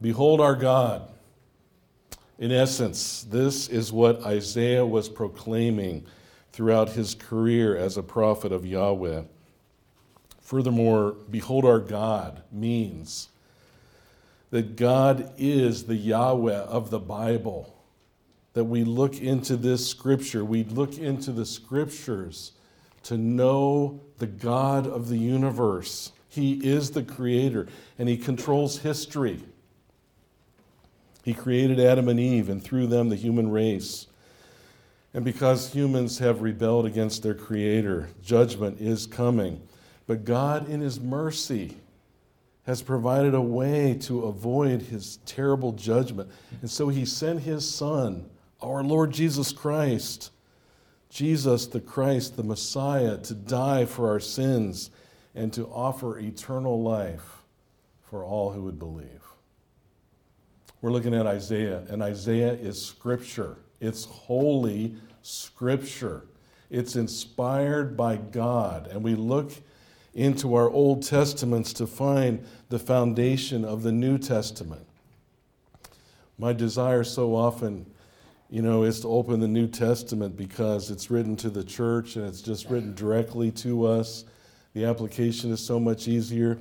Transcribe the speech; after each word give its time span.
Behold 0.00 0.40
our 0.40 0.54
God. 0.54 1.08
In 2.38 2.52
essence, 2.52 3.26
this 3.28 3.68
is 3.68 3.92
what 3.92 4.24
Isaiah 4.24 4.86
was 4.86 5.08
proclaiming 5.08 6.06
throughout 6.52 6.90
his 6.90 7.14
career 7.14 7.76
as 7.76 7.96
a 7.96 8.02
prophet 8.02 8.52
of 8.52 8.64
Yahweh. 8.64 9.22
Furthermore, 10.40 11.16
behold 11.30 11.64
our 11.64 11.80
God 11.80 12.42
means 12.52 13.28
that 14.50 14.76
God 14.76 15.32
is 15.36 15.84
the 15.84 15.96
Yahweh 15.96 16.60
of 16.60 16.90
the 16.90 17.00
Bible. 17.00 17.74
That 18.54 18.64
we 18.64 18.82
look 18.82 19.20
into 19.20 19.56
this 19.56 19.86
scripture, 19.86 20.44
we 20.44 20.64
look 20.64 20.96
into 20.96 21.32
the 21.32 21.44
scriptures 21.44 22.52
to 23.04 23.16
know 23.16 24.00
the 24.18 24.26
God 24.26 24.86
of 24.86 25.08
the 25.08 25.18
universe. 25.18 26.12
He 26.28 26.54
is 26.54 26.92
the 26.92 27.02
creator 27.02 27.68
and 27.98 28.08
he 28.08 28.16
controls 28.16 28.78
history. 28.78 29.42
He 31.28 31.34
created 31.34 31.78
Adam 31.78 32.08
and 32.08 32.18
Eve 32.18 32.48
and 32.48 32.64
through 32.64 32.86
them 32.86 33.10
the 33.10 33.14
human 33.14 33.50
race. 33.50 34.06
And 35.12 35.26
because 35.26 35.74
humans 35.74 36.20
have 36.20 36.40
rebelled 36.40 36.86
against 36.86 37.22
their 37.22 37.34
creator, 37.34 38.08
judgment 38.22 38.80
is 38.80 39.06
coming. 39.06 39.60
But 40.06 40.24
God, 40.24 40.70
in 40.70 40.80
his 40.80 40.98
mercy, 40.98 41.76
has 42.64 42.80
provided 42.80 43.34
a 43.34 43.42
way 43.42 43.98
to 44.04 44.24
avoid 44.24 44.80
his 44.80 45.18
terrible 45.26 45.72
judgment. 45.72 46.30
And 46.62 46.70
so 46.70 46.88
he 46.88 47.04
sent 47.04 47.40
his 47.40 47.68
son, 47.68 48.30
our 48.62 48.82
Lord 48.82 49.10
Jesus 49.10 49.52
Christ, 49.52 50.30
Jesus 51.10 51.66
the 51.66 51.82
Christ, 51.82 52.38
the 52.38 52.42
Messiah, 52.42 53.18
to 53.18 53.34
die 53.34 53.84
for 53.84 54.08
our 54.08 54.20
sins 54.20 54.90
and 55.34 55.52
to 55.52 55.66
offer 55.66 56.18
eternal 56.18 56.82
life 56.82 57.42
for 58.00 58.24
all 58.24 58.52
who 58.52 58.62
would 58.62 58.78
believe. 58.78 59.27
We're 60.80 60.92
looking 60.92 61.14
at 61.14 61.26
Isaiah, 61.26 61.82
and 61.88 62.02
Isaiah 62.02 62.52
is 62.52 62.80
scripture. 62.80 63.56
It's 63.80 64.04
holy 64.04 64.94
scripture. 65.22 66.26
It's 66.70 66.94
inspired 66.94 67.96
by 67.96 68.16
God. 68.16 68.86
And 68.88 69.02
we 69.02 69.16
look 69.16 69.52
into 70.14 70.54
our 70.54 70.70
Old 70.70 71.02
Testaments 71.02 71.72
to 71.74 71.86
find 71.86 72.44
the 72.68 72.78
foundation 72.78 73.64
of 73.64 73.82
the 73.82 73.90
New 73.90 74.18
Testament. 74.18 74.86
My 76.38 76.52
desire 76.52 77.02
so 77.02 77.34
often, 77.34 77.84
you 78.48 78.62
know, 78.62 78.84
is 78.84 79.00
to 79.00 79.08
open 79.08 79.40
the 79.40 79.48
New 79.48 79.66
Testament 79.66 80.36
because 80.36 80.90
it's 80.90 81.10
written 81.10 81.34
to 81.36 81.50
the 81.50 81.64
church 81.64 82.14
and 82.14 82.24
it's 82.24 82.40
just 82.40 82.70
written 82.70 82.94
directly 82.94 83.50
to 83.52 83.84
us. 83.84 84.24
The 84.74 84.84
application 84.84 85.50
is 85.50 85.64
so 85.64 85.80
much 85.80 86.06
easier. 86.06 86.56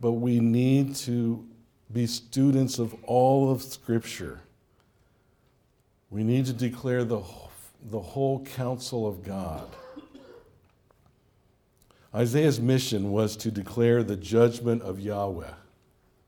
But 0.00 0.12
we 0.12 0.38
need 0.38 0.94
to 0.96 1.46
be 1.92 2.06
students 2.06 2.78
of 2.78 2.94
all 3.04 3.50
of 3.50 3.62
Scripture. 3.62 4.40
We 6.10 6.22
need 6.22 6.46
to 6.46 6.52
declare 6.52 7.04
the, 7.04 7.22
the 7.90 8.00
whole 8.00 8.44
counsel 8.44 9.06
of 9.06 9.22
God. 9.22 9.68
Isaiah's 12.14 12.60
mission 12.60 13.10
was 13.12 13.36
to 13.36 13.50
declare 13.50 14.02
the 14.02 14.16
judgment 14.16 14.82
of 14.82 14.98
Yahweh. 14.98 15.52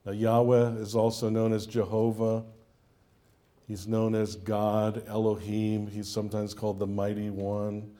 Now, 0.05 0.12
Yahweh 0.12 0.72
is 0.77 0.94
also 0.94 1.28
known 1.28 1.52
as 1.52 1.67
Jehovah. 1.67 2.45
He's 3.67 3.86
known 3.86 4.14
as 4.14 4.36
God, 4.36 5.02
Elohim. 5.06 5.86
He's 5.86 6.08
sometimes 6.08 6.55
called 6.55 6.78
the 6.78 6.86
Mighty 6.86 7.30
One, 7.30 7.91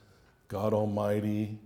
God 0.49 0.75
Almighty. 0.75 1.59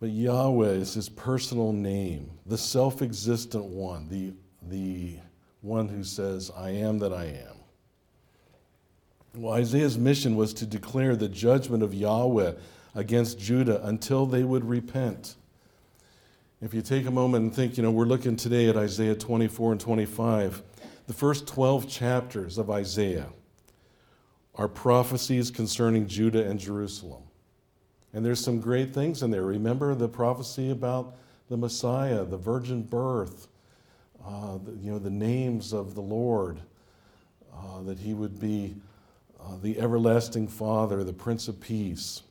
But 0.00 0.10
Yahweh 0.10 0.72
is 0.72 0.94
his 0.94 1.08
personal 1.08 1.72
name, 1.72 2.30
the 2.46 2.58
self 2.58 3.00
existent 3.02 3.64
one, 3.64 4.08
the, 4.08 4.34
the 4.68 5.16
one 5.60 5.88
who 5.88 6.04
says, 6.04 6.50
I 6.56 6.70
am 6.70 6.98
that 6.98 7.12
I 7.12 7.24
am. 7.24 7.56
Well, 9.36 9.54
Isaiah's 9.54 9.98
mission 9.98 10.36
was 10.36 10.54
to 10.54 10.66
declare 10.66 11.16
the 11.16 11.28
judgment 11.28 11.82
of 11.82 11.92
Yahweh 11.92 12.52
against 12.94 13.38
Judah 13.38 13.84
until 13.84 14.26
they 14.26 14.44
would 14.44 14.64
repent. 14.64 15.34
If 16.60 16.72
you 16.72 16.82
take 16.82 17.06
a 17.06 17.10
moment 17.10 17.44
and 17.44 17.54
think, 17.54 17.76
you 17.76 17.82
know, 17.82 17.90
we're 17.90 18.04
looking 18.04 18.36
today 18.36 18.68
at 18.68 18.76
Isaiah 18.76 19.16
24 19.16 19.72
and 19.72 19.80
25. 19.80 20.62
The 21.06 21.12
first 21.12 21.46
12 21.46 21.88
chapters 21.88 22.56
of 22.58 22.70
Isaiah 22.70 23.28
are 24.54 24.68
prophecies 24.68 25.50
concerning 25.50 26.06
Judah 26.06 26.48
and 26.48 26.58
Jerusalem. 26.58 27.24
And 28.12 28.24
there's 28.24 28.42
some 28.42 28.60
great 28.60 28.94
things 28.94 29.22
in 29.22 29.30
there. 29.30 29.42
Remember 29.42 29.94
the 29.94 30.08
prophecy 30.08 30.70
about 30.70 31.16
the 31.48 31.56
Messiah, 31.56 32.24
the 32.24 32.38
virgin 32.38 32.82
birth, 32.82 33.48
uh, 34.26 34.58
the, 34.58 34.72
you 34.72 34.90
know, 34.90 34.98
the 34.98 35.10
names 35.10 35.72
of 35.72 35.94
the 35.94 36.00
Lord, 36.00 36.60
uh, 37.54 37.82
that 37.82 37.98
he 37.98 38.14
would 38.14 38.40
be 38.40 38.74
uh, 39.40 39.56
the 39.62 39.78
everlasting 39.78 40.48
Father, 40.48 41.04
the 41.04 41.12
Prince 41.12 41.48
of 41.48 41.60
Peace. 41.60 42.22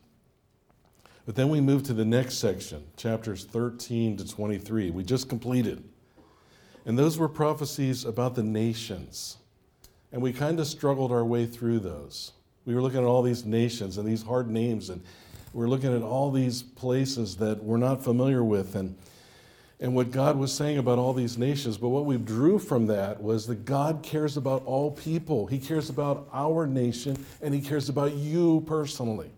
But 1.25 1.35
then 1.35 1.49
we 1.49 1.61
move 1.61 1.83
to 1.83 1.93
the 1.93 2.03
next 2.03 2.35
section, 2.35 2.83
chapters 2.97 3.45
13 3.45 4.17
to 4.17 4.27
23. 4.27 4.91
We 4.91 5.03
just 5.03 5.29
completed. 5.29 5.83
And 6.85 6.97
those 6.99 7.17
were 7.17 7.29
prophecies 7.29 8.03
about 8.03 8.35
the 8.35 8.43
nations. 8.43 9.37
And 10.11 10.21
we 10.21 10.33
kind 10.33 10.59
of 10.59 10.67
struggled 10.67 11.11
our 11.11 11.23
way 11.23 11.45
through 11.45 11.79
those. 11.79 12.33
We 12.65 12.75
were 12.75 12.81
looking 12.81 12.99
at 12.99 13.05
all 13.05 13.21
these 13.21 13.45
nations 13.45 13.97
and 13.97 14.07
these 14.07 14.23
hard 14.23 14.49
names, 14.49 14.89
and 14.89 15.01
we're 15.53 15.67
looking 15.67 15.95
at 15.95 16.01
all 16.01 16.31
these 16.31 16.63
places 16.63 17.37
that 17.37 17.63
we're 17.63 17.77
not 17.77 18.03
familiar 18.03 18.43
with 18.43 18.75
and, 18.75 18.97
and 19.83 19.93
what 19.93 20.11
God 20.11 20.37
was 20.37 20.53
saying 20.53 20.77
about 20.77 20.97
all 20.97 21.13
these 21.13 21.37
nations. 21.37 21.77
But 21.77 21.89
what 21.89 22.05
we 22.05 22.15
drew 22.15 22.57
from 22.57 22.87
that 22.87 23.21
was 23.21 23.47
that 23.47 23.65
God 23.65 24.01
cares 24.01 24.37
about 24.37 24.65
all 24.65 24.89
people. 24.89 25.45
He 25.45 25.59
cares 25.59 25.89
about 25.89 26.29
our 26.31 26.65
nation, 26.65 27.23
and 27.41 27.53
He 27.53 27.59
cares 27.59 27.89
about 27.89 28.13
you 28.13 28.63
personally. 28.65 29.29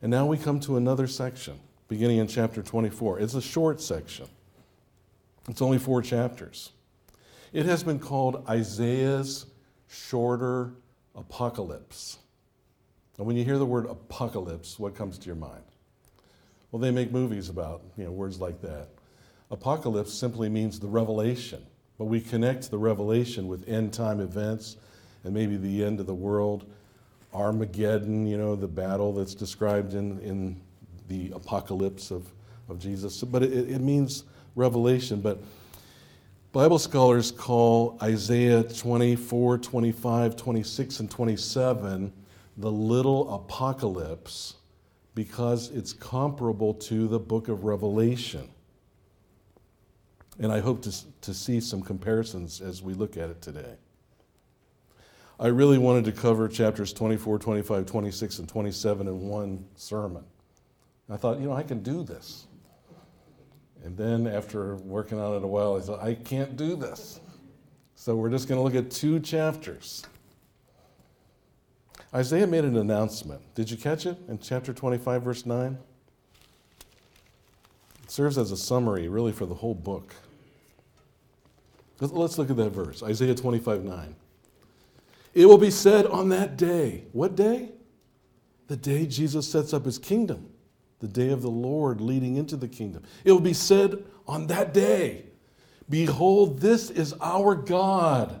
And 0.00 0.10
now 0.10 0.24
we 0.24 0.38
come 0.38 0.60
to 0.60 0.78
another 0.78 1.06
section, 1.06 1.60
beginning 1.88 2.18
in 2.18 2.26
chapter 2.26 2.62
24. 2.62 3.20
It's 3.20 3.34
a 3.34 3.42
short 3.42 3.82
section, 3.82 4.28
it's 5.46 5.60
only 5.60 5.78
four 5.78 6.00
chapters. 6.00 6.72
It 7.52 7.66
has 7.66 7.84
been 7.84 7.98
called 7.98 8.44
Isaiah's 8.48 9.44
shorter 9.88 10.72
apocalypse. 11.14 12.18
And 13.18 13.26
when 13.26 13.36
you 13.36 13.44
hear 13.44 13.58
the 13.58 13.66
word 13.66 13.86
apocalypse, 13.86 14.78
what 14.78 14.94
comes 14.94 15.18
to 15.18 15.26
your 15.26 15.36
mind? 15.36 15.64
Well, 16.70 16.80
they 16.80 16.90
make 16.90 17.12
movies 17.12 17.48
about 17.48 17.82
you 17.96 18.04
know, 18.04 18.10
words 18.10 18.40
like 18.40 18.60
that. 18.62 18.88
Apocalypse 19.50 20.12
simply 20.12 20.48
means 20.48 20.80
the 20.80 20.88
revelation, 20.88 21.64
but 21.98 22.06
we 22.06 22.20
connect 22.20 22.70
the 22.70 22.78
revelation 22.78 23.46
with 23.46 23.68
end 23.68 23.92
time 23.92 24.20
events 24.20 24.76
and 25.24 25.32
maybe 25.32 25.56
the 25.56 25.84
end 25.84 26.00
of 26.00 26.06
the 26.06 26.14
world 26.14 26.66
Armageddon, 27.36 28.26
you 28.26 28.38
know, 28.38 28.56
the 28.56 28.66
battle 28.66 29.12
that's 29.12 29.34
described 29.34 29.94
in, 29.94 30.18
in 30.20 30.60
the 31.08 31.30
apocalypse 31.34 32.10
of, 32.10 32.26
of 32.68 32.78
Jesus. 32.78 33.22
But 33.22 33.42
it, 33.42 33.52
it 33.52 33.80
means 33.80 34.24
revelation. 34.54 35.20
But 35.20 35.42
Bible 36.52 36.78
scholars 36.78 37.30
call 37.30 37.98
Isaiah 38.02 38.62
24, 38.62 39.58
25, 39.58 40.36
26, 40.36 41.00
and 41.00 41.10
27 41.10 42.12
the 42.58 42.72
little 42.72 43.34
apocalypse 43.34 44.54
because 45.16 45.70
it's 45.70 45.94
comparable 45.94 46.74
to 46.74 47.08
the 47.08 47.18
book 47.18 47.48
of 47.48 47.64
Revelation. 47.64 48.46
And 50.38 50.52
I 50.52 50.60
hope 50.60 50.82
to, 50.82 50.94
to 51.22 51.32
see 51.32 51.58
some 51.58 51.80
comparisons 51.80 52.60
as 52.60 52.82
we 52.82 52.92
look 52.92 53.16
at 53.16 53.30
it 53.30 53.40
today. 53.40 53.76
I 55.40 55.46
really 55.46 55.78
wanted 55.78 56.04
to 56.04 56.12
cover 56.12 56.48
chapters 56.48 56.92
24, 56.92 57.38
25, 57.38 57.86
26, 57.86 58.38
and 58.40 58.48
27 58.48 59.08
in 59.08 59.20
one 59.22 59.64
sermon. 59.74 60.22
I 61.08 61.16
thought, 61.16 61.40
you 61.40 61.46
know, 61.46 61.54
I 61.54 61.62
can 61.62 61.82
do 61.82 62.04
this. 62.04 62.46
And 63.84 63.96
then 63.96 64.26
after 64.26 64.76
working 64.76 65.18
on 65.18 65.34
it 65.34 65.42
a 65.42 65.46
while, 65.46 65.76
I 65.76 65.80
thought, 65.80 66.02
I 66.02 66.14
can't 66.14 66.58
do 66.58 66.76
this. 66.76 67.20
So 67.94 68.16
we're 68.16 68.30
just 68.30 68.48
going 68.48 68.58
to 68.58 68.62
look 68.62 68.74
at 68.74 68.90
two 68.90 69.18
chapters. 69.20 70.04
Isaiah 72.14 72.46
made 72.46 72.64
an 72.64 72.76
announcement. 72.76 73.42
Did 73.54 73.70
you 73.70 73.76
catch 73.76 74.06
it 74.06 74.18
in 74.28 74.38
chapter 74.38 74.72
25, 74.72 75.22
verse 75.22 75.46
9? 75.46 75.78
It 78.02 78.10
serves 78.10 78.38
as 78.38 78.52
a 78.52 78.56
summary, 78.56 79.08
really, 79.08 79.32
for 79.32 79.46
the 79.46 79.54
whole 79.54 79.74
book. 79.74 80.14
Let's 82.00 82.38
look 82.38 82.50
at 82.50 82.56
that 82.56 82.70
verse 82.70 83.02
Isaiah 83.02 83.34
25, 83.34 83.84
9. 83.84 84.16
It 85.34 85.46
will 85.46 85.58
be 85.58 85.70
said 85.70 86.06
on 86.06 86.28
that 86.30 86.56
day. 86.56 87.04
What 87.12 87.34
day? 87.34 87.70
The 88.68 88.76
day 88.76 89.06
Jesus 89.06 89.48
sets 89.48 89.72
up 89.72 89.84
his 89.84 89.98
kingdom, 89.98 90.48
the 91.00 91.08
day 91.08 91.30
of 91.30 91.42
the 91.42 91.50
Lord 91.50 92.00
leading 92.00 92.36
into 92.36 92.56
the 92.56 92.68
kingdom. 92.68 93.02
It 93.24 93.32
will 93.32 93.40
be 93.40 93.52
said 93.52 94.04
on 94.26 94.46
that 94.48 94.72
day 94.74 95.26
Behold, 95.88 96.60
this 96.60 96.90
is 96.90 97.14
our 97.20 97.54
God. 97.54 98.40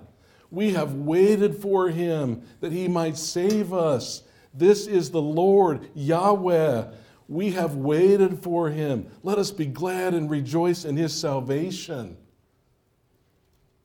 We 0.50 0.72
have 0.72 0.94
waited 0.94 1.56
for 1.56 1.88
him 1.88 2.42
that 2.60 2.72
he 2.72 2.88
might 2.88 3.16
save 3.16 3.72
us. 3.72 4.22
This 4.54 4.86
is 4.86 5.10
the 5.10 5.22
Lord, 5.22 5.88
Yahweh. 5.94 6.86
We 7.28 7.50
have 7.52 7.74
waited 7.74 8.42
for 8.42 8.70
him. 8.70 9.10
Let 9.22 9.38
us 9.38 9.50
be 9.50 9.66
glad 9.66 10.14
and 10.14 10.30
rejoice 10.30 10.84
in 10.84 10.96
his 10.96 11.12
salvation. 11.12 12.16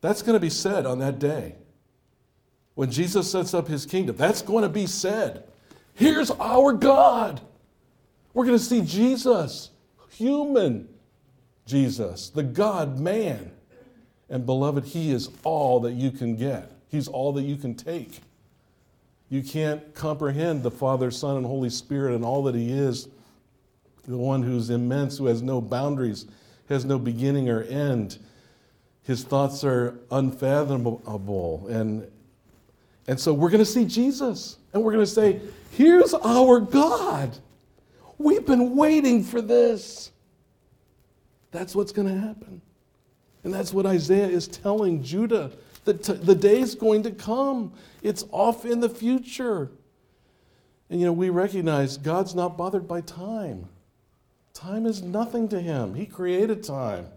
That's 0.02 0.22
going 0.22 0.36
to 0.36 0.40
be 0.40 0.50
said 0.50 0.86
on 0.86 1.00
that 1.00 1.20
day. 1.20 1.56
When 2.76 2.90
Jesus 2.90 3.30
sets 3.30 3.54
up 3.54 3.68
his 3.68 3.86
kingdom, 3.86 4.16
that's 4.16 4.42
going 4.42 4.64
to 4.64 4.70
be 4.70 4.88
said. 4.88 5.44
Here's 5.94 6.32
our 6.32 6.74
God. 6.74 7.42
We're 8.34 8.46
going 8.46 8.58
to 8.58 8.64
see 8.64 8.82
Jesus, 8.82 9.72
human 10.10 10.88
Jesus, 11.66 12.30
the 12.30 12.44
God 12.44 13.00
man. 13.00 13.52
And 14.32 14.46
beloved, 14.46 14.86
he 14.86 15.12
is 15.12 15.30
all 15.44 15.82
that 15.82 15.92
you 15.92 16.10
can 16.10 16.36
get, 16.38 16.72
he's 16.88 17.08
all 17.08 17.34
that 17.34 17.44
you 17.44 17.58
can 17.58 17.76
take. 17.76 18.22
You 19.30 19.44
can't 19.44 19.94
comprehend 19.94 20.64
the 20.64 20.72
Father, 20.72 21.10
Son, 21.10 21.38
and 21.38 21.46
Holy 21.46 21.70
Spirit 21.70 22.16
and 22.16 22.26
all 22.26 22.44
that 22.44 22.56
he 22.56 22.72
is, 22.72 23.08
the 24.06 24.18
one 24.18 24.44
who's 24.44 24.70
immense, 24.70 25.18
who 25.18 25.28
has 25.28 25.42
no 25.42 25.62
boundaries, 25.62 26.26
has 26.68 26.84
no 26.84 27.00
beginning 27.00 27.50
or 27.50 27.64
end. 27.64 28.18
His 29.04 29.24
thoughts 29.24 29.64
are 29.64 29.98
unfathomable. 30.12 31.68
And, 31.70 32.10
and 33.08 33.18
so 33.18 33.34
we're 33.34 33.50
going 33.50 33.60
to 33.60 33.66
see 33.66 33.86
Jesus 33.86 34.58
and 34.74 34.84
we're 34.84 34.92
going 34.92 35.06
to 35.06 35.12
say, 35.12 35.40
Here's 35.72 36.14
our 36.14 36.60
God. 36.60 37.38
We've 38.18 38.46
been 38.46 38.76
waiting 38.76 39.24
for 39.24 39.42
this. 39.42 40.12
That's 41.52 41.74
what's 41.74 41.94
going 41.94 42.10
to 42.10 42.20
happen. 42.20 42.62
And 43.44 43.54
that's 43.54 43.74
what 43.74 43.86
Isaiah 43.86 44.28
is 44.28 44.48
telling 44.48 45.04
Judah. 45.04 45.52
The, 45.86 45.96
t- 45.96 46.14
the 46.14 46.36
day's 46.36 46.76
going 46.76 47.04
to 47.04 47.12
come, 47.12 47.74
it's 48.04 48.26
off 48.32 48.66
in 48.66 48.80
the 48.80 48.90
future. 48.90 49.72
And 50.90 51.00
you 51.00 51.06
know, 51.06 51.14
we 51.14 51.30
recognize 51.30 51.98
God's 51.98 52.36
not 52.36 52.58
bothered 52.58 52.88
by 52.88 53.02
time. 53.02 53.70
Time 54.54 54.86
is 54.86 55.02
nothing 55.02 55.48
to 55.50 55.60
him. 55.60 55.96
He 55.96 56.06
created 56.06 56.64
time. 56.64 57.08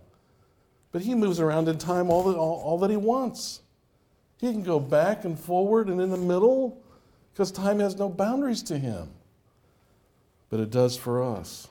But 0.92 1.02
he 1.02 1.14
moves 1.14 1.40
around 1.40 1.68
in 1.68 1.76
time 1.76 2.08
all 2.08 2.22
that, 2.30 2.38
all, 2.38 2.62
all 2.64 2.78
that 2.78 2.90
he 2.90 2.96
wants. 2.96 3.60
He 4.40 4.52
can 4.52 4.62
go 4.62 4.78
back 4.78 5.24
and 5.24 5.38
forward 5.38 5.88
and 5.88 6.00
in 6.00 6.10
the 6.10 6.16
middle 6.16 6.80
because 7.32 7.50
time 7.50 7.80
has 7.80 7.96
no 7.96 8.08
boundaries 8.08 8.62
to 8.64 8.78
him. 8.78 9.08
But 10.50 10.60
it 10.60 10.70
does 10.70 10.96
for 10.96 11.22
us. 11.22 11.66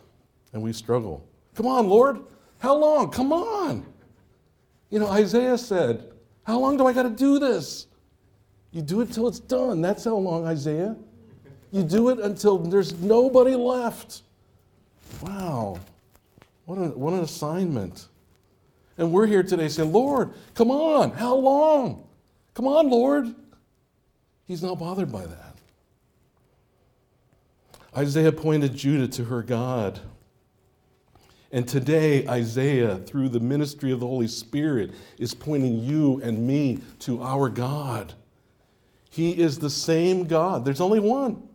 And 0.51 0.61
we 0.61 0.73
struggle. 0.73 1.25
Come 1.55 1.67
on, 1.67 1.88
Lord. 1.88 2.19
How 2.59 2.75
long? 2.75 3.11
Come 3.11 3.31
on. 3.31 3.85
You 4.94 5.00
know, 5.00 5.10
Isaiah 5.10 5.57
said, 5.57 6.12
How 6.44 6.60
long 6.60 6.78
do 6.78 6.86
I 6.86 6.94
got 6.94 7.01
to 7.01 7.10
do 7.10 7.40
this? 7.40 7.88
You 8.69 8.84
do 8.84 9.01
it 9.01 9.12
till 9.12 9.28
it's 9.28 9.40
done. 9.40 9.81
That's 9.81 10.04
how 10.04 10.18
long, 10.18 10.45
Isaiah. 10.45 10.95
You 11.72 11.81
do 11.81 12.10
it 12.10 12.19
until 12.19 12.60
there's 12.60 12.94
nobody 13.01 13.56
left. 13.56 14.22
Wow. 15.24 15.80
What, 16.66 16.75
a, 16.75 16.90
what 16.90 17.13
an 17.13 17.22
assignment. 17.22 18.07
And 19.00 19.12
we're 19.12 19.25
here 19.25 19.42
today 19.42 19.68
saying, 19.68 19.92
Lord, 19.92 20.31
come 20.54 20.69
on, 20.69 21.10
how 21.10 21.38
long? 21.38 22.07
Come 22.54 22.68
on, 22.68 22.88
Lord. 22.88 23.34
He's 24.46 24.62
not 24.62 24.78
bothered 24.78 25.12
by 25.12 25.25
that. 25.25 25.56
Isaiah 27.98 28.31
pointed 28.31 28.75
Judah 28.75 29.07
to 29.07 29.24
her 29.24 29.42
God. 29.42 30.01
And 31.53 31.67
today, 31.67 32.27
Isaiah, 32.27 32.97
through 32.97 33.29
the 33.29 33.39
ministry 33.39 33.91
of 33.91 34.00
the 34.00 34.07
Holy 34.07 34.27
Spirit, 34.27 34.91
is 35.19 35.35
pointing 35.35 35.77
you 35.79 36.19
and 36.23 36.47
me 36.47 36.79
to 37.01 37.21
our 37.21 37.47
God. 37.47 38.13
He 39.11 39.39
is 39.39 39.59
the 39.59 39.69
same 39.69 40.25
God. 40.25 40.65
There's 40.65 40.81
only 40.81 41.00
one 41.00 41.47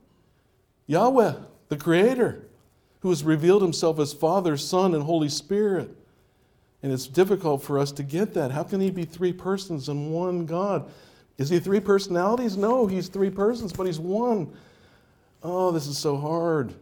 Yahweh, 0.87 1.35
the 1.69 1.77
Creator, 1.77 2.47
who 3.01 3.09
has 3.09 3.25
revealed 3.25 3.61
himself 3.61 3.99
as 3.99 4.13
Father, 4.13 4.57
Son, 4.57 4.95
and 4.95 5.03
Holy 5.03 5.29
Spirit. 5.29 5.91
And 6.85 6.93
it's 6.93 7.09
difficult 7.09 7.65
for 7.65 7.77
us 7.81 7.91
to 7.93 8.05
get 8.05 8.35
that. 8.35 8.53
How 8.53 8.63
can 8.63 8.81
he 8.81 8.93
be 8.93 9.05
three 9.05 9.33
persons 9.33 9.89
and 9.89 10.13
one 10.13 10.47
God? 10.47 10.89
Is 11.39 11.49
he 11.49 11.59
three 11.59 11.81
personalities? 11.81 12.57
No, 12.57 12.87
he's 12.87 13.09
three 13.09 13.31
persons, 13.31 13.73
but 13.73 13.89
he's 13.89 13.99
one. 13.99 14.53
Oh, 15.43 15.73
this 15.73 15.89
is 15.89 15.99
so 15.99 16.17
hard. 16.17 16.73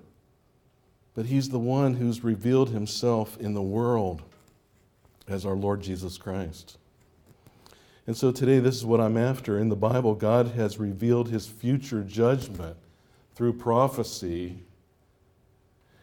But 1.16 1.26
he's 1.26 1.48
the 1.48 1.58
one 1.58 1.94
who's 1.94 2.22
revealed 2.22 2.70
himself 2.70 3.38
in 3.38 3.54
the 3.54 3.62
world 3.62 4.22
as 5.26 5.46
our 5.46 5.54
Lord 5.56 5.80
Jesus 5.80 6.18
Christ. 6.18 6.76
And 8.06 8.14
so 8.14 8.30
today, 8.30 8.60
this 8.60 8.76
is 8.76 8.84
what 8.84 9.00
I'm 9.00 9.16
after. 9.16 9.58
In 9.58 9.70
the 9.70 9.76
Bible, 9.76 10.14
God 10.14 10.48
has 10.48 10.78
revealed 10.78 11.28
his 11.28 11.46
future 11.46 12.04
judgment 12.04 12.76
through 13.34 13.54
prophecy. 13.54 14.62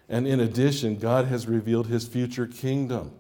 And 0.10 0.27
in 0.27 0.39
addition, 0.39 0.98
God 0.98 1.27
has 1.27 1.48
revealed 1.48 1.88
his 1.88 2.07
future 2.07 2.48
kingdom. 2.48 3.12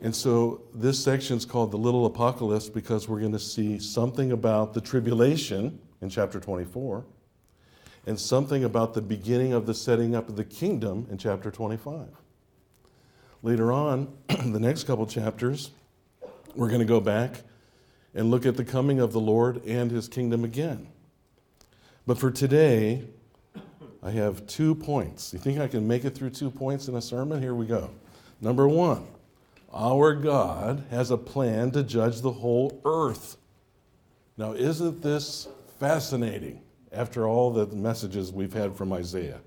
And 0.00 0.14
so 0.14 0.62
this 0.72 1.02
section 1.02 1.36
is 1.36 1.44
called 1.44 1.72
the 1.72 1.76
Little 1.76 2.06
Apocalypse 2.06 2.68
because 2.68 3.08
we're 3.08 3.20
going 3.20 3.32
to 3.32 3.38
see 3.38 3.80
something 3.80 4.30
about 4.30 4.74
the 4.74 4.80
tribulation 4.80 5.80
in 6.00 6.08
chapter 6.08 6.38
24 6.38 7.04
and 8.06 8.18
something 8.18 8.64
about 8.64 8.94
the 8.94 9.02
beginning 9.02 9.52
of 9.52 9.66
the 9.66 9.74
setting 9.74 10.14
up 10.14 10.28
of 10.28 10.36
the 10.36 10.44
kingdom 10.44 11.06
in 11.10 11.18
chapter 11.18 11.50
25. 11.50 12.08
Later 13.42 13.72
on, 13.72 14.16
the 14.28 14.60
next 14.60 14.84
couple 14.84 15.06
chapters, 15.06 15.70
we're 16.54 16.68
going 16.68 16.80
to 16.80 16.86
go 16.86 17.00
back 17.00 17.42
and 18.14 18.30
look 18.30 18.46
at 18.46 18.56
the 18.56 18.64
coming 18.64 19.00
of 19.00 19.12
the 19.12 19.20
Lord 19.20 19.64
and 19.64 19.90
his 19.90 20.08
kingdom 20.08 20.44
again. 20.44 20.88
But 22.06 22.18
for 22.18 22.30
today, 22.30 23.04
I 24.02 24.10
have 24.10 24.46
two 24.46 24.74
points. 24.74 25.32
You 25.32 25.38
think 25.38 25.58
I 25.58 25.68
can 25.68 25.86
make 25.86 26.04
it 26.04 26.14
through 26.14 26.30
two 26.30 26.50
points 26.50 26.88
in 26.88 26.94
a 26.94 27.02
sermon? 27.02 27.42
Here 27.42 27.54
we 27.54 27.66
go. 27.66 27.90
Number 28.40 28.66
one, 28.66 29.06
our 29.72 30.14
God 30.14 30.84
has 30.90 31.10
a 31.10 31.18
plan 31.18 31.70
to 31.72 31.82
judge 31.82 32.20
the 32.20 32.32
whole 32.32 32.80
earth. 32.84 33.36
Now, 34.36 34.52
isn't 34.52 35.02
this 35.02 35.48
fascinating 35.78 36.62
after 36.92 37.26
all 37.26 37.50
the 37.50 37.66
messages 37.66 38.32
we've 38.32 38.52
had 38.52 38.76
from 38.76 38.92
Isaiah? 38.92 39.40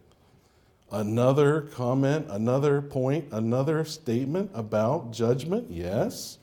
Another 0.91 1.61
comment, 1.61 2.27
another 2.29 2.81
point, 2.81 3.25
another 3.31 3.85
statement 3.85 4.51
about 4.53 5.11
judgment? 5.11 5.69
Yes. 5.69 6.37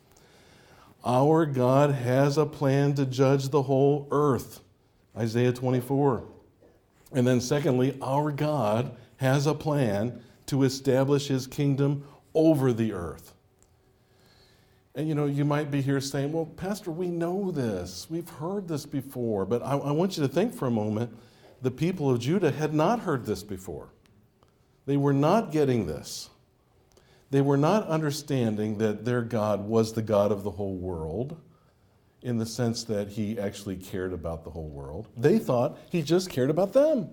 Our 1.05 1.47
God 1.47 1.91
has 1.91 2.39
a 2.39 2.47
plan 2.47 2.95
to 2.95 3.05
judge 3.05 3.51
the 3.51 3.63
whole 3.63 4.09
earth. 4.11 4.61
Isaiah 5.17 5.53
24. 5.53 6.25
And 7.13 7.27
then, 7.27 7.41
secondly, 7.41 7.99
our 8.03 8.31
God 8.31 8.97
has 9.17 9.47
a 9.47 9.55
plan 9.55 10.23
to 10.47 10.63
establish 10.63 11.29
his 11.29 11.47
kingdom 11.47 12.05
over 12.35 12.73
the 12.73 12.93
earth. 12.93 13.35
And 14.95 15.07
you 15.07 15.15
know, 15.15 15.27
you 15.27 15.45
might 15.45 15.71
be 15.71 15.81
here 15.81 16.01
saying, 16.01 16.33
well, 16.33 16.47
Pastor, 16.47 16.91
we 16.91 17.07
know 17.07 17.51
this. 17.51 18.07
We've 18.11 18.29
heard 18.29 18.67
this 18.67 18.87
before. 18.87 19.45
But 19.47 19.63
I, 19.63 19.73
I, 19.77 19.93
want 19.93 20.17
you 20.17 20.23
to 20.27 20.29
think 20.29 20.55
for 20.55 20.67
a 20.67 20.71
moment 20.71 21.17
the 21.63 21.71
people 21.71 22.11
of 22.11 22.21
Judah 22.21 22.51
had 22.51 22.75
not 22.75 23.01
heard 23.01 23.25
this 23.25 23.43
before. 23.43 23.91
They 24.87 24.97
were 24.97 25.13
not 25.13 25.53
getting 25.53 25.87
this. 25.87 26.31
They 27.31 27.43
were 27.43 27.59
not 27.59 27.87
understanding 27.89 28.79
that 28.79 29.05
their 29.05 29.23
God 29.23 29.69
was 29.69 29.93
the 29.93 30.03
God 30.03 30.33
of 30.33 30.43
the 30.43 30.51
whole 30.51 30.77
world 30.77 31.39
in 32.23 32.39
the 32.39 32.47
sense 32.47 32.85
that 32.85 33.09
he 33.09 33.39
actually 33.39 33.77
cared 33.77 34.13
about 34.13 34.45
the 34.45 34.51
whole 34.51 34.69
world. 34.69 35.09
They 35.17 35.39
thought 35.39 35.79
he 35.91 36.03
just 36.03 36.31
cared 36.31 36.51
about 36.51 36.73
them. 36.73 37.11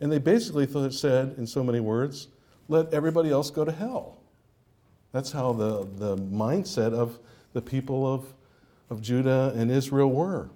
And 0.00 0.10
they 0.10 0.18
basically 0.18 0.64
thought, 0.64 0.94
said, 0.94 1.34
in 1.36 1.46
so 1.46 1.62
many 1.62 1.80
words, 1.80 2.28
let 2.68 2.94
everybody 2.94 3.30
else 3.30 3.50
go 3.50 3.64
to 3.64 3.72
hell. 3.72 4.19
That's 5.12 5.32
how 5.32 5.52
the, 5.52 5.88
the 5.96 6.16
mindset 6.16 6.92
of 6.92 7.18
the 7.52 7.62
people 7.62 8.12
of, 8.12 8.24
of 8.88 9.02
Judah 9.02 9.52
and 9.56 9.70
Israel 9.70 10.10
were. 10.10 10.50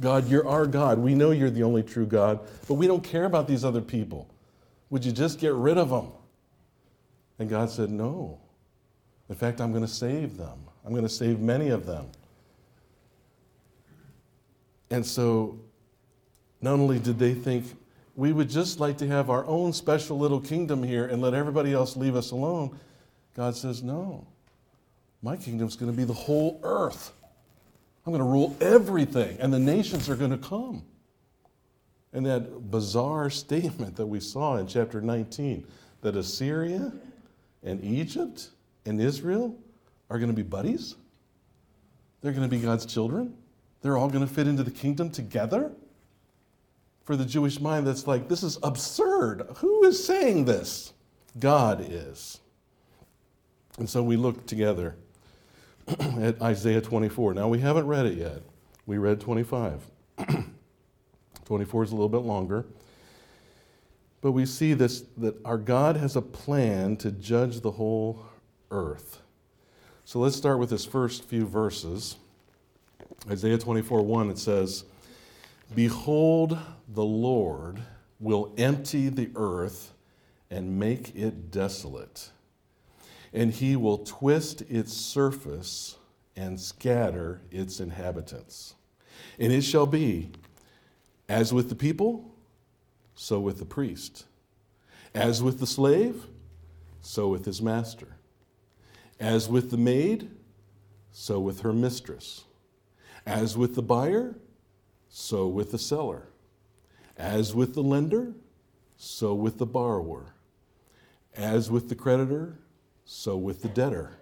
God, 0.00 0.28
you're 0.28 0.48
our 0.48 0.66
God. 0.66 0.98
We 0.98 1.14
know 1.14 1.30
you're 1.30 1.50
the 1.50 1.62
only 1.62 1.82
true 1.82 2.06
God, 2.06 2.40
but 2.68 2.74
we 2.74 2.86
don't 2.86 3.04
care 3.04 3.24
about 3.24 3.46
these 3.46 3.64
other 3.64 3.82
people. 3.82 4.28
Would 4.88 5.04
you 5.04 5.12
just 5.12 5.38
get 5.38 5.52
rid 5.52 5.78
of 5.78 5.90
them? 5.90 6.08
And 7.38 7.48
God 7.48 7.70
said, 7.70 7.90
No. 7.90 8.38
In 9.28 9.36
fact, 9.36 9.60
I'm 9.60 9.70
going 9.70 9.84
to 9.84 9.92
save 9.92 10.36
them. 10.36 10.58
I'm 10.84 10.92
going 10.92 11.04
to 11.04 11.08
save 11.08 11.38
many 11.38 11.68
of 11.68 11.86
them. 11.86 12.06
And 14.90 15.06
so, 15.06 15.60
not 16.60 16.74
only 16.74 16.98
did 16.98 17.18
they 17.18 17.34
think 17.34 17.64
we 18.16 18.32
would 18.32 18.50
just 18.50 18.80
like 18.80 18.98
to 18.98 19.06
have 19.06 19.30
our 19.30 19.46
own 19.46 19.72
special 19.72 20.18
little 20.18 20.40
kingdom 20.40 20.82
here 20.82 21.06
and 21.06 21.22
let 21.22 21.32
everybody 21.32 21.72
else 21.72 21.96
leave 21.96 22.16
us 22.16 22.32
alone, 22.32 22.78
God 23.34 23.56
says, 23.56 23.82
No, 23.82 24.26
my 25.22 25.36
kingdom's 25.36 25.76
going 25.76 25.90
to 25.90 25.96
be 25.96 26.04
the 26.04 26.12
whole 26.12 26.60
earth. 26.62 27.12
I'm 28.06 28.12
going 28.12 28.24
to 28.24 28.30
rule 28.30 28.56
everything, 28.60 29.36
and 29.40 29.52
the 29.52 29.58
nations 29.58 30.08
are 30.08 30.16
going 30.16 30.30
to 30.30 30.38
come. 30.38 30.84
And 32.12 32.26
that 32.26 32.70
bizarre 32.70 33.30
statement 33.30 33.96
that 33.96 34.06
we 34.06 34.20
saw 34.20 34.56
in 34.56 34.66
chapter 34.66 35.00
19 35.00 35.66
that 36.00 36.16
Assyria 36.16 36.92
and 37.62 37.84
Egypt 37.84 38.48
and 38.86 39.00
Israel 39.00 39.54
are 40.08 40.18
going 40.18 40.30
to 40.30 40.34
be 40.34 40.42
buddies, 40.42 40.96
they're 42.20 42.32
going 42.32 42.48
to 42.48 42.54
be 42.54 42.60
God's 42.62 42.86
children, 42.86 43.34
they're 43.82 43.96
all 43.96 44.08
going 44.08 44.26
to 44.26 44.32
fit 44.32 44.48
into 44.48 44.62
the 44.62 44.70
kingdom 44.70 45.10
together. 45.10 45.72
For 47.04 47.16
the 47.16 47.24
Jewish 47.24 47.60
mind, 47.60 47.86
that's 47.86 48.06
like, 48.06 48.28
this 48.28 48.42
is 48.42 48.58
absurd. 48.62 49.46
Who 49.56 49.84
is 49.84 50.04
saying 50.04 50.44
this? 50.44 50.92
God 51.38 51.84
is. 51.88 52.40
And 53.80 53.88
so 53.88 54.02
we 54.02 54.16
look 54.16 54.46
together 54.46 54.94
at 56.20 56.40
Isaiah 56.40 56.82
24. 56.82 57.34
Now, 57.34 57.48
we 57.48 57.60
haven't 57.60 57.86
read 57.86 58.06
it 58.06 58.18
yet. 58.18 58.42
We 58.84 58.98
read 58.98 59.20
25. 59.20 59.80
24 61.46 61.82
is 61.82 61.90
a 61.90 61.94
little 61.94 62.10
bit 62.10 62.18
longer. 62.18 62.66
But 64.20 64.32
we 64.32 64.44
see 64.44 64.74
this 64.74 65.04
that 65.16 65.34
our 65.46 65.56
God 65.56 65.96
has 65.96 66.14
a 66.14 66.20
plan 66.20 66.98
to 66.98 67.10
judge 67.10 67.60
the 67.60 67.70
whole 67.70 68.26
earth. 68.70 69.22
So 70.04 70.18
let's 70.18 70.36
start 70.36 70.58
with 70.58 70.68
this 70.68 70.84
first 70.84 71.24
few 71.24 71.46
verses. 71.46 72.16
Isaiah 73.30 73.56
24 73.56 74.02
1, 74.02 74.30
it 74.30 74.38
says, 74.38 74.84
Behold, 75.74 76.58
the 76.86 77.04
Lord 77.04 77.80
will 78.18 78.52
empty 78.58 79.08
the 79.08 79.30
earth 79.36 79.94
and 80.50 80.78
make 80.78 81.16
it 81.16 81.50
desolate, 81.50 82.30
and 83.32 83.52
he 83.52 83.76
will 83.76 83.98
twist 83.98 84.62
its 84.62 84.92
surface 84.92 85.96
and 86.36 86.58
scatter 86.58 87.40
its 87.50 87.80
inhabitants. 87.80 88.74
And 89.38 89.52
it 89.52 89.62
shall 89.62 89.86
be, 89.86 90.30
as 91.28 91.52
with 91.52 91.68
the 91.68 91.74
people, 91.74 92.34
so 93.14 93.38
with 93.38 93.58
the 93.58 93.64
priest, 93.64 94.24
as 95.14 95.42
with 95.42 95.60
the 95.60 95.66
slave, 95.66 96.26
so 97.00 97.28
with 97.28 97.44
his 97.44 97.60
master, 97.60 98.16
as 99.18 99.48
with 99.48 99.70
the 99.70 99.76
maid, 99.76 100.30
so 101.12 101.38
with 101.40 101.60
her 101.60 101.72
mistress, 101.72 102.44
as 103.26 103.56
with 103.56 103.74
the 103.74 103.82
buyer, 103.82 104.36
so 105.08 105.46
with 105.46 105.70
the 105.72 105.78
seller, 105.78 106.28
as 107.16 107.54
with 107.54 107.74
the 107.74 107.82
lender, 107.82 108.32
so 108.96 109.34
with 109.34 109.58
the 109.58 109.66
borrower, 109.66 110.34
as 111.34 111.70
with 111.70 111.88
the 111.88 111.94
creditor, 111.94 112.58
so 113.12 113.36
with 113.36 113.60
the 113.60 113.68
debtor. 113.68 114.12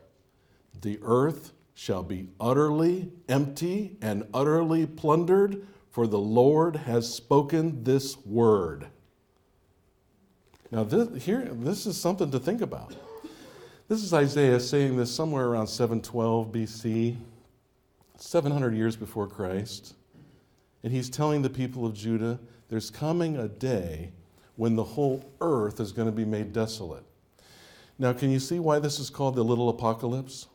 The 0.81 0.99
earth 1.03 1.53
shall 1.75 2.03
be 2.03 2.31
utterly 2.41 3.13
empty 3.29 3.99
and 4.01 4.27
utterly 4.33 4.87
plundered, 4.87 5.67
for 5.91 6.07
the 6.07 6.19
Lord 6.19 6.75
has 6.75 7.13
spoken 7.13 7.85
this 7.85 8.17
word. 8.25 8.87
Now, 10.71 10.85
this, 10.85 11.23
here, 11.23 11.51
this 11.53 11.85
is 11.85 12.01
something 12.01 12.31
to 12.31 12.41
think 12.41 12.63
about. 12.63 12.97
This 13.89 14.03
is 14.03 14.15
Isaiah 14.15 14.59
saying 14.59 14.97
this 14.97 15.15
somewhere 15.15 15.47
around 15.47 15.67
712 15.67 16.51
BC, 16.51 17.17
700 18.17 18.75
years 18.75 18.97
before 18.97 19.27
Christ. 19.27 19.97
And 20.83 20.95
he's 20.95 21.11
telling 21.11 21.43
the 21.43 21.51
people 21.51 21.85
of 21.85 21.93
Judah 21.93 22.41
there's 22.71 22.89
coming 22.89 23.37
a 23.37 23.49
day 23.49 24.13
when 24.57 24.77
the 24.77 24.85
whole 24.85 25.31
earth 25.43 25.79
is 25.79 25.93
going 25.93 26.09
to 26.09 26.13
be 26.13 26.25
made 26.25 26.55
desolate. 26.55 27.05
Now, 27.99 28.13
can 28.13 28.31
you 28.31 28.39
see 28.39 28.61
why 28.61 28.79
this 28.79 29.01
is 29.01 29.11
called 29.11 29.35
the 29.35 29.43
little 29.43 29.69
apocalypse? 29.69 30.47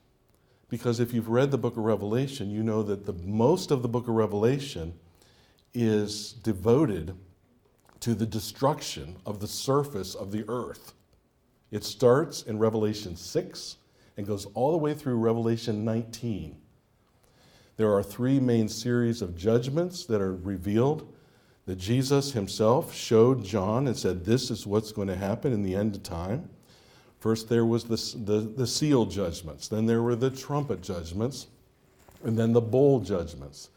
Because 0.70 1.00
if 1.00 1.14
you've 1.14 1.30
read 1.30 1.52
the 1.52 1.58
book 1.58 1.78
of 1.78 1.84
Revelation, 1.84 2.50
you 2.50 2.64
know 2.64 2.84
that 2.84 3.06
the 3.06 3.14
most 3.14 3.70
of 3.70 3.82
the 3.82 3.90
book 3.90 4.08
of 4.08 4.16
Revelation 4.16 4.94
is 5.74 6.34
devoted 6.34 7.16
to 8.00 8.16
the 8.16 8.26
destruction 8.26 9.18
of 9.26 9.40
the 9.40 9.48
surface 9.48 10.16
of 10.16 10.32
the 10.32 10.46
earth. 10.48 10.94
It 11.70 11.84
starts 11.84 12.44
in 12.44 12.60
Revelation 12.60 13.16
6 13.16 13.78
and 14.16 14.28
goes 14.28 14.46
all 14.54 14.72
the 14.72 14.78
way 14.78 14.94
through 14.94 15.16
Revelation 15.18 15.84
19. 15.84 16.56
There 17.76 17.94
are 17.94 18.04
three 18.04 18.40
main 18.40 18.70
series 18.70 19.22
of 19.22 19.36
judgments 19.36 20.06
that 20.06 20.22
are 20.22 20.36
revealed 20.36 21.12
that 21.66 21.78
Jesus 21.78 22.34
himself 22.34 22.94
showed 22.94 23.44
John 23.44 23.88
and 23.88 23.98
said, 23.98 24.26
This 24.26 24.52
is 24.52 24.68
what's 24.68 24.92
going 24.92 25.08
to 25.08 25.16
happen 25.16 25.52
in 25.52 25.64
the 25.64 25.76
end 25.76 25.96
of 25.96 26.04
time. 26.04 26.50
First, 27.24 27.48
there 27.48 27.66
was 27.66 27.86
the, 27.86 28.18
the, 28.26 28.40
the 28.42 28.68
seal 28.68 29.06
judgments, 29.06 29.70
then 29.70 29.86
there 29.86 30.02
were 30.02 30.14
the 30.14 30.30
trumpet 30.30 30.82
judgments, 30.82 31.48
and 32.22 32.38
then 32.38 32.52
the 32.52 32.60
bowl 32.60 33.00
judgments. 33.00 33.70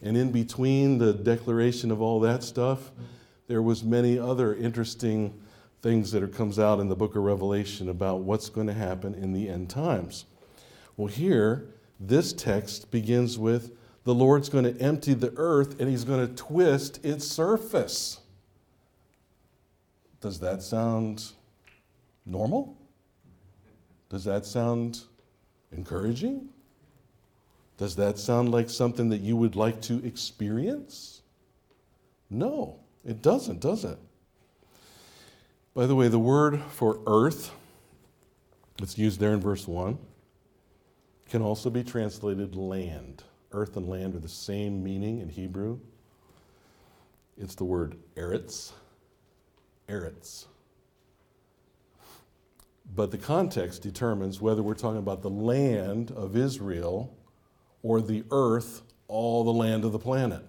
And 0.00 0.16
in 0.16 0.32
between 0.32 0.96
the 0.96 1.12
declaration 1.12 1.90
of 1.90 2.00
all 2.00 2.18
that 2.20 2.42
stuff, 2.42 2.92
there 3.46 3.60
was 3.60 3.84
many 3.84 4.18
other 4.18 4.54
interesting 4.54 5.38
things 5.82 6.12
that 6.12 6.26
comes 6.32 6.58
out 6.58 6.80
in 6.80 6.88
the 6.88 6.96
book 6.96 7.14
of 7.14 7.24
Revelation 7.24 7.90
about 7.90 8.20
what's 8.20 8.48
going 8.48 8.68
to 8.68 8.72
happen 8.72 9.14
in 9.14 9.34
the 9.34 9.50
end 9.50 9.68
times. 9.68 10.24
Well, 10.96 11.08
here, 11.08 11.66
this 12.00 12.32
text 12.32 12.90
begins 12.90 13.38
with 13.38 13.76
the 14.04 14.14
Lord's 14.14 14.48
going 14.48 14.64
to 14.64 14.80
empty 14.80 15.12
the 15.12 15.34
earth 15.36 15.78
and 15.78 15.90
he's 15.90 16.04
going 16.04 16.26
to 16.26 16.34
twist 16.34 17.04
its 17.04 17.26
surface. 17.26 18.20
Does 20.22 20.40
that 20.40 20.62
sound 20.62 21.32
normal? 22.24 22.78
Does 24.14 24.22
that 24.26 24.46
sound 24.46 25.00
encouraging? 25.72 26.48
Does 27.78 27.96
that 27.96 28.16
sound 28.16 28.52
like 28.52 28.70
something 28.70 29.08
that 29.08 29.22
you 29.22 29.34
would 29.34 29.56
like 29.56 29.82
to 29.82 30.00
experience? 30.06 31.22
No, 32.30 32.78
it 33.04 33.22
doesn't, 33.22 33.58
does 33.58 33.84
it? 33.84 33.98
By 35.74 35.86
the 35.86 35.96
way, 35.96 36.06
the 36.06 36.20
word 36.20 36.62
for 36.70 37.00
earth, 37.08 37.50
that's 38.78 38.96
used 38.96 39.18
there 39.18 39.32
in 39.32 39.40
verse 39.40 39.66
1, 39.66 39.98
can 41.28 41.42
also 41.42 41.68
be 41.68 41.82
translated 41.82 42.54
land. 42.54 43.24
Earth 43.50 43.76
and 43.76 43.88
land 43.88 44.14
are 44.14 44.20
the 44.20 44.28
same 44.28 44.84
meaning 44.84 45.18
in 45.22 45.28
Hebrew. 45.28 45.80
It's 47.36 47.56
the 47.56 47.64
word 47.64 47.96
eretz. 48.14 48.70
Eretz. 49.88 50.46
But 52.92 53.10
the 53.10 53.18
context 53.18 53.82
determines 53.82 54.40
whether 54.40 54.62
we're 54.62 54.74
talking 54.74 54.98
about 54.98 55.22
the 55.22 55.30
land 55.30 56.10
of 56.10 56.36
Israel 56.36 57.16
or 57.82 58.00
the 58.00 58.24
earth, 58.30 58.82
all 59.08 59.44
the 59.44 59.52
land 59.52 59.84
of 59.84 59.92
the 59.92 59.98
planet. 59.98 60.42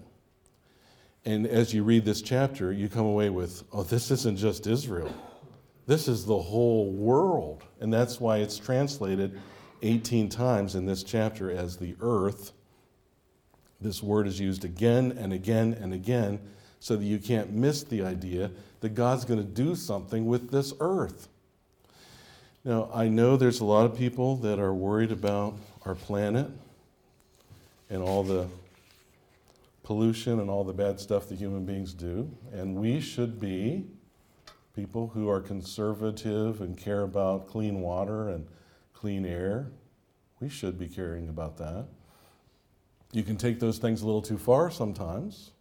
And 1.24 1.46
as 1.46 1.74
you 1.74 1.82
read 1.82 2.04
this 2.04 2.22
chapter, 2.22 2.72
you 2.72 2.88
come 2.88 3.04
away 3.04 3.30
with, 3.30 3.64
oh, 3.72 3.82
this 3.82 4.10
isn't 4.10 4.36
just 4.38 4.66
Israel. 4.66 5.12
This 5.86 6.08
is 6.08 6.24
the 6.24 6.38
whole 6.38 6.92
world. 6.92 7.64
And 7.80 7.92
that's 7.92 8.20
why 8.20 8.38
it's 8.38 8.58
translated 8.58 9.40
18 9.82 10.28
times 10.28 10.74
in 10.74 10.86
this 10.86 11.02
chapter 11.02 11.50
as 11.50 11.76
the 11.76 11.96
earth. 12.00 12.52
This 13.80 14.02
word 14.02 14.26
is 14.26 14.40
used 14.40 14.64
again 14.64 15.16
and 15.18 15.32
again 15.32 15.76
and 15.80 15.92
again 15.92 16.40
so 16.80 16.96
that 16.96 17.04
you 17.04 17.18
can't 17.18 17.52
miss 17.52 17.82
the 17.82 18.02
idea 18.02 18.50
that 18.80 18.94
God's 18.94 19.24
going 19.24 19.40
to 19.40 19.44
do 19.44 19.74
something 19.74 20.26
with 20.26 20.50
this 20.50 20.72
earth. 20.80 21.28
Now, 22.66 22.90
I 22.92 23.06
know 23.06 23.36
there's 23.36 23.60
a 23.60 23.64
lot 23.64 23.86
of 23.86 23.96
people 23.96 24.34
that 24.38 24.58
are 24.58 24.74
worried 24.74 25.12
about 25.12 25.56
our 25.84 25.94
planet 25.94 26.50
and 27.88 28.02
all 28.02 28.24
the 28.24 28.48
pollution 29.84 30.40
and 30.40 30.50
all 30.50 30.64
the 30.64 30.72
bad 30.72 30.98
stuff 30.98 31.28
that 31.28 31.38
human 31.38 31.64
beings 31.64 31.94
do, 31.94 32.28
and 32.52 32.74
we 32.74 33.00
should 33.00 33.38
be 33.38 33.84
people 34.74 35.06
who 35.06 35.28
are 35.28 35.40
conservative 35.40 36.60
and 36.60 36.76
care 36.76 37.02
about 37.02 37.46
clean 37.46 37.82
water 37.82 38.30
and 38.30 38.48
clean 38.94 39.24
air. 39.24 39.70
We 40.40 40.48
should 40.48 40.76
be 40.76 40.88
caring 40.88 41.28
about 41.28 41.58
that. 41.58 41.86
You 43.12 43.22
can 43.22 43.36
take 43.36 43.60
those 43.60 43.78
things 43.78 44.02
a 44.02 44.06
little 44.06 44.22
too 44.22 44.38
far 44.38 44.72
sometimes. 44.72 45.52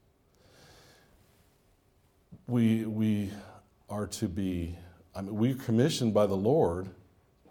We, 2.48 2.86
we 2.86 3.30
are 3.92 4.08
to 4.08 4.28
be, 4.28 4.76
I 5.16 5.22
mean, 5.22 5.36
we're 5.36 5.56
commissioned 5.56 6.14
by 6.14 6.26
the 6.26 6.36
Lord 6.36 6.90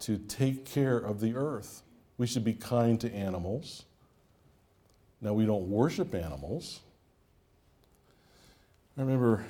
to 0.01 0.17
take 0.17 0.65
care 0.65 0.97
of 0.97 1.19
the 1.19 1.35
earth. 1.35 1.81
We 2.17 2.27
should 2.27 2.43
be 2.43 2.53
kind 2.53 2.99
to 3.01 3.13
animals. 3.13 3.85
Now, 5.21 5.33
we 5.33 5.45
don't 5.45 5.67
worship 5.69 6.13
animals. 6.13 6.81
I 8.97 9.01
remember, 9.01 9.43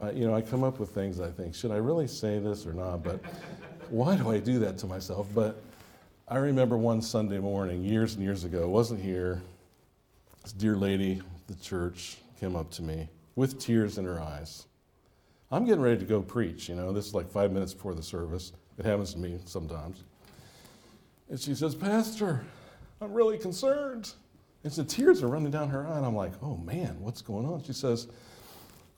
I, 0.00 0.10
you 0.10 0.26
know, 0.26 0.34
I 0.34 0.40
come 0.40 0.64
up 0.64 0.78
with 0.78 0.90
things 0.90 1.20
I 1.20 1.30
think, 1.30 1.54
should 1.54 1.70
I 1.70 1.76
really 1.76 2.08
say 2.08 2.38
this 2.38 2.66
or 2.66 2.72
not? 2.72 3.04
But 3.04 3.20
why 3.90 4.16
do 4.16 4.30
I 4.30 4.38
do 4.38 4.58
that 4.60 4.78
to 4.78 4.86
myself? 4.86 5.28
But 5.34 5.60
I 6.26 6.38
remember 6.38 6.76
one 6.76 7.02
Sunday 7.02 7.38
morning, 7.38 7.84
years 7.84 8.14
and 8.14 8.22
years 8.22 8.44
ago, 8.44 8.68
wasn't 8.68 9.00
here. 9.00 9.42
This 10.42 10.52
dear 10.52 10.76
lady, 10.76 11.20
the 11.46 11.54
church, 11.56 12.16
came 12.40 12.56
up 12.56 12.70
to 12.72 12.82
me 12.82 13.08
with 13.34 13.58
tears 13.58 13.98
in 13.98 14.04
her 14.04 14.20
eyes. 14.20 14.66
I'm 15.50 15.64
getting 15.64 15.80
ready 15.80 15.98
to 15.98 16.04
go 16.04 16.20
preach, 16.20 16.68
you 16.68 16.74
know, 16.74 16.92
this 16.92 17.06
is 17.06 17.14
like 17.14 17.30
five 17.30 17.52
minutes 17.52 17.72
before 17.72 17.94
the 17.94 18.02
service. 18.02 18.52
It 18.78 18.84
happens 18.84 19.14
to 19.14 19.18
me 19.18 19.38
sometimes. 19.46 20.04
And 21.30 21.40
she 21.40 21.54
says, 21.54 21.74
Pastor, 21.74 22.44
I'm 23.00 23.12
really 23.12 23.38
concerned. 23.38 24.12
And 24.64 24.72
the 24.72 24.84
tears 24.84 25.22
are 25.22 25.28
running 25.28 25.50
down 25.50 25.70
her 25.70 25.86
eye, 25.86 25.96
and 25.96 26.04
I'm 26.04 26.14
like, 26.14 26.32
oh 26.42 26.56
man, 26.58 27.00
what's 27.00 27.22
going 27.22 27.46
on? 27.46 27.62
She 27.62 27.72
says, 27.72 28.08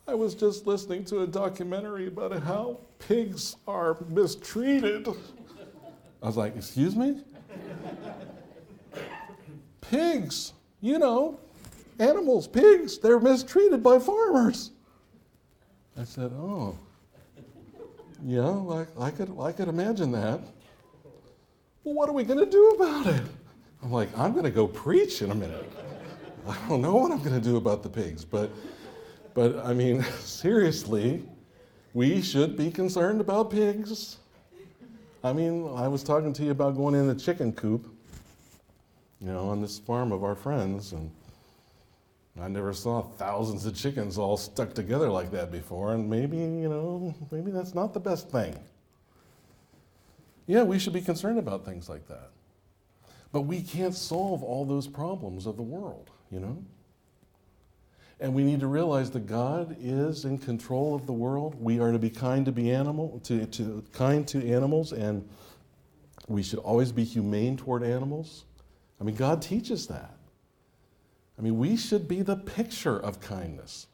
I 0.09 0.15
was 0.15 0.35
just 0.35 0.67
listening 0.67 1.05
to 1.07 1.21
a 1.21 1.27
documentary 1.27 2.09
about 2.09 2.33
how 2.43 2.81
pigs 2.99 3.57
are 3.69 3.97
mistreated. 4.09 5.07
I 6.21 6.27
was 6.27 6.37
like, 6.37 6.57
Excuse 6.57 6.97
me? 6.97 7.23
pigs, 9.81 10.53
you 10.81 10.99
know, 10.99 11.39
animals, 12.01 12.49
pigs, 12.49 12.99
they're 12.99 13.21
mistreated 13.21 13.83
by 13.83 14.01
farmers. 14.01 14.73
I 16.01 16.05
said, 16.05 16.33
Oh, 16.35 16.79
yeah, 18.25 18.85
I, 18.99 19.11
could, 19.11 19.37
I 19.39 19.53
could 19.53 19.69
imagine 19.69 20.11
that. 20.13 20.41
well, 21.85 21.95
what 21.95 22.09
are 22.09 22.13
we 22.13 22.25
going 22.25 22.39
to 22.39 22.51
do 22.51 22.71
about 22.71 23.07
it? 23.07 23.23
I'm 23.83 23.93
like, 23.93 24.09
I'm 24.17 24.33
going 24.33 24.45
to 24.45 24.51
go 24.51 24.67
preach 24.67 25.21
in 25.21 25.31
a 25.31 25.35
minute. 25.35 25.71
I 26.49 26.57
don't 26.69 26.81
know 26.81 26.97
what 26.97 27.13
I'm 27.13 27.19
going 27.19 27.39
to 27.39 27.41
do 27.41 27.59
about 27.59 27.83
the 27.83 27.91
pigs, 27.91 28.25
but, 28.25 28.51
but 29.35 29.59
I 29.59 29.75
mean, 29.75 30.03
seriously, 30.21 31.23
we 31.93 32.23
should 32.23 32.57
be 32.57 32.71
concerned 32.71 33.21
about 33.21 33.51
pigs. 33.51 34.17
I 35.23 35.35
mean, 35.35 35.71
I 35.77 35.87
was 35.87 36.03
talking 36.03 36.33
to 36.33 36.43
you 36.43 36.51
about 36.51 36.77
going 36.77 36.95
in 36.95 37.09
the 37.09 37.15
chicken 37.15 37.53
coop, 37.53 37.95
you 39.21 39.27
know, 39.27 39.51
on 39.51 39.61
this 39.61 39.79
farm 39.79 40.13
of 40.13 40.25
our 40.25 40.35
friends, 40.35 40.93
and 40.93 41.11
I 42.39 42.49
never 42.49 42.73
saw 42.73 43.03
thousands 43.03 43.67
of 43.67 43.75
chickens 43.75 44.17
all 44.17 44.37
stuck 44.37 44.73
together 44.75 45.09
like 45.09 45.31
that 45.33 45.51
before, 45.51 45.95
and 45.95 46.09
maybe, 46.09 46.37
you 46.37 46.69
know, 46.69 47.15
maybe 47.31 47.51
that's 47.51 47.75
not 47.75 47.93
the 47.93 48.01
best 48.01 48.31
thing. 48.31 48.59
Yeah, 50.47 50.63
we 50.63 50.79
should 50.79 50.93
be 50.93 51.01
concerned 51.01 51.39
about 51.39 51.65
things 51.65 51.89
like 51.89 52.07
that. 52.09 52.31
But 53.33 53.43
we 53.43 53.63
can't 53.63 53.95
solve 53.95 54.43
all 54.43 54.65
those 54.65 54.89
problems 54.89 55.47
of 55.47 55.57
the 55.57 55.63
world, 55.63 56.11
you 56.31 56.41
know? 56.41 56.65
And 58.21 58.35
we 58.35 58.43
need 58.43 58.61
to 58.61 58.67
realize 58.67 59.11
that 59.13 59.27
God 59.27 59.77
is 59.81 60.25
in 60.25 60.39
control 60.39 60.95
of 60.95 61.07
the 61.07 61.13
world. 61.13 61.57
We 61.59 61.81
are 61.81 61.91
to 61.91 61.99
be 61.99 62.11
kind 62.11 62.45
to 62.47 62.53
be 62.53 62.71
animal 62.71 63.21
to, 63.25 63.47
to 63.47 63.85
kind 63.93 64.27
to 64.29 64.47
animals, 64.47 64.93
and 64.93 65.29
we 66.29 66.43
should 66.43 66.59
always 66.59 66.93
be 66.93 67.05
humane 67.05 67.57
toward 67.57 67.83
animals. 67.83 68.45
I 69.01 69.05
mean, 69.05 69.17
God 69.17 69.41
teaches 69.41 69.87
that. 69.87 70.15
I 71.41 71.43
mean, 71.43 71.57
we 71.57 71.75
should 71.79 72.07
be 72.07 72.21
the 72.21 72.37
picture 72.37 72.99
of 72.99 73.19
kindness. 73.19 73.87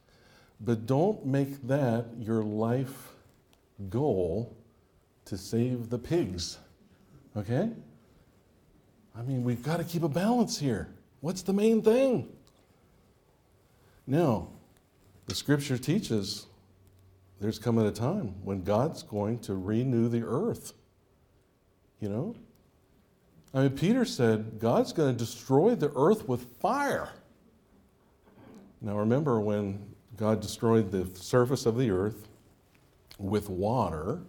But 0.60 0.84
don't 0.84 1.24
make 1.24 1.64
that 1.68 2.06
your 2.18 2.42
life 2.42 3.12
goal 3.88 4.56
to 5.26 5.38
save 5.38 5.88
the 5.88 5.98
pigs. 5.98 6.58
Okay? 7.36 7.70
I 9.16 9.22
mean, 9.22 9.44
we've 9.44 9.62
got 9.62 9.76
to 9.76 9.84
keep 9.84 10.02
a 10.02 10.08
balance 10.08 10.58
here. 10.58 10.88
What's 11.20 11.42
the 11.42 11.52
main 11.52 11.82
thing? 11.82 12.28
Now, 14.08 14.48
the 15.26 15.34
scripture 15.36 15.78
teaches 15.78 16.46
there's 17.40 17.60
coming 17.60 17.86
a 17.86 17.92
time 17.92 18.34
when 18.42 18.64
God's 18.64 19.04
going 19.04 19.38
to 19.40 19.54
renew 19.54 20.08
the 20.08 20.24
earth. 20.24 20.72
You 22.00 22.08
know? 22.08 22.34
I 23.54 23.60
mean, 23.60 23.70
Peter 23.70 24.04
said 24.04 24.58
God's 24.58 24.92
going 24.92 25.12
to 25.12 25.16
destroy 25.16 25.76
the 25.76 25.92
earth 25.94 26.26
with 26.26 26.58
fire. 26.58 27.10
Now, 28.86 28.98
remember 28.98 29.40
when 29.40 29.84
God 30.16 30.40
destroyed 30.40 30.92
the 30.92 31.10
surface 31.20 31.66
of 31.66 31.76
the 31.76 31.90
earth 31.90 32.28
with 33.18 33.50
water, 33.50 34.20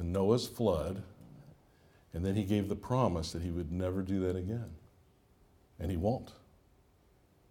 in 0.00 0.10
Noah's 0.10 0.48
flood, 0.48 1.04
and 2.12 2.26
then 2.26 2.34
he 2.34 2.42
gave 2.42 2.68
the 2.68 2.74
promise 2.74 3.30
that 3.30 3.40
he 3.40 3.52
would 3.52 3.70
never 3.70 4.02
do 4.02 4.18
that 4.26 4.34
again. 4.34 4.68
And 5.78 5.92
he 5.92 5.96
won't. 5.96 6.32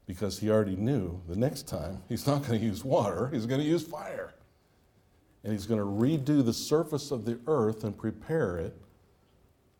Because 0.05 0.37
he 0.37 0.49
already 0.49 0.75
knew 0.75 1.21
the 1.29 1.37
next 1.37 1.65
time 1.69 2.03
he's 2.09 2.27
not 2.27 2.45
going 2.45 2.59
to 2.59 2.65
use 2.65 2.83
water, 2.83 3.29
he's 3.31 3.45
going 3.45 3.61
to 3.61 3.65
use 3.65 3.83
fire. 3.83 4.33
And 5.45 5.53
he's 5.53 5.65
going 5.65 5.79
to 5.79 5.85
redo 5.85 6.43
the 6.43 6.51
surface 6.51 7.11
of 7.11 7.23
the 7.23 7.39
earth 7.47 7.85
and 7.85 7.97
prepare 7.97 8.57
it 8.57 8.75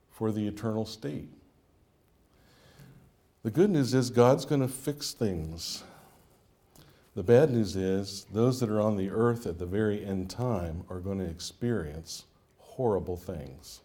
for 0.09 0.31
the 0.31 0.47
eternal 0.47 0.85
state. 0.85 1.27
The 3.43 3.51
good 3.51 3.69
news 3.69 3.93
is 3.93 4.09
God's 4.09 4.45
going 4.45 4.61
to 4.61 4.69
fix 4.69 5.11
things. 5.11 5.83
The 7.13 7.23
bad 7.23 7.51
news 7.51 7.75
is 7.75 8.25
those 8.31 8.61
that 8.61 8.69
are 8.69 8.79
on 8.79 8.95
the 8.95 9.09
earth 9.09 9.45
at 9.45 9.59
the 9.59 9.65
very 9.65 10.05
end 10.05 10.29
time 10.29 10.85
are 10.89 10.99
going 10.99 11.19
to 11.19 11.25
experience 11.25 12.23
horrible 12.57 13.17
things. 13.17 13.81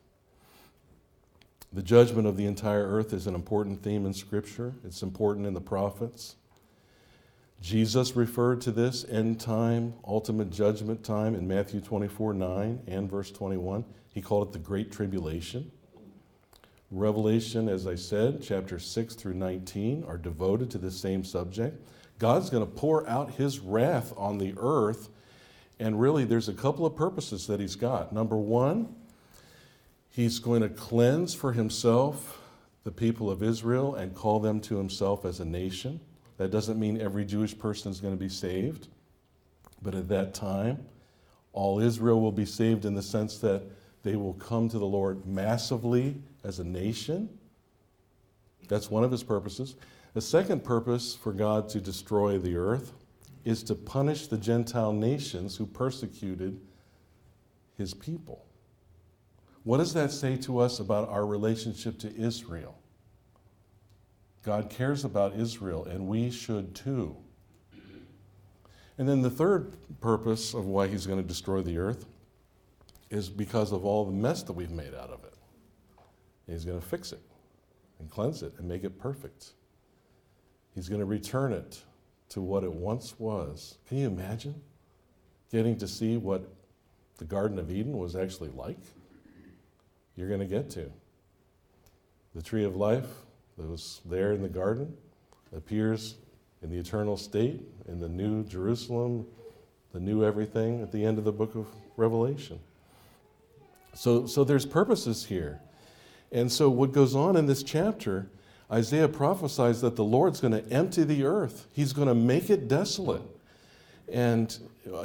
The 1.73 1.83
judgment 1.83 2.28
of 2.28 2.37
the 2.37 2.47
entire 2.47 2.87
earth 2.87 3.12
is 3.12 3.26
an 3.26 3.35
important 3.35 3.83
theme 3.83 4.06
in 4.06 4.14
Scripture, 4.14 4.75
it's 4.85 5.02
important 5.02 5.45
in 5.45 5.54
the 5.54 5.61
prophets. 5.61 6.37
Jesus 7.61 8.14
referred 8.14 8.61
to 8.61 8.70
this 8.70 9.05
end 9.09 9.40
time, 9.40 9.94
ultimate 10.07 10.51
judgment 10.51 11.03
time 11.03 11.35
in 11.35 11.48
Matthew 11.48 11.81
24 11.81 12.33
9 12.33 12.83
and 12.87 13.11
verse 13.11 13.33
21. 13.33 13.85
He 14.12 14.22
called 14.22 14.48
it 14.48 14.53
the 14.53 14.61
Great 14.61 14.92
Tribulation. 14.92 15.72
Revelation, 16.92 17.68
as 17.68 17.88
I 17.88 17.96
said, 17.96 18.40
chapter 18.40 18.79
6 18.79 19.14
through 19.14 19.35
19 19.35 20.05
are 20.07 20.16
devoted 20.16 20.70
to 20.70 20.79
the 20.79 20.92
same 20.92 21.24
subject. 21.24 21.83
God's 22.18 22.50
going 22.50 22.64
to 22.64 22.70
pour 22.70 23.09
out 23.09 23.33
his 23.33 23.59
wrath 23.59 24.12
on 24.16 24.38
the 24.38 24.55
earth, 24.57 25.09
and 25.79 26.00
really 26.00 26.24
there's 26.24 26.48
a 26.48 26.55
couple 26.55 26.87
of 26.87 26.96
purposes 26.96 27.46
that 27.46 27.61
he's 27.61 27.76
got. 27.76 28.12
Number 28.12 28.37
one, 28.37 28.94
He's 30.16 30.38
going 30.38 30.62
to 30.62 30.70
cleanse 30.70 31.35
for 31.35 31.52
himself 31.52 32.40
the 32.85 32.90
people 32.90 33.31
of 33.31 33.42
Israel 33.42 33.96
and 33.96 34.14
call 34.14 34.40
them 34.40 34.61
to 34.61 34.79
himself 34.79 35.26
as 35.26 35.40
a 35.40 35.44
nation. 35.44 36.00
That 36.38 36.50
doesn't 36.50 36.81
mean 36.81 36.98
every 36.98 37.26
Jewish 37.26 37.57
person 37.59 37.90
is 37.90 38.00
going 38.00 38.14
to 38.14 38.18
be 38.18 38.31
saved, 38.31 38.88
but 39.83 39.94
at 39.94 40.09
that 40.09 40.33
time, 40.33 40.87
all 41.52 41.81
Israel 41.81 42.18
will 42.22 42.33
be 42.33 42.46
saved 42.46 42.87
in 42.87 42.94
the 42.94 43.02
sense 43.02 43.37
that 43.40 43.64
they 44.05 44.16
will 44.16 44.33
come 44.33 44.70
to 44.70 44.79
the 44.79 44.87
Lord 44.87 45.26
massively 45.26 46.16
as 46.42 46.61
a 46.61 46.64
nation. 46.64 47.29
That's 48.68 48.90
one 48.90 49.05
of 49.05 49.11
his 49.11 49.22
purposes. 49.22 49.74
The 50.16 50.22
second 50.22 50.64
purpose 50.64 51.14
for 51.14 51.31
God 51.31 51.68
to 51.68 51.79
destroy 51.79 52.38
the 52.38 52.57
earth 52.57 52.94
is 53.44 53.62
to 53.64 53.74
punish 53.74 54.29
the 54.29 54.38
Gentile 54.38 54.94
nations 54.94 55.59
who 55.59 55.66
persecuted 55.66 56.59
his 57.76 57.92
people. 57.92 58.46
What 59.64 59.76
does 59.76 59.92
that 59.92 60.11
say 60.11 60.38
to 60.38 60.59
us 60.59 60.81
about 60.81 61.11
our 61.11 61.26
relationship 61.26 61.98
to 61.98 62.16
Israel? 62.16 62.79
God 64.42 64.70
cares 64.70 65.05
about 65.05 65.35
Israel, 65.35 65.85
and 65.85 66.07
we 66.07 66.31
should 66.31 66.74
too. 66.74 67.14
And 68.96 69.07
then 69.07 69.20
the 69.20 69.29
third 69.29 69.76
purpose 70.00 70.55
of 70.55 70.64
why 70.64 70.87
he's 70.88 71.07
going 71.07 71.20
to 71.20 71.29
destroy 71.29 71.61
the 71.61 71.76
earth 71.76 72.07
is 73.11 73.29
because 73.29 73.70
of 73.70 73.85
all 73.85 74.07
the 74.07 74.12
mess 74.12 74.42
that 74.44 74.55
we've 74.55 74.70
made 74.70 74.94
out 74.94 75.11
of 75.11 75.24
it. 75.24 75.35
He's 76.46 76.64
going 76.64 76.81
to 76.81 76.87
fix 76.87 77.12
it 77.12 77.20
and 77.98 78.11
cleanse 78.11 78.42
it 78.42 78.55
and 78.57 78.66
make 78.66 78.83
it 78.83 78.98
perfect. 78.98 79.52
He's 80.77 80.89
going 80.89 81.01
to 81.01 81.07
return 81.07 81.53
it 81.53 81.83
to 82.29 82.41
what 82.41 82.62
it 82.62 82.73
once 82.73 83.19
was. 83.19 83.79
Can 83.89 83.99
you 83.99 84.07
imagine 84.07 84.55
getting 85.51 85.77
to 85.79 85.89
see 85.89 86.17
what 86.17 86.49
the 87.19 87.25
Garden 87.25 87.59
of 87.59 87.73
Eden 87.73 87.99
was 87.99 88.15
actually 88.15 88.51
like? 88.51 88.79
you're 90.17 90.29
going 90.29 90.41
to 90.41 90.47
get 90.47 90.71
to. 90.71 90.91
The 92.35 92.43
tree 92.43 92.65
of 92.65 92.75
life 92.75 93.07
that 93.57 93.69
was 93.69 94.01
there 94.07 94.33
in 94.33 94.43
the 94.43 94.49
garden 94.49 94.95
appears 95.55 96.17
in 96.62 96.71
the 96.71 96.79
eternal 96.79 97.17
state, 97.17 97.62
in 97.87 98.01
the 98.01 98.09
new 98.09 98.45
Jerusalem, 98.45 99.27
the 99.93 100.01
new 100.01 100.25
everything 100.25 100.83
at 100.83 100.91
the 100.91 101.05
end 101.05 101.19
of 101.19 101.25
the 101.25 101.33
book 101.33 101.55
of 101.55 101.67
Revelation. 101.97 102.59
So, 103.95 104.27
so 104.27 104.43
there's 104.45 104.67
purposes 104.67 105.25
here. 105.25 105.61
And 106.33 106.51
so, 106.51 106.69
what 106.69 106.93
goes 106.93 107.15
on 107.15 107.37
in 107.37 107.47
this 107.47 107.62
chapter, 107.62 108.29
Isaiah 108.70 109.09
prophesies 109.09 109.81
that 109.81 109.96
the 109.96 110.05
Lord's 110.05 110.40
going 110.40 110.52
to 110.52 110.72
empty 110.72 111.05
the 111.05 111.24
earth, 111.24 111.66
He's 111.72 111.92
going 111.92 112.09
to 112.09 112.14
make 112.14 112.50
it 112.50 112.68
desolate. 112.68 113.22
And, 114.12 114.57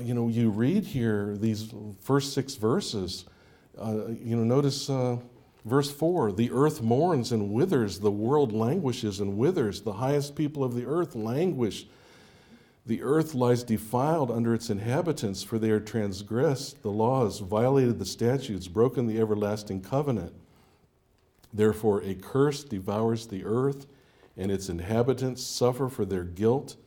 you 0.01 0.13
know, 0.13 0.27
you 0.27 0.49
read 0.49 0.85
here 0.85 1.35
these 1.37 1.73
first 2.01 2.33
six 2.33 2.55
verses 2.55 3.25
uh, 3.79 4.07
you 4.23 4.35
know, 4.35 4.43
notice 4.43 4.89
uh, 4.89 5.17
verse 5.65 5.91
4 5.91 6.33
the 6.33 6.51
earth 6.51 6.81
mourns 6.81 7.31
and 7.31 7.51
withers, 7.51 7.99
the 7.99 8.11
world 8.11 8.53
languishes 8.53 9.19
and 9.19 9.37
withers, 9.37 9.81
the 9.81 9.93
highest 9.93 10.35
people 10.35 10.63
of 10.63 10.75
the 10.75 10.85
earth 10.85 11.15
languish. 11.15 11.85
The 12.85 13.03
earth 13.03 13.35
lies 13.35 13.63
defiled 13.63 14.31
under 14.31 14.55
its 14.55 14.71
inhabitants, 14.71 15.43
for 15.43 15.59
they 15.59 15.69
are 15.69 15.79
transgressed 15.79 16.81
the 16.81 16.89
laws, 16.89 17.39
violated 17.39 17.99
the 17.99 18.05
statutes, 18.05 18.67
broken 18.67 19.05
the 19.05 19.19
everlasting 19.19 19.81
covenant. 19.81 20.33
Therefore, 21.53 22.01
a 22.03 22.15
curse 22.15 22.63
devours 22.63 23.27
the 23.27 23.43
earth, 23.45 23.87
and 24.37 24.51
its 24.51 24.69
inhabitants 24.69 25.43
suffer 25.43 25.89
for 25.89 26.05
their 26.05 26.23
guilt. 26.23 26.77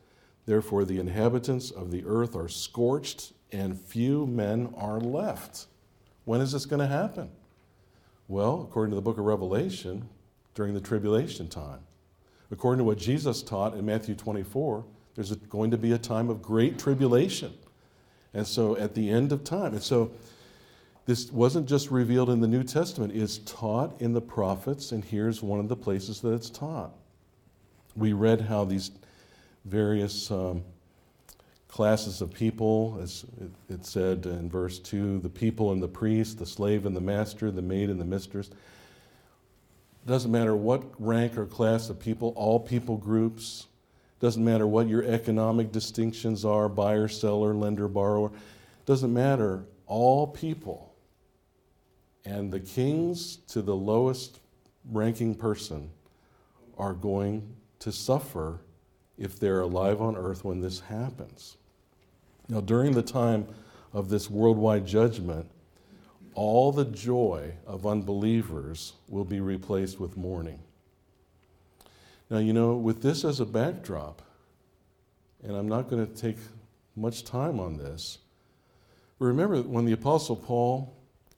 Therefore, 0.47 0.85
the 0.85 0.99
inhabitants 0.99 1.71
of 1.71 1.91
the 1.91 2.05
earth 2.07 2.35
are 2.35 2.49
scorched, 2.49 3.33
and 3.53 3.79
few 3.79 4.27
men 4.27 4.75
are 4.77 5.01
left. 5.01 5.67
When 6.25 6.41
is 6.41 6.53
this 6.53 6.67
going 6.67 6.81
to 6.81 6.87
happen? 6.87 7.31
Well, 8.27 8.63
according 8.63 8.91
to 8.93 8.97
the 8.97 9.03
book 9.03 9.19
of 9.19 9.25
Revelation, 9.25 10.09
during 10.55 10.75
the 10.75 10.81
tribulation 10.81 11.49
time. 11.49 11.81
According 12.51 12.79
to 12.79 12.85
what 12.85 12.99
Jesus 12.99 13.43
taught 13.43 13.75
in 13.75 13.85
Matthew 13.85 14.15
24, 14.15 14.85
there's 15.15 15.33
going 15.33 15.71
to 15.73 15.79
be 15.79 15.93
a 15.93 15.99
time 15.99 16.31
of 16.31 16.41
great 16.41 16.79
tribulation. 16.79 17.53
And 18.33 18.47
so 18.47 18.77
at 18.77 18.95
the 18.95 19.11
end 19.11 19.33
of 19.33 19.45
time, 19.45 19.75
and 19.75 19.83
so 19.83 20.13
this 21.07 21.31
wasn't 21.31 21.69
just 21.69 21.91
revealed 21.91 22.31
in 22.31 22.41
the 22.41 22.49
New 22.49 22.63
Testament, 22.63 23.15
it's 23.15 23.39
taught 23.39 24.01
in 24.01 24.13
the 24.13 24.21
prophets, 24.21 24.93
and 24.93 25.05
here's 25.05 25.43
one 25.43 25.61
of 25.61 25.69
the 25.69 25.77
places 25.77 26.21
that 26.23 26.33
it's 26.33 26.49
taught. 26.49 26.93
We 27.95 28.13
read 28.13 28.41
how 28.41 28.65
these 28.65 28.91
various 29.65 30.31
um, 30.31 30.65
classes 31.69 32.23
of 32.23 32.33
people, 32.33 32.99
as 33.03 33.27
it 33.69 33.85
said 33.85 34.27
in 34.27 34.49
verse 34.49 34.79
2 34.79 35.19
the 35.19 35.29
people 35.29 35.73
and 35.73 35.83
the 35.83 35.89
priest, 35.89 36.39
the 36.39 36.47
slave 36.47 36.87
and 36.87 36.97
the 36.97 37.01
master, 37.01 37.51
the 37.51 37.63
maid 37.63 37.91
and 37.91 38.01
the 38.01 38.05
mistress. 38.05 38.51
Doesn't 40.07 40.31
matter 40.31 40.55
what 40.55 40.85
rank 40.99 41.37
or 41.37 41.47
class 41.47 41.91
of 41.91 41.99
people, 41.99 42.33
all 42.37 42.61
people 42.61 42.97
groups. 42.97 43.67
Doesn't 44.21 44.45
matter 44.45 44.67
what 44.67 44.89
your 44.89 45.03
economic 45.03 45.73
distinctions 45.73 46.45
are 46.45 46.69
buyer, 46.69 47.09
seller, 47.09 47.55
lender, 47.55 47.89
borrower. 47.89 48.31
Doesn't 48.87 49.13
matter. 49.13 49.65
All 49.87 50.27
people. 50.27 50.94
And 52.25 52.53
the 52.53 52.61
kings 52.61 53.37
to 53.49 53.61
the 53.63 53.77
lowest 53.77 54.41
ranking 54.91 55.35
person 55.35 55.91
are 56.79 56.95
going 56.95 57.55
to 57.81 57.93
suffer 57.93 58.61
if 59.19 59.39
they're 59.39 59.61
alive 59.61 60.01
on 60.01 60.17
earth 60.17 60.45
when 60.45 60.61
this 60.61 60.81
happens. 60.81 61.57
Now, 62.49 62.61
during 62.61 62.93
the 62.93 63.03
time 63.03 63.47
of 63.93 64.09
this 64.09 64.29
worldwide 64.29 64.87
judgment, 64.87 65.51
all 66.35 66.73
the 66.73 66.85
joy 66.85 67.55
of 67.67 67.87
unbelievers 67.87 68.95
will 69.09 69.25
be 69.25 69.41
replaced 69.41 70.01
with 70.01 70.17
mourning. 70.17 70.59
Now, 72.29 72.39
you 72.39 72.53
know, 72.53 72.75
with 72.75 73.03
this 73.03 73.25
as 73.25 73.39
a 73.39 73.47
backdrop, 73.47 74.23
and 75.43 75.55
I'm 75.57 75.69
not 75.69 75.89
going 75.89 76.07
to 76.07 76.13
take 76.13 76.39
much 76.97 77.25
time 77.25 77.61
on 77.61 77.77
this, 77.77 78.19
remember 79.19 79.63
when 79.63 79.85
the 79.85 79.93
Apostle 79.93 80.37
Paul, 80.37 80.93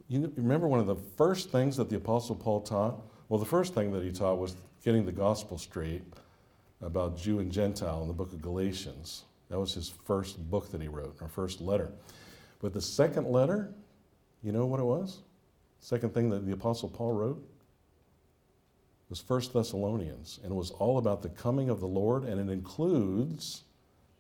you 0.09 0.33
remember 0.37 0.69
one 0.69 0.81
of 0.81 0.87
the 0.87 0.97
first 1.16 1.51
things 1.51 1.77
that 1.77 1.90
the 1.90 1.97
Apostle 1.97 2.37
Paul 2.37 2.61
taught? 2.61 3.01
Well, 3.29 3.40
the 3.40 3.47
first 3.47 3.75
thing 3.75 3.92
that 3.92 4.03
he 4.03 4.12
taught 4.12 4.38
was 4.38 4.57
getting 4.85 5.05
the 5.05 5.12
gospel 5.12 5.59
straight 5.59 6.03
about 6.81 7.16
Jew 7.16 7.40
and 7.40 7.51
Gentile 7.51 8.03
in 8.03 8.09
the 8.09 8.14
book 8.14 8.33
of 8.33 8.40
Galatians. 8.40 9.25
That 9.49 9.59
was 9.59 9.75
his 9.75 9.92
first 10.05 10.38
book 10.51 10.71
that 10.71 10.81
he 10.81 10.88
wrote, 10.88 11.16
or 11.21 11.29
first 11.29 11.61
letter. 11.61 11.90
But 12.61 12.73
the 12.73 12.81
second 12.81 13.27
letter, 13.27 13.73
you 14.42 14.53
know 14.53 14.66
what 14.66 14.81
it 14.81 14.85
was? 14.85 15.19
Second 15.81 16.14
thing 16.14 16.31
that 16.31 16.47
the 16.47 16.53
Apostle 16.53 16.88
Paul 16.88 17.12
wrote 17.12 17.49
was 19.09 19.21
First 19.21 19.53
Thessalonians, 19.53 20.40
and 20.42 20.53
it 20.53 20.55
was 20.55 20.71
all 20.73 20.99
about 20.99 21.23
the 21.23 21.29
coming 21.29 21.69
of 21.69 21.81
the 21.81 21.87
Lord, 21.87 22.25
and 22.25 22.40
it 22.40 22.53
includes 22.53 23.62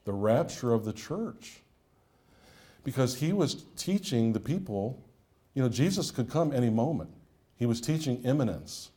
the 0.04 0.12
rapture 0.12 0.72
of 0.72 0.84
the 0.84 0.92
church. 0.92 1.60
Because 2.84 3.16
he 3.16 3.32
was 3.32 3.64
teaching 3.76 4.32
the 4.32 4.38
people, 4.38 5.02
you 5.56 5.62
know, 5.62 5.70
Jesus 5.70 6.10
could 6.10 6.28
come 6.28 6.52
any 6.52 6.68
moment. 6.68 7.08
He 7.56 7.64
was 7.64 7.80
teaching 7.80 8.22
imminence. 8.24 8.90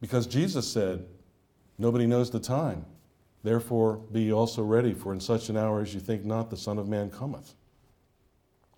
Because 0.00 0.26
Jesus 0.26 0.66
said, 0.70 1.04
Nobody 1.76 2.06
knows 2.06 2.30
the 2.30 2.38
time. 2.38 2.86
Therefore, 3.42 3.96
be 4.12 4.32
also 4.32 4.62
ready, 4.62 4.94
for 4.94 5.12
in 5.12 5.18
such 5.18 5.48
an 5.48 5.56
hour 5.56 5.82
as 5.82 5.92
you 5.92 5.98
think 5.98 6.24
not, 6.24 6.48
the 6.48 6.56
Son 6.56 6.78
of 6.78 6.88
Man 6.88 7.10
cometh. 7.10 7.54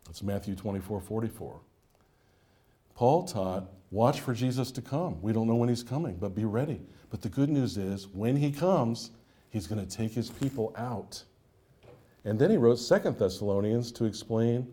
That's 0.06 0.22
Matthew 0.22 0.54
24 0.54 1.02
44. 1.02 1.60
Paul 2.94 3.24
taught, 3.24 3.68
watch 3.90 4.22
for 4.22 4.32
Jesus 4.32 4.70
to 4.72 4.80
come. 4.80 5.20
We 5.20 5.34
don't 5.34 5.46
know 5.46 5.56
when 5.56 5.68
he's 5.68 5.82
coming, 5.82 6.16
but 6.16 6.34
be 6.34 6.46
ready. 6.46 6.80
But 7.10 7.20
the 7.20 7.28
good 7.28 7.50
news 7.50 7.76
is, 7.76 8.08
when 8.08 8.36
he 8.36 8.50
comes, 8.50 9.10
he's 9.50 9.66
going 9.66 9.86
to 9.86 9.96
take 9.96 10.12
his 10.12 10.30
people 10.30 10.74
out. 10.78 11.22
And 12.24 12.38
then 12.38 12.50
he 12.50 12.56
wrote 12.56 12.78
Second 12.78 13.18
Thessalonians 13.18 13.92
to 13.92 14.06
explain 14.06 14.66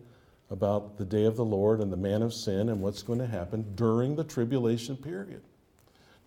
about 0.50 0.96
the 0.98 1.04
day 1.04 1.24
of 1.24 1.36
the 1.36 1.44
Lord 1.44 1.80
and 1.80 1.92
the 1.92 1.96
man 1.96 2.22
of 2.22 2.34
sin 2.34 2.68
and 2.68 2.80
what's 2.80 3.02
going 3.02 3.18
to 3.18 3.26
happen 3.26 3.74
during 3.74 4.16
the 4.16 4.24
tribulation 4.24 4.96
period. 4.96 5.42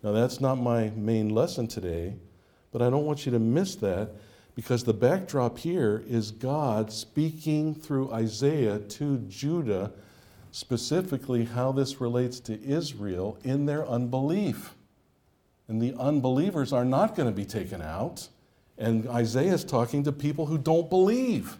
Now, 0.02 0.12
that's 0.12 0.40
not 0.40 0.56
my 0.56 0.90
main 0.90 1.28
lesson 1.28 1.66
today, 1.66 2.14
but 2.72 2.82
I 2.82 2.90
don't 2.90 3.04
want 3.04 3.26
you 3.26 3.32
to 3.32 3.38
miss 3.38 3.74
that 3.76 4.10
because 4.54 4.84
the 4.84 4.92
backdrop 4.92 5.58
here 5.58 6.02
is 6.08 6.30
God 6.30 6.92
speaking 6.92 7.74
through 7.74 8.12
Isaiah 8.12 8.78
to 8.78 9.18
Judah, 9.28 9.92
specifically 10.50 11.44
how 11.44 11.72
this 11.72 12.00
relates 12.00 12.40
to 12.40 12.60
Israel 12.62 13.38
in 13.44 13.66
their 13.66 13.86
unbelief. 13.86 14.74
And 15.68 15.80
the 15.80 15.94
unbelievers 15.94 16.72
are 16.72 16.84
not 16.84 17.14
going 17.14 17.28
to 17.28 17.34
be 17.34 17.44
taken 17.44 17.80
out. 17.80 18.28
And 18.76 19.06
Isaiah 19.08 19.54
is 19.54 19.64
talking 19.64 20.02
to 20.04 20.12
people 20.12 20.46
who 20.46 20.58
don't 20.58 20.88
believe. 20.88 21.56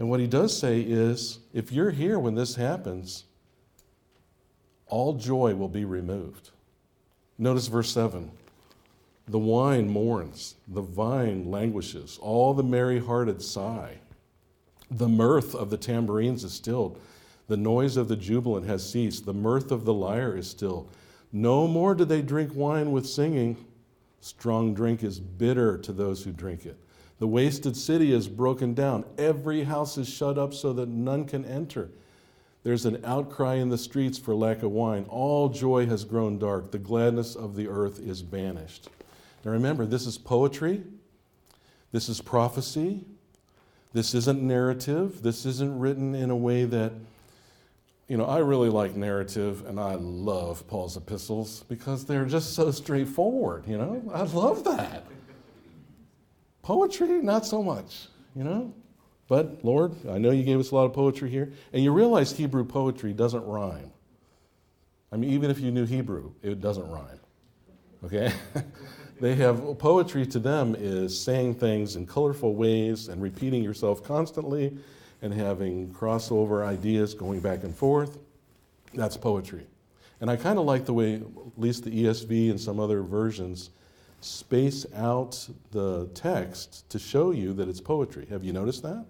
And 0.00 0.08
what 0.08 0.18
he 0.18 0.26
does 0.26 0.58
say 0.58 0.80
is 0.80 1.40
if 1.52 1.70
you're 1.70 1.90
here 1.90 2.18
when 2.18 2.34
this 2.34 2.54
happens, 2.54 3.24
all 4.86 5.12
joy 5.12 5.54
will 5.54 5.68
be 5.68 5.84
removed. 5.84 6.50
Notice 7.38 7.66
verse 7.66 7.92
7. 7.92 8.30
The 9.28 9.38
wine 9.38 9.90
mourns, 9.90 10.56
the 10.66 10.80
vine 10.80 11.50
languishes, 11.50 12.18
all 12.20 12.54
the 12.54 12.62
merry 12.62 12.98
hearted 12.98 13.42
sigh. 13.42 13.98
The 14.90 15.06
mirth 15.06 15.54
of 15.54 15.68
the 15.68 15.76
tambourines 15.76 16.44
is 16.44 16.54
stilled, 16.54 16.98
the 17.46 17.58
noise 17.58 17.98
of 17.98 18.08
the 18.08 18.16
jubilant 18.16 18.66
has 18.66 18.88
ceased, 18.88 19.26
the 19.26 19.34
mirth 19.34 19.70
of 19.70 19.84
the 19.84 19.94
lyre 19.94 20.36
is 20.36 20.48
still. 20.48 20.88
No 21.30 21.68
more 21.68 21.94
do 21.94 22.06
they 22.06 22.22
drink 22.22 22.52
wine 22.54 22.90
with 22.90 23.06
singing. 23.06 23.66
Strong 24.20 24.74
drink 24.74 25.04
is 25.04 25.20
bitter 25.20 25.76
to 25.78 25.92
those 25.92 26.24
who 26.24 26.32
drink 26.32 26.64
it. 26.64 26.78
The 27.20 27.28
wasted 27.28 27.76
city 27.76 28.12
is 28.12 28.26
broken 28.28 28.72
down. 28.72 29.04
Every 29.18 29.64
house 29.64 29.98
is 29.98 30.08
shut 30.08 30.38
up 30.38 30.54
so 30.54 30.72
that 30.72 30.88
none 30.88 31.26
can 31.26 31.44
enter. 31.44 31.90
There's 32.62 32.86
an 32.86 33.02
outcry 33.04 33.56
in 33.56 33.68
the 33.68 33.78
streets 33.78 34.18
for 34.18 34.34
lack 34.34 34.62
of 34.62 34.70
wine. 34.70 35.04
All 35.08 35.50
joy 35.50 35.86
has 35.86 36.04
grown 36.04 36.38
dark. 36.38 36.72
The 36.72 36.78
gladness 36.78 37.34
of 37.36 37.56
the 37.56 37.68
earth 37.68 38.00
is 38.00 38.22
banished. 38.22 38.88
Now 39.44 39.52
remember, 39.52 39.84
this 39.84 40.06
is 40.06 40.16
poetry. 40.16 40.82
This 41.92 42.08
is 42.08 42.22
prophecy. 42.22 43.04
This 43.92 44.14
isn't 44.14 44.42
narrative. 44.42 45.22
This 45.22 45.44
isn't 45.44 45.78
written 45.78 46.14
in 46.14 46.30
a 46.30 46.36
way 46.36 46.64
that, 46.64 46.92
you 48.08 48.16
know, 48.16 48.24
I 48.24 48.38
really 48.38 48.70
like 48.70 48.96
narrative 48.96 49.66
and 49.66 49.78
I 49.78 49.94
love 49.96 50.66
Paul's 50.68 50.96
epistles 50.96 51.64
because 51.68 52.06
they're 52.06 52.24
just 52.24 52.54
so 52.54 52.70
straightforward, 52.70 53.66
you 53.66 53.76
know? 53.76 54.02
I 54.14 54.22
love 54.22 54.64
that. 54.64 55.04
Poetry, 56.62 57.22
not 57.22 57.46
so 57.46 57.62
much, 57.62 58.08
you 58.34 58.44
know? 58.44 58.72
But 59.28 59.64
Lord, 59.64 59.94
I 60.08 60.18
know 60.18 60.30
you 60.30 60.42
gave 60.42 60.58
us 60.58 60.72
a 60.72 60.74
lot 60.74 60.86
of 60.86 60.92
poetry 60.92 61.30
here. 61.30 61.52
And 61.72 61.84
you 61.84 61.92
realize 61.92 62.32
Hebrew 62.32 62.64
poetry 62.64 63.12
doesn't 63.12 63.44
rhyme. 63.46 63.92
I 65.12 65.16
mean, 65.16 65.30
even 65.30 65.50
if 65.50 65.60
you 65.60 65.70
knew 65.70 65.86
Hebrew, 65.86 66.32
it 66.42 66.60
doesn't 66.60 66.88
rhyme. 66.88 67.20
Okay? 68.04 68.32
they 69.20 69.34
have 69.36 69.78
poetry 69.78 70.26
to 70.26 70.38
them 70.38 70.74
is 70.76 71.18
saying 71.18 71.54
things 71.54 71.96
in 71.96 72.06
colorful 72.06 72.54
ways 72.54 73.08
and 73.08 73.22
repeating 73.22 73.62
yourself 73.62 74.02
constantly 74.02 74.76
and 75.22 75.32
having 75.32 75.92
crossover 75.94 76.66
ideas 76.66 77.14
going 77.14 77.40
back 77.40 77.62
and 77.62 77.74
forth. 77.74 78.18
That's 78.94 79.16
poetry. 79.16 79.66
And 80.20 80.30
I 80.30 80.36
kind 80.36 80.58
of 80.58 80.64
like 80.64 80.84
the 80.84 80.92
way, 80.92 81.14
at 81.14 81.22
least 81.56 81.84
the 81.84 82.04
ESV 82.04 82.50
and 82.50 82.60
some 82.60 82.80
other 82.80 83.02
versions, 83.02 83.70
space 84.20 84.86
out 84.94 85.48
the 85.70 86.08
text 86.14 86.88
to 86.90 86.98
show 86.98 87.30
you 87.30 87.52
that 87.54 87.68
it's 87.68 87.80
poetry. 87.80 88.26
Have 88.30 88.44
you 88.44 88.52
noticed 88.52 88.82
that? 88.82 89.04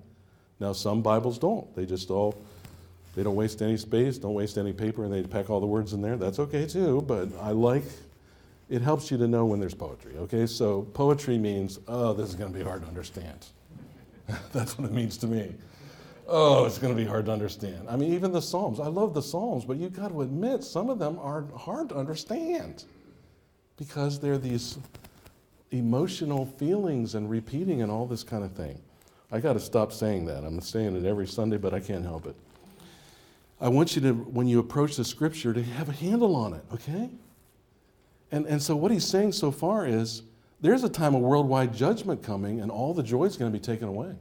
Now, 0.60 0.72
some 0.72 1.02
Bibles 1.02 1.38
don't. 1.38 1.74
They 1.74 1.86
just 1.86 2.10
all, 2.10 2.34
they 3.14 3.22
don't 3.22 3.34
waste 3.34 3.62
any 3.62 3.76
space, 3.76 4.18
don't 4.18 4.34
waste 4.34 4.58
any 4.58 4.72
paper, 4.72 5.04
and 5.04 5.12
they 5.12 5.22
pack 5.22 5.50
all 5.50 5.60
the 5.60 5.66
words 5.66 5.92
in 5.92 6.02
there. 6.02 6.16
That's 6.16 6.38
okay 6.38 6.66
too, 6.66 7.02
but 7.02 7.28
I 7.40 7.50
like, 7.50 7.84
it 8.68 8.82
helps 8.82 9.10
you 9.10 9.18
to 9.18 9.26
know 9.26 9.46
when 9.46 9.58
there's 9.58 9.74
poetry, 9.74 10.16
okay? 10.18 10.46
So 10.46 10.82
poetry 10.82 11.38
means, 11.38 11.80
oh, 11.88 12.12
this 12.12 12.28
is 12.28 12.34
going 12.34 12.52
to 12.52 12.58
be 12.58 12.64
hard 12.64 12.82
to 12.82 12.88
understand. 12.88 13.46
That's 14.52 14.78
what 14.78 14.88
it 14.88 14.92
means 14.92 15.16
to 15.18 15.26
me. 15.26 15.54
Oh, 16.28 16.64
it's 16.66 16.78
going 16.78 16.94
to 16.94 17.02
be 17.02 17.08
hard 17.08 17.26
to 17.26 17.32
understand. 17.32 17.88
I 17.88 17.96
mean, 17.96 18.12
even 18.14 18.30
the 18.30 18.42
Psalms. 18.42 18.78
I 18.78 18.86
love 18.86 19.14
the 19.14 19.22
Psalms, 19.22 19.64
but 19.64 19.78
you've 19.78 19.94
got 19.94 20.08
to 20.08 20.22
admit, 20.22 20.62
some 20.62 20.88
of 20.88 21.00
them 21.00 21.18
are 21.18 21.44
hard 21.56 21.88
to 21.88 21.96
understand 21.96 22.84
because 23.80 24.20
they're 24.20 24.36
these 24.36 24.76
emotional 25.70 26.44
feelings 26.44 27.14
and 27.14 27.30
repeating 27.30 27.80
and 27.80 27.90
all 27.90 28.06
this 28.06 28.22
kind 28.22 28.44
of 28.44 28.52
thing. 28.52 28.78
I 29.32 29.40
got 29.40 29.54
to 29.54 29.60
stop 29.60 29.90
saying 29.90 30.26
that. 30.26 30.44
I'm 30.44 30.60
saying 30.60 30.96
it 30.96 31.06
every 31.06 31.26
Sunday, 31.26 31.56
but 31.56 31.72
I 31.72 31.80
can't 31.80 32.04
help 32.04 32.26
it. 32.26 32.36
I 33.58 33.68
want 33.68 33.96
you 33.96 34.02
to, 34.02 34.12
when 34.12 34.46
you 34.46 34.58
approach 34.58 34.96
the 34.96 35.04
scripture, 35.04 35.54
to 35.54 35.62
have 35.62 35.88
a 35.88 35.92
handle 35.92 36.36
on 36.36 36.52
it, 36.52 36.62
okay? 36.74 37.08
And, 38.30 38.44
and 38.46 38.62
so, 38.62 38.76
what 38.76 38.90
he's 38.90 39.06
saying 39.06 39.32
so 39.32 39.50
far 39.50 39.86
is 39.86 40.22
there's 40.60 40.84
a 40.84 40.88
time 40.88 41.14
of 41.14 41.22
worldwide 41.22 41.74
judgment 41.74 42.22
coming, 42.22 42.60
and 42.60 42.70
all 42.70 42.92
the 42.92 43.02
joy 43.02 43.24
is 43.24 43.38
going 43.38 43.50
to 43.50 43.58
be 43.58 43.62
taken 43.62 43.88
away. 43.88 44.14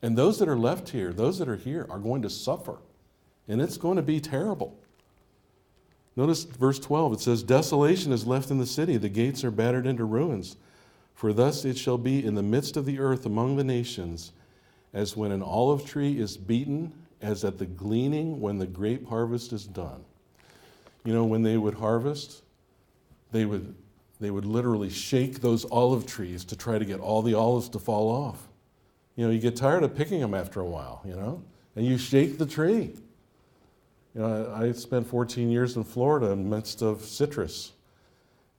And 0.00 0.16
those 0.16 0.38
that 0.38 0.48
are 0.48 0.56
left 0.56 0.90
here, 0.90 1.12
those 1.12 1.40
that 1.40 1.48
are 1.48 1.56
here, 1.56 1.88
are 1.90 1.98
going 1.98 2.22
to 2.22 2.30
suffer. 2.30 2.78
And 3.48 3.60
it's 3.60 3.76
going 3.76 3.96
to 3.96 4.02
be 4.02 4.20
terrible. 4.20 4.78
Notice 6.14 6.44
verse 6.44 6.78
12 6.78 7.14
it 7.14 7.20
says, 7.20 7.42
Desolation 7.42 8.12
is 8.12 8.26
left 8.26 8.50
in 8.50 8.58
the 8.58 8.66
city, 8.66 8.96
the 8.96 9.08
gates 9.08 9.44
are 9.44 9.50
battered 9.50 9.86
into 9.86 10.04
ruins. 10.04 10.56
For 11.14 11.32
thus 11.32 11.64
it 11.64 11.78
shall 11.78 11.98
be 11.98 12.24
in 12.24 12.34
the 12.34 12.42
midst 12.42 12.76
of 12.76 12.84
the 12.84 12.98
earth 12.98 13.26
among 13.26 13.56
the 13.56 13.64
nations, 13.64 14.32
as 14.92 15.16
when 15.16 15.32
an 15.32 15.42
olive 15.42 15.86
tree 15.86 16.18
is 16.18 16.36
beaten, 16.36 16.92
as 17.20 17.44
at 17.44 17.58
the 17.58 17.66
gleaning 17.66 18.40
when 18.40 18.58
the 18.58 18.66
grape 18.66 19.08
harvest 19.08 19.52
is 19.52 19.66
done. 19.66 20.04
You 21.04 21.12
know, 21.12 21.24
when 21.24 21.42
they 21.42 21.56
would 21.56 21.74
harvest, 21.74 22.42
they 23.30 23.44
would, 23.44 23.74
they 24.20 24.30
would 24.30 24.44
literally 24.44 24.90
shake 24.90 25.40
those 25.40 25.64
olive 25.66 26.06
trees 26.06 26.44
to 26.46 26.56
try 26.56 26.78
to 26.78 26.84
get 26.84 27.00
all 27.00 27.22
the 27.22 27.34
olives 27.34 27.68
to 27.70 27.78
fall 27.78 28.10
off. 28.10 28.48
You 29.16 29.26
know, 29.26 29.32
you 29.32 29.40
get 29.40 29.56
tired 29.56 29.84
of 29.84 29.94
picking 29.94 30.20
them 30.20 30.34
after 30.34 30.60
a 30.60 30.66
while, 30.66 31.02
you 31.04 31.14
know, 31.14 31.42
and 31.76 31.86
you 31.86 31.98
shake 31.98 32.38
the 32.38 32.46
tree. 32.46 32.94
You 34.14 34.20
know, 34.20 34.52
I, 34.54 34.64
I 34.64 34.72
spent 34.72 35.06
14 35.06 35.50
years 35.50 35.76
in 35.76 35.84
Florida 35.84 36.30
in 36.30 36.48
the 36.48 36.56
midst 36.56 36.82
of 36.82 37.02
citrus. 37.02 37.72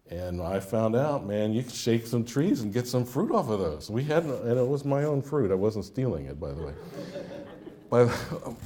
And 0.10 0.42
I 0.42 0.60
found 0.60 0.96
out, 0.96 1.26
man, 1.26 1.54
you 1.54 1.64
can 1.64 1.72
shake 1.72 2.06
some 2.06 2.26
trees 2.26 2.62
and 2.62 2.74
get 2.74 2.88
some 2.88 3.06
fruit 3.06 3.32
off 3.32 3.50
of 3.50 3.60
those. 3.60 3.90
We 3.90 4.04
had, 4.04 4.26
and 4.26 4.60
it 4.60 4.68
was 4.68 4.84
my 4.84 5.06
own 5.06 5.22
fruit. 5.22 5.52
I 5.52 5.56
wasn't 5.56 5.86
stealing 5.86 6.26
it, 6.26 6.40
by 6.40 6.52
the 6.52 6.64
way. 6.64 6.74
by 7.90 8.04
the, 8.06 8.42
um, 8.46 8.58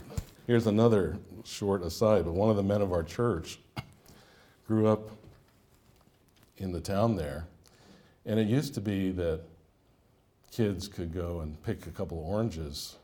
here's 0.47 0.67
another 0.67 1.17
short 1.45 1.83
aside. 1.83 2.25
But 2.25 2.33
one 2.33 2.49
of 2.49 2.55
the 2.55 2.63
men 2.63 2.81
of 2.81 2.91
our 2.91 3.03
church 3.03 3.59
grew 4.67 4.87
up 4.87 5.09
in 6.57 6.71
the 6.71 6.81
town 6.81 7.15
there, 7.15 7.45
and 8.25 8.39
it 8.39 8.47
used 8.47 8.73
to 8.73 8.81
be 8.81 9.11
that 9.11 9.41
kids 10.51 10.87
could 10.87 11.13
go 11.13 11.41
and 11.41 11.61
pick 11.63 11.85
a 11.85 11.91
couple 11.91 12.19
of 12.19 12.25
oranges, 12.25 12.95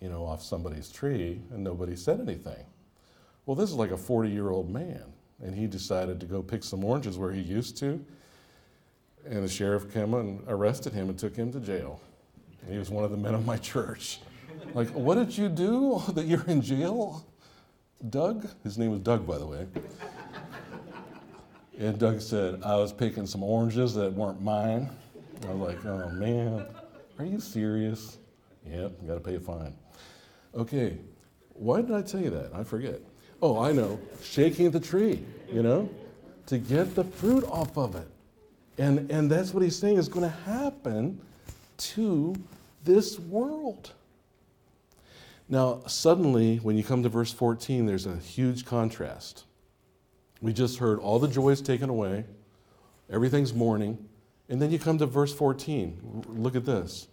you 0.00 0.08
know, 0.08 0.24
off 0.24 0.42
somebody's 0.42 0.90
tree, 0.90 1.40
and 1.52 1.62
nobody 1.62 1.94
said 1.94 2.20
anything. 2.20 2.64
Well, 3.46 3.54
this 3.54 3.70
is 3.70 3.76
like 3.76 3.92
a 3.92 3.96
40 3.96 4.28
year 4.28 4.50
old 4.50 4.68
man, 4.68 5.04
and 5.40 5.54
he 5.54 5.68
decided 5.68 6.18
to 6.20 6.26
go 6.26 6.42
pick 6.42 6.64
some 6.64 6.84
oranges 6.84 7.16
where 7.16 7.32
he 7.32 7.40
used 7.40 7.76
to. 7.78 8.04
And 9.24 9.42
the 9.42 9.48
sheriff 9.48 9.92
came 9.92 10.14
and 10.14 10.42
arrested 10.48 10.92
him 10.92 11.08
and 11.08 11.18
took 11.18 11.34
him 11.34 11.52
to 11.52 11.60
jail. 11.60 12.00
And 12.62 12.72
he 12.72 12.78
was 12.78 12.90
one 12.90 13.04
of 13.04 13.10
the 13.10 13.16
men 13.16 13.34
of 13.34 13.46
my 13.46 13.56
church. 13.56 14.20
Like, 14.74 14.88
what 14.90 15.14
did 15.14 15.36
you 15.36 15.48
do 15.48 16.02
that 16.14 16.26
you're 16.26 16.44
in 16.46 16.60
jail? 16.60 17.24
Doug? 18.10 18.48
His 18.62 18.78
name 18.78 18.90
was 18.90 19.00
Doug, 19.00 19.26
by 19.26 19.38
the 19.38 19.46
way. 19.46 19.66
And 21.78 21.98
Doug 21.98 22.20
said, 22.20 22.62
I 22.64 22.76
was 22.76 22.92
picking 22.92 23.26
some 23.26 23.42
oranges 23.42 23.94
that 23.94 24.12
weren't 24.12 24.40
mine. 24.40 24.88
I 25.46 25.52
was 25.52 25.74
like, 25.74 25.84
oh 25.84 26.08
man, 26.10 26.66
are 27.18 27.24
you 27.24 27.38
serious? 27.38 28.18
Yep, 28.66 29.06
got 29.06 29.14
to 29.14 29.20
pay 29.20 29.34
a 29.34 29.40
fine. 29.40 29.74
Okay, 30.54 30.98
why 31.52 31.82
did 31.82 31.92
I 31.92 32.02
tell 32.02 32.20
you 32.20 32.30
that? 32.30 32.52
I 32.54 32.64
forget. 32.64 33.00
Oh, 33.42 33.58
I 33.58 33.72
know, 33.72 33.98
shaking 34.22 34.70
the 34.70 34.80
tree, 34.80 35.22
you 35.52 35.62
know, 35.62 35.88
to 36.46 36.58
get 36.58 36.94
the 36.94 37.04
fruit 37.04 37.44
off 37.44 37.76
of 37.76 37.94
it. 37.94 38.08
And, 38.78 39.10
and 39.10 39.30
that's 39.30 39.54
what 39.54 39.62
he's 39.62 39.78
saying 39.78 39.96
is 39.96 40.08
going 40.08 40.28
to 40.28 40.36
happen 40.50 41.20
to 41.78 42.34
this 42.84 43.18
world. 43.18 43.92
Now, 45.48 45.82
suddenly, 45.86 46.56
when 46.56 46.76
you 46.76 46.84
come 46.84 47.02
to 47.02 47.08
verse 47.08 47.32
14, 47.32 47.86
there's 47.86 48.06
a 48.06 48.16
huge 48.16 48.64
contrast. 48.64 49.44
We 50.40 50.52
just 50.52 50.78
heard 50.78 50.98
all 50.98 51.18
the 51.18 51.28
joy 51.28 51.50
is 51.50 51.62
taken 51.62 51.88
away, 51.88 52.24
everything's 53.10 53.54
mourning. 53.54 54.08
And 54.48 54.62
then 54.62 54.70
you 54.70 54.78
come 54.78 54.98
to 54.98 55.06
verse 55.06 55.34
14. 55.34 56.24
Look 56.28 56.54
at 56.54 56.64
this. 56.64 57.08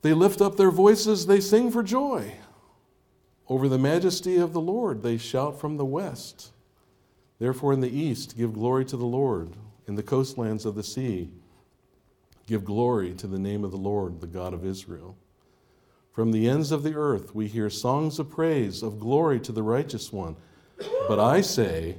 They 0.00 0.14
lift 0.14 0.40
up 0.40 0.56
their 0.56 0.70
voices, 0.70 1.26
they 1.26 1.40
sing 1.40 1.70
for 1.70 1.82
joy. 1.82 2.32
Over 3.48 3.68
the 3.68 3.78
majesty 3.78 4.36
of 4.36 4.52
the 4.52 4.60
Lord, 4.60 5.02
they 5.02 5.18
shout 5.18 5.60
from 5.60 5.76
the 5.76 5.84
west. 5.84 6.52
Therefore, 7.38 7.72
in 7.72 7.80
the 7.80 7.90
east, 7.90 8.36
give 8.36 8.52
glory 8.54 8.84
to 8.86 8.96
the 8.96 9.04
Lord. 9.04 9.56
In 9.86 9.96
the 9.96 10.02
coastlands 10.02 10.64
of 10.64 10.76
the 10.76 10.84
sea, 10.84 11.30
give 12.46 12.64
glory 12.64 13.14
to 13.14 13.26
the 13.26 13.38
name 13.38 13.64
of 13.64 13.72
the 13.72 13.76
Lord, 13.76 14.20
the 14.20 14.26
God 14.26 14.54
of 14.54 14.64
Israel. 14.64 15.16
From 16.12 16.30
the 16.30 16.48
ends 16.48 16.70
of 16.70 16.82
the 16.82 16.94
earth, 16.94 17.34
we 17.34 17.48
hear 17.48 17.68
songs 17.68 18.18
of 18.18 18.30
praise, 18.30 18.82
of 18.82 19.00
glory 19.00 19.40
to 19.40 19.52
the 19.52 19.62
righteous 19.62 20.12
one. 20.12 20.36
But 21.08 21.18
I 21.18 21.40
say, 21.40 21.96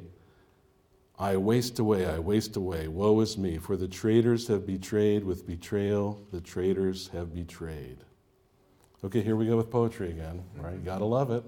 I 1.17 1.37
waste 1.37 1.79
away, 1.79 2.05
I 2.05 2.19
waste 2.19 2.55
away. 2.55 2.87
Woe 2.87 3.19
is 3.19 3.37
me, 3.37 3.57
for 3.57 3.75
the 3.75 3.87
traitors 3.87 4.47
have 4.47 4.65
betrayed 4.65 5.23
with 5.23 5.47
betrayal, 5.47 6.25
the 6.31 6.41
traitors 6.41 7.09
have 7.09 7.33
betrayed. 7.33 7.97
Okay, 9.03 9.21
here 9.21 9.35
we 9.35 9.45
go 9.45 9.57
with 9.57 9.69
poetry 9.69 10.09
again, 10.11 10.41
right? 10.57 10.75
Mm-hmm. 10.75 10.85
Gotta 10.85 11.05
love 11.05 11.29
it. 11.31 11.43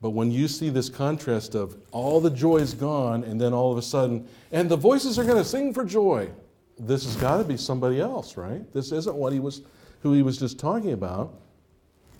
But 0.00 0.10
when 0.10 0.30
you 0.30 0.48
see 0.48 0.70
this 0.70 0.88
contrast 0.88 1.54
of 1.54 1.76
all 1.90 2.20
the 2.20 2.30
joy 2.30 2.56
is 2.56 2.72
gone, 2.72 3.24
and 3.24 3.40
then 3.40 3.52
all 3.52 3.72
of 3.72 3.78
a 3.78 3.82
sudden, 3.82 4.26
and 4.50 4.68
the 4.68 4.76
voices 4.76 5.18
are 5.18 5.24
going 5.24 5.38
to 5.38 5.44
sing 5.44 5.74
for 5.74 5.84
joy, 5.84 6.30
this 6.78 7.04
has 7.04 7.16
got 7.16 7.38
to 7.38 7.44
be 7.44 7.56
somebody 7.56 8.00
else, 8.00 8.36
right? 8.36 8.70
This 8.72 8.92
isn't 8.92 9.14
what 9.14 9.32
he 9.32 9.40
was, 9.40 9.62
who 10.02 10.12
he 10.12 10.22
was 10.22 10.38
just 10.38 10.58
talking 10.58 10.92
about. 10.92 11.34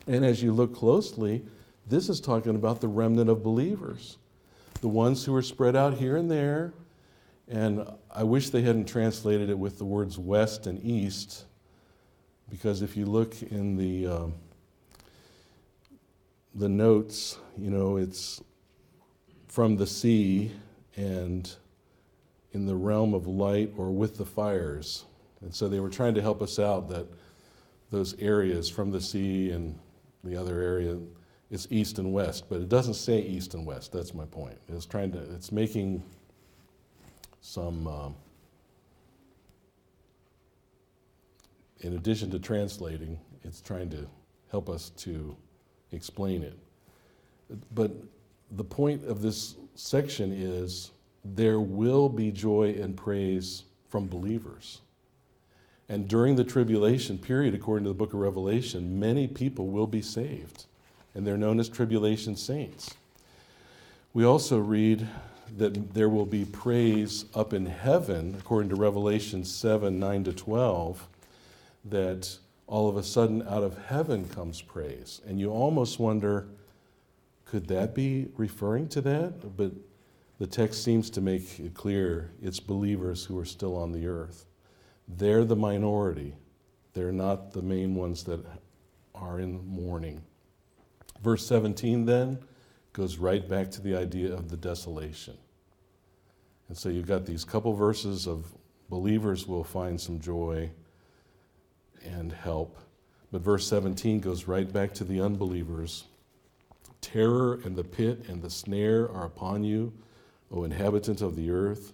And 0.07 0.25
as 0.25 0.43
you 0.43 0.53
look 0.53 0.75
closely, 0.75 1.43
this 1.87 2.09
is 2.09 2.21
talking 2.21 2.55
about 2.55 2.81
the 2.81 2.89
remnant 2.89 3.31
of 3.31 3.43
believers, 3.43 4.19
the 4.81 4.89
ones 4.89 5.25
who 5.25 5.35
are 5.35 5.43
spread 5.43 5.77
out 5.77 5.95
here 5.95 6.17
and 6.17 6.31
there. 6.31 6.75
And 7.49 7.87
I 8.15 8.25
wish 8.25 8.51
they 8.51 8.63
hadn't 8.63 8.87
translated 8.87 9.49
it 9.49 9.59
with 9.59 9.79
the 9.79 9.85
words 9.85 10.19
west 10.19 10.67
and 10.67 10.83
east, 10.85 11.46
because 12.51 12.83
if 12.83 12.97
you 12.97 13.07
look 13.07 13.41
in 13.43 13.77
the 13.77 14.07
um, 14.07 14.35
the 16.55 16.69
notes, 16.69 17.39
you 17.59 17.71
know, 17.71 17.97
it's 17.97 18.43
from 19.49 19.77
the 19.77 19.87
sea 19.87 20.51
and 20.97 21.55
in 22.53 22.67
the 22.67 22.75
realm 22.75 23.13
of 23.13 23.27
light 23.27 23.73
or 23.77 23.91
with 23.91 24.17
the 24.17 24.25
fires. 24.25 25.05
And 25.43 25.55
so 25.55 25.69
they 25.69 25.81
were 25.81 25.91
trying 25.91 26.15
to 26.15 26.23
help 26.23 26.41
us 26.41 26.59
out 26.59 26.89
that 26.89 27.07
those 27.91 28.15
areas 28.19 28.71
from 28.71 28.91
the 28.91 29.01
sea 29.01 29.51
and 29.51 29.79
the 30.25 30.37
other 30.37 30.61
area 30.61 30.99
is 31.51 31.69
east 31.71 31.99
and 31.99 32.13
west, 32.13 32.47
but 32.49 32.61
it 32.61 32.69
doesn't 32.69 32.95
say 32.95 33.21
east 33.21 33.55
and 33.55 33.67
west. 33.67 33.93
That's 33.93 34.15
my 34.15 34.25
point. 34.25 34.59
It's 34.69 34.87
trying 34.87 35.13
to, 35.13 35.19
it's 35.35 35.53
making 35.53 36.03
some, 37.41 37.87
um, 37.87 38.15
in 41.81 41.95
addition 41.95 42.31
to 42.31 42.39
translating, 42.39 43.19
it's 43.45 43.61
trying 43.61 43.91
to 43.91 44.07
help 44.51 44.69
us 44.69 44.91
to 44.91 45.37
explain 45.93 46.43
it. 46.43 46.59
But 47.75 47.93
the 48.53 48.65
point 48.65 49.05
of 49.05 49.23
this 49.23 49.57
section 49.75 50.33
is 50.33 50.91
there 51.25 51.61
will 51.61 52.09
be 52.09 52.31
joy 52.31 52.77
and 52.81 52.97
praise 52.97 53.65
from 53.89 54.07
believers. 54.07 54.81
And 55.89 56.09
during 56.09 56.35
the 56.35 56.45
tribulation 56.45 57.19
period, 57.19 57.55
according 57.55 57.85
to 57.85 57.91
the 57.91 57.95
book 57.95 58.13
of 58.13 58.21
Revelation, 58.21 58.99
many 58.99 59.29
people 59.29 59.69
will 59.69 59.87
be 59.87 60.03
saved 60.03 60.67
and 61.17 61.27
they're 61.27 61.39
known 61.39 61.59
as 61.59 61.71
tribulation 61.71 62.37
saints. 62.37 62.95
We 64.13 64.25
also 64.25 64.59
read 64.59 65.09
that 65.57 65.95
there 65.95 66.11
will 66.11 66.27
be 66.27 66.45
praise 66.45 67.25
up 67.35 67.55
in 67.55 67.65
heaven, 67.65 68.37
according 68.39 68.69
to 68.69 68.77
Revelation 68.77 69.43
7 69.43 69.99
9 69.99 70.25
to 70.25 70.33
12, 70.35 71.09
that 71.91 72.39
all 72.67 72.89
of 72.89 72.97
a 72.97 73.03
sudden 73.03 73.43
out 73.43 73.63
of 73.63 73.79
heaven 73.87 74.29
comes 74.29 74.61
praise. 74.61 75.21
And 75.27 75.39
you 75.39 75.51
almost 75.51 75.99
wonder, 75.99 76.49
could 77.45 77.67
that 77.69 77.95
be 77.95 78.29
referring 78.37 78.89
to 78.89 79.01
that? 79.03 79.57
But 79.57 79.73
the 80.39 80.47
text 80.47 80.83
seems 80.83 81.09
to 81.11 81.21
make 81.21 81.61
it 81.61 81.75
clear 81.75 82.33
it's 82.43 82.61
believers 82.61 83.25
who 83.25 83.39
are 83.39 83.45
still 83.45 83.77
on 83.77 83.93
the 83.93 84.07
earth. 84.07 84.47
They're 85.09 85.45
the 85.45 85.57
minority, 85.57 86.35
they're 86.93 87.13
not 87.13 87.53
the 87.53 87.63
main 87.63 87.95
ones 87.95 88.25
that 88.25 88.45
are 89.15 89.39
in 89.39 89.65
mourning. 89.67 90.23
Verse 91.23 91.47
17 91.47 92.05
then 92.05 92.39
goes 92.93 93.19
right 93.19 93.49
back 93.49 93.71
to 93.71 93.81
the 93.81 93.97
idea 93.97 94.33
of 94.33 94.49
the 94.49 94.57
desolation. 94.57 95.37
And 96.69 96.77
so 96.77 96.89
you've 96.89 97.07
got 97.07 97.25
these 97.25 97.45
couple 97.45 97.73
verses 97.75 98.27
of 98.27 98.47
believers 98.89 99.47
will 99.47 99.65
find 99.65 100.01
some 100.01 100.19
joy 100.19 100.71
and 102.07 102.33
help. 102.33 102.79
But 103.33 103.43
verse 103.43 103.67
17 103.67 104.21
goes 104.21 104.47
right 104.47 104.73
back 104.73 104.95
to 104.95 105.05
the 105.05 105.21
unbelievers. 105.21 106.05
Terror 107.01 107.61
and 107.65 107.77
the 107.77 107.85
pit 107.85 108.25
and 108.29 108.43
the 108.43 108.51
snare 108.51 109.11
are 109.11 109.27
upon 109.27 109.65
you, 109.65 109.93
O 110.51 110.65
inhabitant 110.65 111.21
of 111.21 111.37
the 111.37 111.51
earth. 111.51 111.93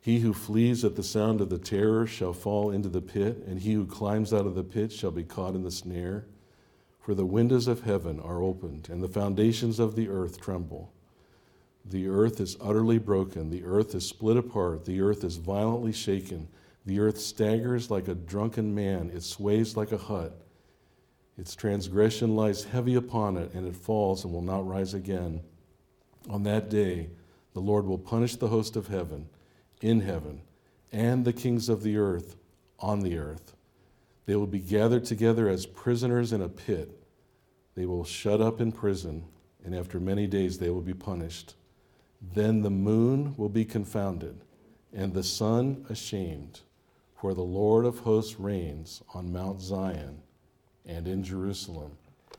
He 0.00 0.20
who 0.20 0.32
flees 0.32 0.84
at 0.84 0.96
the 0.96 1.02
sound 1.02 1.40
of 1.40 1.50
the 1.50 1.58
terror 1.58 2.06
shall 2.06 2.32
fall 2.32 2.70
into 2.70 2.88
the 2.88 3.02
pit, 3.02 3.44
and 3.46 3.60
he 3.60 3.74
who 3.74 3.84
climbs 3.84 4.32
out 4.32 4.46
of 4.46 4.54
the 4.54 4.64
pit 4.64 4.92
shall 4.92 5.10
be 5.10 5.24
caught 5.24 5.54
in 5.54 5.62
the 5.62 5.70
snare. 5.70 6.26
For 7.00 7.14
the 7.14 7.26
windows 7.26 7.66
of 7.66 7.82
heaven 7.82 8.18
are 8.20 8.42
opened, 8.42 8.88
and 8.90 9.02
the 9.02 9.08
foundations 9.08 9.78
of 9.78 9.96
the 9.96 10.08
earth 10.08 10.40
tremble. 10.40 10.92
The 11.84 12.08
earth 12.08 12.40
is 12.40 12.56
utterly 12.60 12.98
broken, 12.98 13.50
the 13.50 13.64
earth 13.64 13.94
is 13.94 14.06
split 14.06 14.36
apart, 14.36 14.84
the 14.84 15.00
earth 15.00 15.24
is 15.24 15.36
violently 15.36 15.92
shaken, 15.92 16.48
the 16.86 17.00
earth 17.00 17.18
staggers 17.18 17.90
like 17.90 18.08
a 18.08 18.14
drunken 18.14 18.74
man, 18.74 19.10
it 19.14 19.22
sways 19.22 19.76
like 19.76 19.92
a 19.92 19.98
hut. 19.98 20.40
Its 21.36 21.54
transgression 21.54 22.36
lies 22.36 22.64
heavy 22.64 22.94
upon 22.94 23.36
it, 23.36 23.52
and 23.54 23.66
it 23.66 23.76
falls 23.76 24.24
and 24.24 24.32
will 24.32 24.42
not 24.42 24.66
rise 24.66 24.94
again. 24.94 25.40
On 26.28 26.42
that 26.42 26.68
day, 26.68 27.08
the 27.54 27.60
Lord 27.60 27.86
will 27.86 27.98
punish 27.98 28.36
the 28.36 28.48
host 28.48 28.76
of 28.76 28.88
heaven 28.88 29.28
in 29.80 30.00
heaven 30.00 30.42
and 30.92 31.24
the 31.24 31.32
kings 31.32 31.68
of 31.68 31.82
the 31.82 31.96
earth 31.96 32.36
on 32.78 33.00
the 33.00 33.16
earth. 33.16 33.56
They 34.26 34.36
will 34.36 34.46
be 34.46 34.60
gathered 34.60 35.04
together 35.04 35.48
as 35.48 35.66
prisoners 35.66 36.32
in 36.32 36.42
a 36.42 36.48
pit. 36.48 37.02
They 37.74 37.86
will 37.86 38.04
shut 38.04 38.40
up 38.40 38.60
in 38.60 38.72
prison, 38.72 39.24
and 39.64 39.74
after 39.74 39.98
many 39.98 40.26
days 40.26 40.58
they 40.58 40.70
will 40.70 40.82
be 40.82 40.94
punished. 40.94 41.54
Then 42.34 42.62
the 42.62 42.70
moon 42.70 43.34
will 43.36 43.48
be 43.48 43.64
confounded, 43.64 44.40
and 44.92 45.14
the 45.14 45.22
sun 45.22 45.86
ashamed, 45.88 46.60
for 47.20 47.34
the 47.34 47.42
Lord 47.42 47.84
of 47.84 47.98
hosts 47.98 48.40
reigns 48.40 49.02
on 49.12 49.30
Mount 49.30 49.60
Zion 49.60 50.22
and 50.86 51.06
in 51.06 51.22
Jerusalem, 51.22 51.92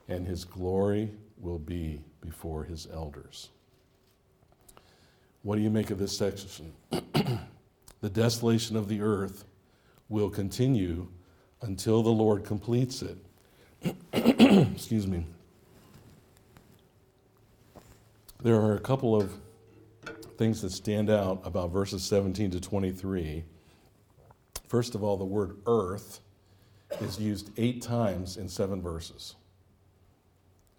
and 0.07 0.25
his 0.25 0.43
glory 0.43 1.11
will 1.37 1.59
be 1.59 2.01
before 2.19 2.63
his 2.63 2.87
elders. 2.91 3.49
What 5.43 5.57
do 5.57 5.61
you 5.61 5.69
make 5.69 5.91
of 5.91 5.99
this 5.99 6.17
section? 6.17 6.73
the 6.91 8.09
desolation 8.09 8.75
of 8.75 8.87
the 8.87 9.01
earth 9.01 9.45
will 10.09 10.31
continue 10.31 11.07
until 11.61 12.01
the 12.01 12.09
Lord 12.09 12.43
completes 12.43 13.03
it. 13.03 13.17
Excuse 14.73 15.05
me. 15.05 15.27
There 18.41 18.55
are 18.55 18.73
a 18.73 18.79
couple 18.79 19.15
of 19.15 19.31
things 20.39 20.63
that 20.63 20.71
stand 20.71 21.11
out 21.11 21.39
about 21.45 21.69
verses 21.69 22.01
17 22.01 22.49
to 22.49 22.59
23. 22.59 23.43
First 24.71 24.95
of 24.95 25.03
all, 25.03 25.17
the 25.17 25.25
word 25.25 25.57
earth 25.67 26.21
is 27.01 27.19
used 27.19 27.49
eight 27.57 27.81
times 27.81 28.37
in 28.37 28.47
seven 28.47 28.81
verses. 28.81 29.35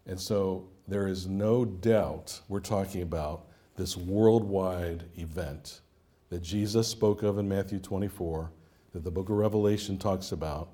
And 0.06 0.18
so 0.18 0.66
there 0.88 1.06
is 1.06 1.26
no 1.26 1.66
doubt 1.66 2.40
we're 2.48 2.60
talking 2.60 3.02
about 3.02 3.48
this 3.76 3.94
worldwide 3.94 5.04
event 5.18 5.82
that 6.30 6.40
Jesus 6.42 6.88
spoke 6.88 7.22
of 7.22 7.36
in 7.36 7.46
Matthew 7.46 7.78
24, 7.78 8.50
that 8.94 9.04
the 9.04 9.10
book 9.10 9.28
of 9.28 9.36
Revelation 9.36 9.98
talks 9.98 10.32
about. 10.32 10.70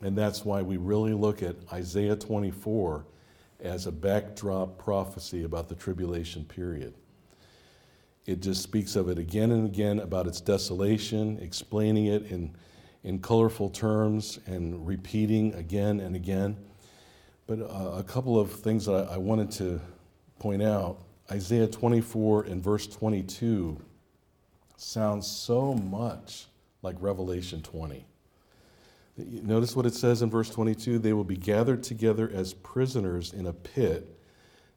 And 0.00 0.16
that's 0.16 0.46
why 0.46 0.62
we 0.62 0.78
really 0.78 1.12
look 1.12 1.42
at 1.42 1.56
Isaiah 1.74 2.16
24 2.16 3.04
as 3.60 3.86
a 3.86 3.92
backdrop 3.92 4.78
prophecy 4.78 5.44
about 5.44 5.68
the 5.68 5.74
tribulation 5.74 6.46
period. 6.46 6.94
It 8.26 8.40
just 8.40 8.62
speaks 8.62 8.96
of 8.96 9.08
it 9.08 9.18
again 9.18 9.50
and 9.50 9.66
again 9.66 9.98
about 9.98 10.26
its 10.26 10.40
desolation, 10.40 11.38
explaining 11.40 12.06
it 12.06 12.30
in, 12.30 12.54
in 13.02 13.18
colorful 13.18 13.68
terms 13.68 14.38
and 14.46 14.86
repeating 14.86 15.54
again 15.54 16.00
and 16.00 16.16
again. 16.16 16.56
But 17.46 17.60
uh, 17.60 17.96
a 17.98 18.02
couple 18.02 18.38
of 18.40 18.50
things 18.50 18.86
that 18.86 19.08
I, 19.10 19.14
I 19.14 19.16
wanted 19.18 19.50
to 19.52 19.80
point 20.38 20.62
out 20.62 20.98
Isaiah 21.30 21.66
24 21.66 22.44
and 22.44 22.62
verse 22.62 22.86
22 22.86 23.80
sounds 24.76 25.26
so 25.26 25.74
much 25.74 26.46
like 26.82 26.96
Revelation 27.00 27.62
20. 27.62 28.06
Notice 29.16 29.76
what 29.76 29.86
it 29.86 29.94
says 29.94 30.22
in 30.22 30.30
verse 30.30 30.50
22 30.50 30.98
they 30.98 31.12
will 31.12 31.24
be 31.24 31.36
gathered 31.36 31.82
together 31.82 32.30
as 32.32 32.54
prisoners 32.54 33.32
in 33.32 33.46
a 33.46 33.52
pit. 33.52 34.13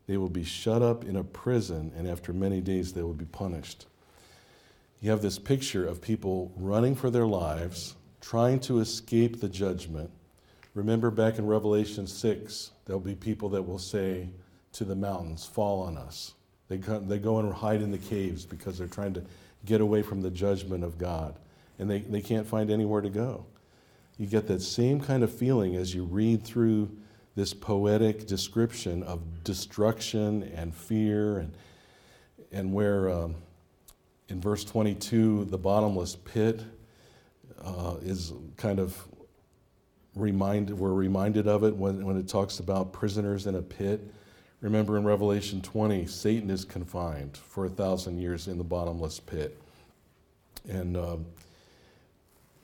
They 0.07 0.17
will 0.17 0.29
be 0.29 0.43
shut 0.43 0.81
up 0.81 1.03
in 1.03 1.15
a 1.15 1.23
prison, 1.23 1.91
and 1.95 2.07
after 2.07 2.33
many 2.33 2.61
days 2.61 2.93
they 2.93 3.03
will 3.03 3.13
be 3.13 3.25
punished. 3.25 3.85
You 5.01 5.11
have 5.11 5.21
this 5.21 5.37
picture 5.37 5.85
of 5.85 6.01
people 6.01 6.51
running 6.55 6.95
for 6.95 7.09
their 7.09 7.27
lives, 7.27 7.95
trying 8.21 8.59
to 8.61 8.79
escape 8.79 9.41
the 9.41 9.49
judgment, 9.49 10.09
Remember 10.77 11.09
back 11.09 11.39
in 11.39 11.47
Revelation 11.47 12.05
6, 12.05 12.69
there'll 12.85 12.99
be 12.99 13.15
people 13.15 13.49
that 13.49 13.63
will 13.63 13.79
say 13.79 14.29
to 14.73 14.85
the 14.85 14.95
mountains, 14.95 15.43
Fall 15.43 15.81
on 15.81 15.97
us. 15.97 16.35
They 16.67 16.77
go, 16.77 16.99
they 16.99 17.17
go 17.17 17.39
and 17.39 17.51
hide 17.51 17.81
in 17.81 17.89
the 17.89 17.97
caves 17.97 18.45
because 18.45 18.77
they're 18.77 18.85
trying 18.85 19.15
to 19.15 19.23
get 19.65 19.81
away 19.81 20.03
from 20.03 20.21
the 20.21 20.29
judgment 20.29 20.83
of 20.83 20.99
God. 20.99 21.33
And 21.79 21.89
they, 21.89 22.01
they 22.01 22.21
can't 22.21 22.45
find 22.45 22.69
anywhere 22.69 23.01
to 23.01 23.09
go. 23.09 23.47
You 24.19 24.27
get 24.27 24.47
that 24.49 24.61
same 24.61 25.01
kind 25.01 25.23
of 25.23 25.33
feeling 25.33 25.75
as 25.75 25.95
you 25.95 26.03
read 26.03 26.43
through 26.43 26.95
this 27.37 27.53
poetic 27.53 28.25
description 28.25 29.03
of 29.03 29.43
destruction 29.43 30.41
and 30.55 30.73
fear, 30.73 31.37
and, 31.37 31.53
and 32.51 32.73
where 32.73 33.11
um, 33.11 33.35
in 34.27 34.41
verse 34.41 34.63
22, 34.63 35.45
the 35.45 35.57
bottomless 35.57 36.15
pit 36.15 36.63
uh, 37.63 37.93
is 38.01 38.33
kind 38.57 38.79
of 38.79 39.07
reminded, 40.15 40.79
we're 40.79 40.91
reminded 40.93 41.47
of 41.47 41.63
it 41.63 41.75
when, 41.75 42.03
when 42.03 42.17
it 42.17 42.27
talks 42.27 42.57
about 42.57 42.91
prisoners 42.91 43.45
in 43.45 43.53
a 43.53 43.61
pit. 43.61 44.11
Remember 44.61 44.97
in 44.97 45.03
Revelation 45.03 45.61
20, 45.61 46.07
Satan 46.07 46.49
is 46.49 46.65
confined 46.65 47.37
for 47.37 47.67
a 47.67 47.69
thousand 47.69 48.17
years 48.17 48.47
in 48.47 48.57
the 48.57 48.63
bottomless 48.63 49.19
pit. 49.19 49.61
And 50.67 50.97
um, 50.97 51.27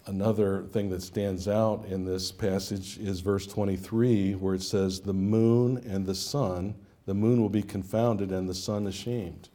another 0.05 0.63
thing 0.71 0.89
that 0.89 1.01
stands 1.01 1.47
out 1.47 1.85
in 1.85 2.05
this 2.05 2.31
passage 2.31 2.97
is 2.97 3.19
verse 3.21 3.47
23, 3.47 4.33
where 4.35 4.55
it 4.55 4.61
says, 4.61 5.01
The 5.01 5.13
moon 5.13 5.77
and 5.87 6.05
the 6.05 6.15
sun, 6.15 6.75
the 7.05 7.13
moon 7.13 7.41
will 7.41 7.49
be 7.49 7.63
confounded 7.63 8.31
and 8.31 8.47
the 8.47 8.53
sun 8.53 8.87
ashamed. 8.87 9.49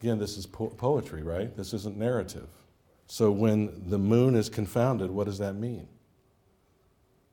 Again, 0.00 0.18
this 0.18 0.36
is 0.36 0.46
po- 0.46 0.68
poetry, 0.68 1.22
right? 1.22 1.56
This 1.56 1.72
isn't 1.74 1.96
narrative. 1.96 2.48
So 3.06 3.30
when 3.30 3.82
the 3.88 3.98
moon 3.98 4.34
is 4.34 4.48
confounded, 4.48 5.10
what 5.10 5.26
does 5.26 5.38
that 5.38 5.54
mean? 5.54 5.86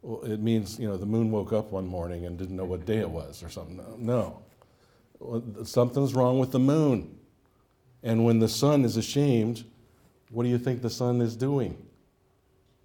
Well, 0.01 0.21
it 0.23 0.39
means, 0.39 0.79
you 0.79 0.88
know, 0.88 0.97
the 0.97 1.05
moon 1.05 1.32
woke 1.32 1.51
up 1.51 1.71
one 1.71 1.88
morning 1.88 2.25
and 2.25 2.38
didn't 2.38 2.55
know 2.55 2.65
what 2.65 2.86
day 2.86 2.97
it 2.97 3.10
was 3.10 3.43
or 3.43 3.49
something. 3.49 3.82
No. 3.97 4.41
Something's 5.63 6.13
wrong 6.13 6.39
with 6.39 6.51
the 6.51 6.60
moon. 6.60 7.17
And 8.03 8.23
when 8.23 8.39
the 8.39 8.47
sun 8.47 8.86
is 8.86 8.95
ashamed, 8.95 9.65
what 10.29 10.43
do 10.43 10.49
you 10.49 10.58
think 10.58 10.82
the 10.82 10.89
sun 10.89 11.21
is 11.21 11.36
doing? 11.36 11.88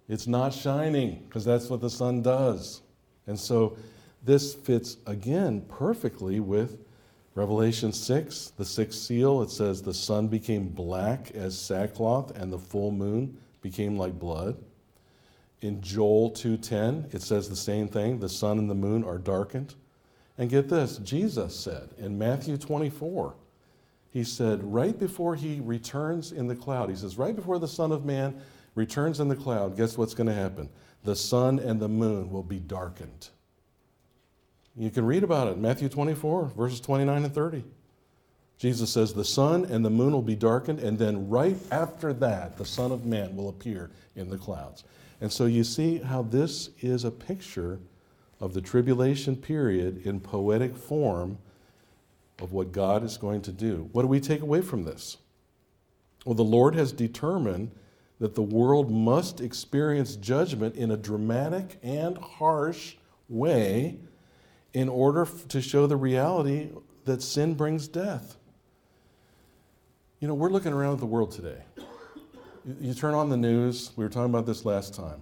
It's 0.07 0.27
not 0.27 0.53
shining 0.53 1.23
because 1.27 1.45
that's 1.45 1.69
what 1.69 1.81
the 1.81 1.89
sun 1.89 2.21
does. 2.21 2.81
And 3.27 3.39
so 3.39 3.77
this 4.23 4.53
fits 4.53 4.97
again 5.07 5.61
perfectly 5.67 6.39
with 6.39 6.79
Revelation 7.33 7.91
6, 7.91 8.53
the 8.57 8.63
sixth 8.65 8.99
seal. 8.99 9.41
It 9.41 9.49
says, 9.49 9.81
The 9.81 9.93
sun 9.93 10.27
became 10.27 10.69
black 10.69 11.31
as 11.31 11.59
sackcloth, 11.59 12.37
and 12.37 12.51
the 12.51 12.59
full 12.59 12.91
moon 12.91 13.37
became 13.61 13.97
like 13.97 14.17
blood. 14.17 14.57
In 15.61 15.81
Joel 15.81 16.31
2:10, 16.31 17.13
it 17.13 17.21
says 17.23 17.49
the 17.49 17.55
same 17.55 17.87
thing, 17.87 18.19
the 18.19 18.29
sun 18.29 18.59
and 18.59 18.69
the 18.69 18.75
moon 18.75 19.03
are 19.03 19.17
darkened. 19.17 19.73
And 20.37 20.49
get 20.49 20.69
this, 20.69 20.97
Jesus 20.97 21.59
said 21.59 21.89
in 21.97 22.17
Matthew 22.17 22.57
24, 22.57 23.35
he 24.11 24.23
said 24.23 24.63
right 24.63 24.97
before 24.97 25.35
he 25.35 25.61
returns 25.61 26.31
in 26.31 26.47
the 26.47 26.55
cloud, 26.55 26.89
he 26.89 26.95
says 26.95 27.17
right 27.17 27.35
before 27.35 27.57
the 27.57 27.67
son 27.67 27.91
of 27.91 28.05
man 28.05 28.39
returns 28.75 29.19
in 29.19 29.27
the 29.27 29.35
cloud, 29.35 29.75
guess 29.75 29.97
what's 29.97 30.13
going 30.13 30.27
to 30.27 30.33
happen? 30.33 30.69
The 31.03 31.15
sun 31.15 31.59
and 31.59 31.79
the 31.79 31.87
moon 31.87 32.29
will 32.29 32.43
be 32.43 32.59
darkened. 32.59 33.29
You 34.77 34.89
can 34.89 35.05
read 35.05 35.23
about 35.23 35.47
it, 35.47 35.57
Matthew 35.57 35.87
24, 35.87 36.51
verses 36.57 36.81
29 36.81 37.23
and 37.23 37.33
30. 37.33 37.63
Jesus 38.57 38.89
says, 38.89 39.13
The 39.13 39.23
sun 39.23 39.65
and 39.65 39.83
the 39.83 39.89
moon 39.89 40.13
will 40.13 40.21
be 40.21 40.35
darkened, 40.35 40.79
and 40.79 40.97
then 40.97 41.29
right 41.29 41.57
after 41.71 42.13
that, 42.13 42.57
the 42.57 42.65
Son 42.65 42.91
of 42.91 43.05
Man 43.05 43.35
will 43.35 43.49
appear 43.49 43.91
in 44.15 44.29
the 44.29 44.37
clouds. 44.37 44.83
And 45.21 45.31
so 45.31 45.45
you 45.45 45.63
see 45.63 45.99
how 45.99 46.23
this 46.23 46.69
is 46.81 47.05
a 47.05 47.11
picture 47.11 47.79
of 48.39 48.53
the 48.53 48.61
tribulation 48.61 49.35
period 49.35 50.05
in 50.05 50.19
poetic 50.19 50.75
form 50.75 51.37
of 52.39 52.51
what 52.51 52.71
God 52.71 53.03
is 53.03 53.17
going 53.17 53.41
to 53.43 53.51
do. 53.51 53.89
What 53.93 54.01
do 54.01 54.07
we 54.07 54.19
take 54.19 54.41
away 54.41 54.61
from 54.61 54.83
this? 54.83 55.17
Well, 56.25 56.35
the 56.35 56.43
Lord 56.43 56.75
has 56.75 56.91
determined 56.91 57.71
that 58.19 58.35
the 58.35 58.41
world 58.41 58.91
must 58.91 59.41
experience 59.41 60.15
judgment 60.15 60.75
in 60.75 60.91
a 60.91 60.97
dramatic 60.97 61.77
and 61.83 62.17
harsh 62.17 62.95
way 63.27 63.97
in 64.73 64.89
order 64.89 65.27
to 65.49 65.61
show 65.61 65.87
the 65.87 65.97
reality 65.97 66.69
that 67.05 67.21
sin 67.21 67.53
brings 67.53 67.87
death. 67.87 68.37
You 70.19 70.27
know, 70.27 70.33
we're 70.33 70.49
looking 70.49 70.73
around 70.73 70.93
at 70.93 70.99
the 70.99 71.05
world 71.05 71.31
today 71.31 71.61
you 72.79 72.93
turn 72.93 73.13
on 73.13 73.29
the 73.29 73.37
news, 73.37 73.91
we 73.95 74.03
were 74.03 74.09
talking 74.09 74.29
about 74.29 74.45
this 74.45 74.65
last 74.65 74.93
time. 74.93 75.21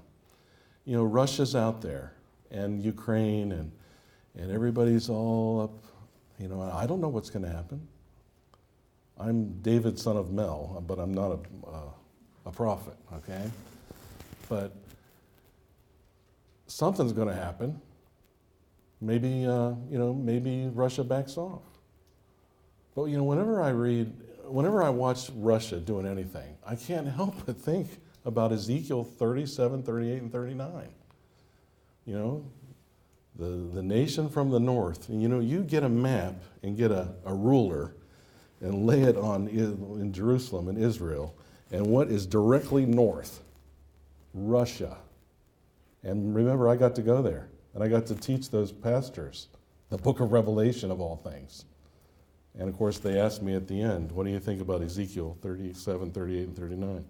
You 0.85 0.95
know, 0.95 1.03
Russia's 1.03 1.55
out 1.55 1.81
there 1.81 2.13
and 2.51 2.81
Ukraine 2.81 3.51
and, 3.51 3.71
and 4.37 4.51
everybody's 4.51 5.09
all 5.09 5.61
up. 5.61 5.83
You 6.39 6.47
know, 6.47 6.61
I 6.61 6.87
don't 6.87 7.01
know 7.01 7.09
what's 7.09 7.29
going 7.29 7.43
to 7.43 7.51
happen. 7.51 7.85
I'm 9.17 9.61
David, 9.61 9.99
son 9.99 10.17
of 10.17 10.31
Mel, 10.31 10.83
but 10.87 10.99
I'm 10.99 11.13
not 11.13 11.31
a, 11.31 11.69
uh, 11.69 11.81
a 12.45 12.51
prophet, 12.51 12.95
okay? 13.13 13.49
But 14.49 14.73
something's 16.67 17.13
going 17.13 17.27
to 17.29 17.35
happen. 17.35 17.79
Maybe, 19.01 19.45
uh, 19.45 19.73
you 19.89 19.97
know, 19.97 20.13
maybe 20.13 20.69
Russia 20.73 21.03
backs 21.03 21.37
off. 21.37 21.61
But, 22.95 23.05
you 23.05 23.17
know, 23.17 23.23
whenever 23.23 23.61
I 23.61 23.69
read 23.69 24.13
whenever 24.45 24.83
I 24.83 24.89
watch 24.89 25.29
Russia 25.35 25.79
doing 25.79 26.05
anything, 26.05 26.55
I 26.65 26.75
can't 26.75 27.07
help 27.15 27.35
but 27.45 27.57
think 27.57 27.89
about 28.25 28.51
Ezekiel 28.51 29.03
37, 29.03 29.83
38, 29.83 30.21
and 30.21 30.31
39. 30.31 30.87
You 32.05 32.13
know, 32.13 32.45
the, 33.35 33.69
the 33.73 33.81
nation 33.81 34.29
from 34.29 34.49
the 34.49 34.59
north. 34.59 35.09
You 35.09 35.27
know, 35.27 35.39
you 35.39 35.63
get 35.63 35.83
a 35.83 35.89
map 35.89 36.35
and 36.61 36.77
get 36.77 36.91
a, 36.91 37.13
a 37.25 37.33
ruler 37.33 37.95
and 38.61 38.85
lay 38.85 39.01
it 39.01 39.17
on 39.17 39.47
in 39.47 40.13
Jerusalem 40.13 40.67
and 40.67 40.77
Israel, 40.77 41.35
and 41.71 41.85
what 41.85 42.09
is 42.09 42.25
directly 42.25 42.85
north? 42.85 43.41
Russia. 44.33 44.97
And 46.03 46.35
remember, 46.35 46.67
I 46.69 46.75
got 46.75 46.95
to 46.95 47.01
go 47.01 47.21
there, 47.21 47.47
and 47.73 47.83
I 47.83 47.87
got 47.87 48.05
to 48.07 48.15
teach 48.15 48.49
those 48.49 48.71
pastors 48.71 49.47
the 49.89 49.97
book 49.97 50.19
of 50.19 50.31
Revelation 50.31 50.91
of 50.91 50.99
all 50.99 51.17
things. 51.17 51.65
And 52.57 52.69
of 52.69 52.77
course, 52.77 52.99
they 52.99 53.19
asked 53.19 53.41
me 53.41 53.55
at 53.55 53.67
the 53.67 53.81
end, 53.81 54.11
what 54.11 54.25
do 54.25 54.31
you 54.31 54.39
think 54.39 54.61
about 54.61 54.81
Ezekiel 54.81 55.37
37, 55.41 56.11
38, 56.11 56.47
and 56.47 56.55
39? 56.55 57.05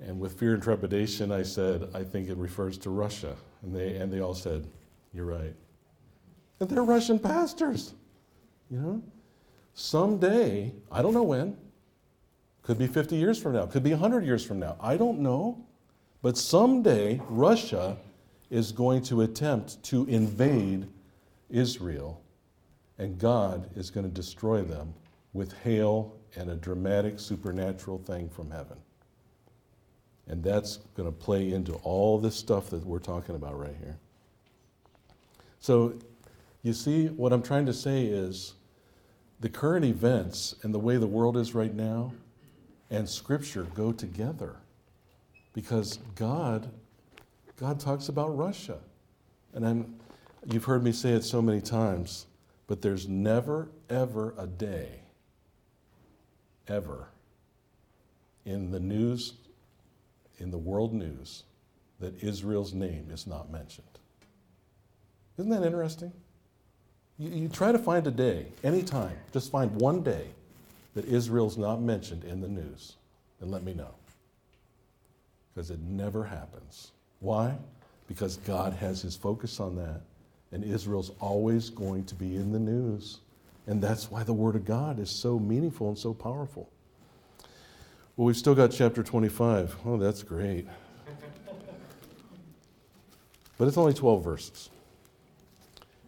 And 0.00 0.20
with 0.20 0.38
fear 0.38 0.54
and 0.54 0.62
trepidation, 0.62 1.32
I 1.32 1.42
said, 1.42 1.88
I 1.94 2.04
think 2.04 2.28
it 2.28 2.36
refers 2.36 2.78
to 2.78 2.90
Russia. 2.90 3.34
And 3.62 3.74
they, 3.74 3.96
and 3.96 4.12
they 4.12 4.20
all 4.20 4.34
said, 4.34 4.66
You're 5.12 5.24
right. 5.24 5.54
And 6.60 6.68
they're 6.68 6.84
Russian 6.84 7.18
pastors. 7.18 7.94
You 8.70 8.78
know? 8.78 9.02
Someday, 9.74 10.72
I 10.90 11.02
don't 11.02 11.14
know 11.14 11.22
when, 11.22 11.56
could 12.68 12.76
be 12.78 12.86
50 12.86 13.16
years 13.16 13.40
from 13.40 13.54
now, 13.54 13.64
could 13.64 13.82
be 13.82 13.92
100 13.92 14.26
years 14.26 14.44
from 14.44 14.58
now. 14.58 14.76
I 14.78 14.98
don't 14.98 15.20
know. 15.20 15.64
But 16.20 16.36
someday, 16.36 17.18
Russia 17.30 17.96
is 18.50 18.72
going 18.72 19.00
to 19.04 19.22
attempt 19.22 19.82
to 19.84 20.04
invade 20.04 20.86
Israel, 21.48 22.20
and 22.98 23.18
God 23.18 23.70
is 23.74 23.88
going 23.88 24.04
to 24.04 24.12
destroy 24.12 24.60
them 24.60 24.92
with 25.32 25.54
hail 25.62 26.14
and 26.36 26.50
a 26.50 26.56
dramatic 26.56 27.18
supernatural 27.18 28.02
thing 28.04 28.28
from 28.28 28.50
heaven. 28.50 28.76
And 30.26 30.44
that's 30.44 30.76
going 30.94 31.10
to 31.10 31.18
play 31.18 31.54
into 31.54 31.72
all 31.76 32.18
this 32.18 32.36
stuff 32.36 32.68
that 32.68 32.84
we're 32.84 32.98
talking 32.98 33.34
about 33.34 33.58
right 33.58 33.76
here. 33.80 33.96
So, 35.58 35.94
you 36.62 36.74
see, 36.74 37.06
what 37.06 37.32
I'm 37.32 37.42
trying 37.42 37.64
to 37.64 37.72
say 37.72 38.04
is 38.04 38.52
the 39.40 39.48
current 39.48 39.86
events 39.86 40.54
and 40.62 40.74
the 40.74 40.78
way 40.78 40.98
the 40.98 41.06
world 41.06 41.38
is 41.38 41.54
right 41.54 41.72
now 41.72 42.12
and 42.90 43.08
Scripture 43.08 43.64
go 43.74 43.92
together 43.92 44.56
because 45.52 45.98
God, 46.14 46.70
God 47.56 47.80
talks 47.80 48.08
about 48.08 48.36
Russia. 48.36 48.78
And 49.54 49.66
I'm, 49.66 49.96
you've 50.46 50.64
heard 50.64 50.82
me 50.82 50.92
say 50.92 51.10
it 51.10 51.24
so 51.24 51.42
many 51.42 51.60
times, 51.60 52.26
but 52.66 52.82
there's 52.82 53.08
never, 53.08 53.68
ever 53.90 54.34
a 54.38 54.46
day, 54.46 55.00
ever, 56.66 57.08
in 58.44 58.70
the 58.70 58.80
news, 58.80 59.34
in 60.38 60.50
the 60.50 60.58
world 60.58 60.94
news, 60.94 61.44
that 62.00 62.22
Israel's 62.22 62.72
name 62.72 63.08
is 63.10 63.26
not 63.26 63.50
mentioned. 63.50 63.86
Isn't 65.36 65.50
that 65.50 65.64
interesting? 65.64 66.12
You, 67.18 67.30
you 67.30 67.48
try 67.48 67.72
to 67.72 67.78
find 67.78 68.06
a 68.06 68.10
day, 68.10 68.46
anytime, 68.62 69.16
just 69.32 69.50
find 69.50 69.72
one 69.72 70.02
day 70.02 70.28
that 70.98 71.06
Israel's 71.06 71.56
not 71.56 71.80
mentioned 71.80 72.24
in 72.24 72.40
the 72.40 72.48
news, 72.48 72.96
then 73.38 73.52
let 73.52 73.62
me 73.62 73.72
know. 73.72 73.94
Because 75.54 75.70
it 75.70 75.78
never 75.78 76.24
happens. 76.24 76.90
Why? 77.20 77.56
Because 78.08 78.38
God 78.38 78.72
has 78.72 79.00
his 79.00 79.14
focus 79.14 79.60
on 79.60 79.76
that, 79.76 80.00
and 80.50 80.64
Israel's 80.64 81.12
always 81.20 81.70
going 81.70 82.04
to 82.06 82.16
be 82.16 82.34
in 82.34 82.50
the 82.50 82.58
news. 82.58 83.20
And 83.68 83.80
that's 83.80 84.10
why 84.10 84.24
the 84.24 84.32
Word 84.32 84.56
of 84.56 84.64
God 84.64 84.98
is 84.98 85.08
so 85.08 85.38
meaningful 85.38 85.86
and 85.86 85.96
so 85.96 86.12
powerful. 86.12 86.68
Well, 88.16 88.26
we've 88.26 88.36
still 88.36 88.56
got 88.56 88.72
chapter 88.72 89.04
25. 89.04 89.76
Oh, 89.84 89.98
that's 89.98 90.24
great. 90.24 90.66
But 93.56 93.68
it's 93.68 93.78
only 93.78 93.94
12 93.94 94.24
verses. 94.24 94.70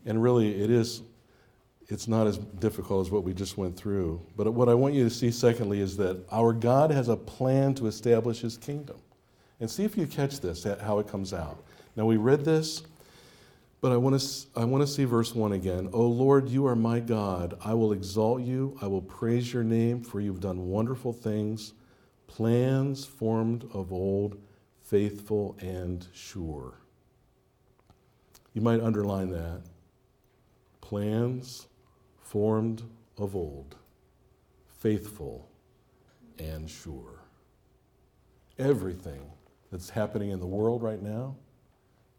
And 0.05 0.21
really, 0.21 0.61
it 0.61 0.69
is, 0.69 1.03
it's 1.91 2.07
not 2.07 2.27
as 2.27 2.39
difficult 2.39 3.07
as 3.07 3.11
what 3.11 3.25
we 3.25 3.35
just 3.35 3.57
went 3.59 3.77
through. 3.77 4.21
But 4.37 4.53
what 4.53 4.69
I 4.69 4.75
want 4.75 4.95
you 4.95 5.05
to 5.05 5.11
see, 5.11 5.31
secondly, 5.31 5.81
is 5.81 5.97
that 5.97 6.25
our 6.31 6.53
God 6.53 6.91
has 6.91 7.09
a 7.09 7.17
plan 7.17 7.75
to 7.75 7.87
establish 7.87 8.41
his 8.41 8.57
kingdom. 8.57 8.97
And 9.59 9.71
see 9.71 9.85
if 9.85 9.97
you 9.97 10.07
catch 10.07 10.41
this, 10.41 10.65
how 10.81 11.01
it 11.01 11.09
comes 11.09 11.35
out. 11.35 11.63
Now, 11.97 12.07
we 12.07 12.17
read 12.17 12.45
this, 12.45 12.83
but 13.81 13.93
I 13.93 13.97
want 13.97 14.21
to, 14.21 14.47
I 14.57 14.65
want 14.65 14.83
to 14.83 14.87
see 14.87 15.05
verse 15.05 15.35
1 15.35 15.53
again. 15.53 15.91
O 15.93 16.07
Lord, 16.07 16.49
you 16.49 16.67
are 16.67 16.77
my 16.77 17.01
God. 17.01 17.59
I 17.65 17.75
will 17.75 17.93
exalt 17.93 18.43
you. 18.43 18.79
I 18.81 18.87
will 18.87 19.03
praise 19.03 19.53
your 19.53 19.65
name, 19.65 20.03
for 20.03 20.21
you've 20.21 20.41
done 20.41 20.69
wonderful 20.69 21.13
things, 21.13 21.75
plans 22.27 23.05
formed 23.05 23.69
of 23.75 23.93
old, 23.93 24.39
faithful 24.83 25.57
and 25.61 26.07
sure. 26.13 26.75
You 28.55 28.63
might 28.63 28.81
underline 28.81 29.31
that 29.31 29.63
plans 30.81 31.69
formed 32.31 32.85
of 33.19 33.35
old, 33.35 33.75
faithful 34.79 35.51
and 36.39 36.71
sure. 36.71 37.25
Everything 38.57 39.33
that's 39.73 39.91
happening 39.91 40.31
in 40.31 40.39
the 40.39 40.47
world 40.47 40.81
right 40.81 41.03
now, 41.03 41.35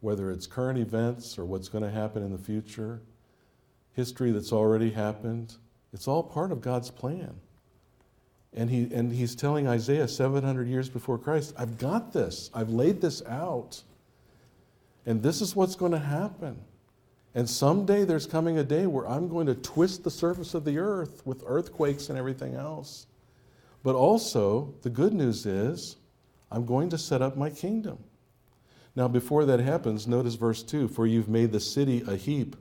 whether 0.00 0.30
it's 0.30 0.46
current 0.46 0.78
events 0.78 1.38
or 1.38 1.46
what's 1.46 1.70
going 1.70 1.82
to 1.82 1.90
happen 1.90 2.22
in 2.22 2.30
the 2.30 2.36
future, 2.36 3.00
history 3.94 4.32
that's 4.32 4.52
already 4.52 4.90
happened, 4.90 5.56
it's 5.94 6.06
all 6.06 6.22
part 6.22 6.52
of 6.52 6.60
God's 6.60 6.90
plan. 6.90 7.32
And, 8.52 8.68
he, 8.68 8.92
and 8.92 9.10
he's 9.10 9.34
telling 9.34 9.66
Isaiah 9.66 10.06
700 10.06 10.68
years 10.68 10.90
before 10.90 11.16
Christ, 11.16 11.54
I've 11.56 11.78
got 11.78 12.12
this, 12.12 12.50
I've 12.52 12.68
laid 12.68 13.00
this 13.00 13.24
out, 13.24 13.82
and 15.06 15.22
this 15.22 15.40
is 15.40 15.56
what's 15.56 15.74
going 15.74 15.92
to 15.92 15.98
happen. 15.98 16.60
And 17.34 17.48
someday 17.48 18.04
there's 18.04 18.26
coming 18.26 18.58
a 18.58 18.64
day 18.64 18.86
where 18.86 19.08
I'm 19.08 19.28
going 19.28 19.46
to 19.46 19.54
twist 19.54 20.04
the 20.04 20.10
surface 20.10 20.54
of 20.54 20.64
the 20.64 20.78
earth 20.78 21.22
with 21.24 21.42
earthquakes 21.46 22.08
and 22.10 22.18
everything 22.18 22.54
else. 22.54 23.06
But 23.82 23.94
also, 23.94 24.74
the 24.82 24.90
good 24.90 25.14
news 25.14 25.46
is, 25.46 25.96
I'm 26.50 26.66
going 26.66 26.90
to 26.90 26.98
set 26.98 27.22
up 27.22 27.36
my 27.36 27.48
kingdom. 27.50 27.98
Now, 28.94 29.08
before 29.08 29.46
that 29.46 29.60
happens, 29.60 30.06
notice 30.06 30.34
verse 30.34 30.62
2 30.62 30.88
For 30.88 31.06
you've 31.06 31.28
made 31.28 31.52
the 31.52 31.60
city 31.60 32.02
a 32.06 32.16
heap, 32.16 32.56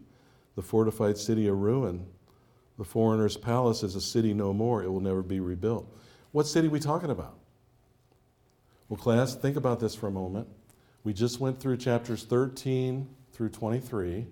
the 0.56 0.62
fortified 0.62 1.18
city 1.18 1.48
a 1.48 1.54
ruin. 1.54 2.06
The 2.78 2.86
foreigner's 2.86 3.38
palace 3.38 3.84
is 3.84 3.96
a 3.96 4.02
city 4.02 4.34
no 4.34 4.54
more, 4.54 4.82
it 4.82 4.90
will 4.90 5.02
never 5.02 5.22
be 5.22 5.40
rebuilt. 5.40 5.94
What 6.32 6.48
city 6.48 6.68
are 6.68 6.72
we 6.72 6.80
talking 6.80 7.12
about? 7.12 7.38
Well, 8.88 8.98
class, 8.98 9.36
think 9.36 9.58
about 9.58 9.80
this 9.80 9.94
for 9.94 10.08
a 10.08 10.12
moment. 10.12 10.48
We 11.04 11.14
just 11.14 11.40
went 11.40 11.60
through 11.60 11.78
chapters 11.78 12.24
13 12.24 13.08
through 13.34 13.50
23. 13.50 14.28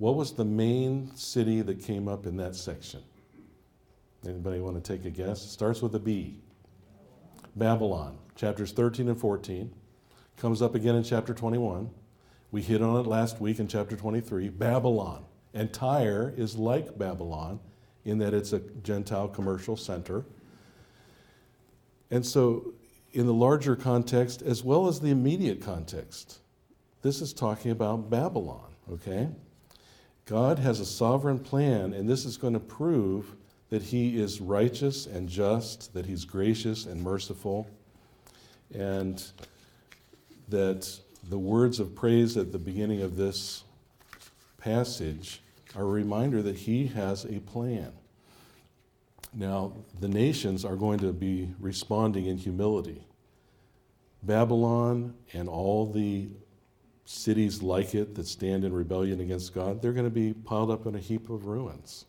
What 0.00 0.16
was 0.16 0.32
the 0.32 0.46
main 0.46 1.14
city 1.14 1.60
that 1.60 1.82
came 1.82 2.08
up 2.08 2.24
in 2.24 2.38
that 2.38 2.56
section? 2.56 3.02
Anybody 4.26 4.58
want 4.58 4.82
to 4.82 4.96
take 4.96 5.04
a 5.04 5.10
guess? 5.10 5.44
It 5.44 5.50
starts 5.50 5.82
with 5.82 5.94
a 5.94 5.98
B. 5.98 6.38
Babylon, 7.54 8.16
chapters 8.34 8.72
13 8.72 9.10
and 9.10 9.20
14. 9.20 9.70
Comes 10.38 10.62
up 10.62 10.74
again 10.74 10.94
in 10.94 11.02
chapter 11.02 11.34
21. 11.34 11.90
We 12.50 12.62
hit 12.62 12.80
on 12.80 12.98
it 12.98 13.06
last 13.06 13.42
week 13.42 13.58
in 13.58 13.68
chapter 13.68 13.94
23. 13.94 14.48
Babylon. 14.48 15.22
And 15.52 15.70
Tyre 15.70 16.32
is 16.34 16.56
like 16.56 16.96
Babylon 16.96 17.60
in 18.06 18.16
that 18.20 18.32
it's 18.32 18.54
a 18.54 18.60
Gentile 18.82 19.28
commercial 19.28 19.76
center. 19.76 20.24
And 22.10 22.24
so, 22.24 22.72
in 23.12 23.26
the 23.26 23.34
larger 23.34 23.76
context, 23.76 24.40
as 24.40 24.64
well 24.64 24.88
as 24.88 24.98
the 24.98 25.10
immediate 25.10 25.60
context, 25.60 26.38
this 27.02 27.20
is 27.20 27.34
talking 27.34 27.70
about 27.70 28.08
Babylon, 28.08 28.70
okay? 28.90 29.28
God 30.30 30.60
has 30.60 30.78
a 30.78 30.86
sovereign 30.86 31.40
plan, 31.40 31.92
and 31.92 32.08
this 32.08 32.24
is 32.24 32.36
going 32.36 32.52
to 32.52 32.60
prove 32.60 33.34
that 33.68 33.82
He 33.82 34.16
is 34.16 34.40
righteous 34.40 35.06
and 35.06 35.28
just, 35.28 35.92
that 35.92 36.06
He's 36.06 36.24
gracious 36.24 36.86
and 36.86 37.02
merciful, 37.02 37.68
and 38.72 39.20
that 40.48 40.88
the 41.28 41.38
words 41.38 41.80
of 41.80 41.96
praise 41.96 42.36
at 42.36 42.52
the 42.52 42.60
beginning 42.60 43.02
of 43.02 43.16
this 43.16 43.64
passage 44.56 45.42
are 45.74 45.82
a 45.82 45.86
reminder 45.86 46.42
that 46.42 46.54
He 46.54 46.86
has 46.86 47.24
a 47.24 47.40
plan. 47.40 47.90
Now, 49.34 49.72
the 49.98 50.06
nations 50.06 50.64
are 50.64 50.76
going 50.76 51.00
to 51.00 51.12
be 51.12 51.52
responding 51.58 52.26
in 52.26 52.38
humility. 52.38 53.02
Babylon 54.22 55.14
and 55.32 55.48
all 55.48 55.90
the 55.90 56.28
cities 57.10 57.60
like 57.60 57.94
it 57.94 58.14
that 58.14 58.26
stand 58.26 58.64
in 58.64 58.72
rebellion 58.72 59.20
against 59.20 59.52
God, 59.52 59.82
they're 59.82 59.92
going 59.92 60.06
to 60.06 60.10
be 60.10 60.32
piled 60.32 60.70
up 60.70 60.86
in 60.86 60.94
a 60.94 61.00
heap 61.00 61.28
of 61.28 61.46
ruins. 61.46 62.04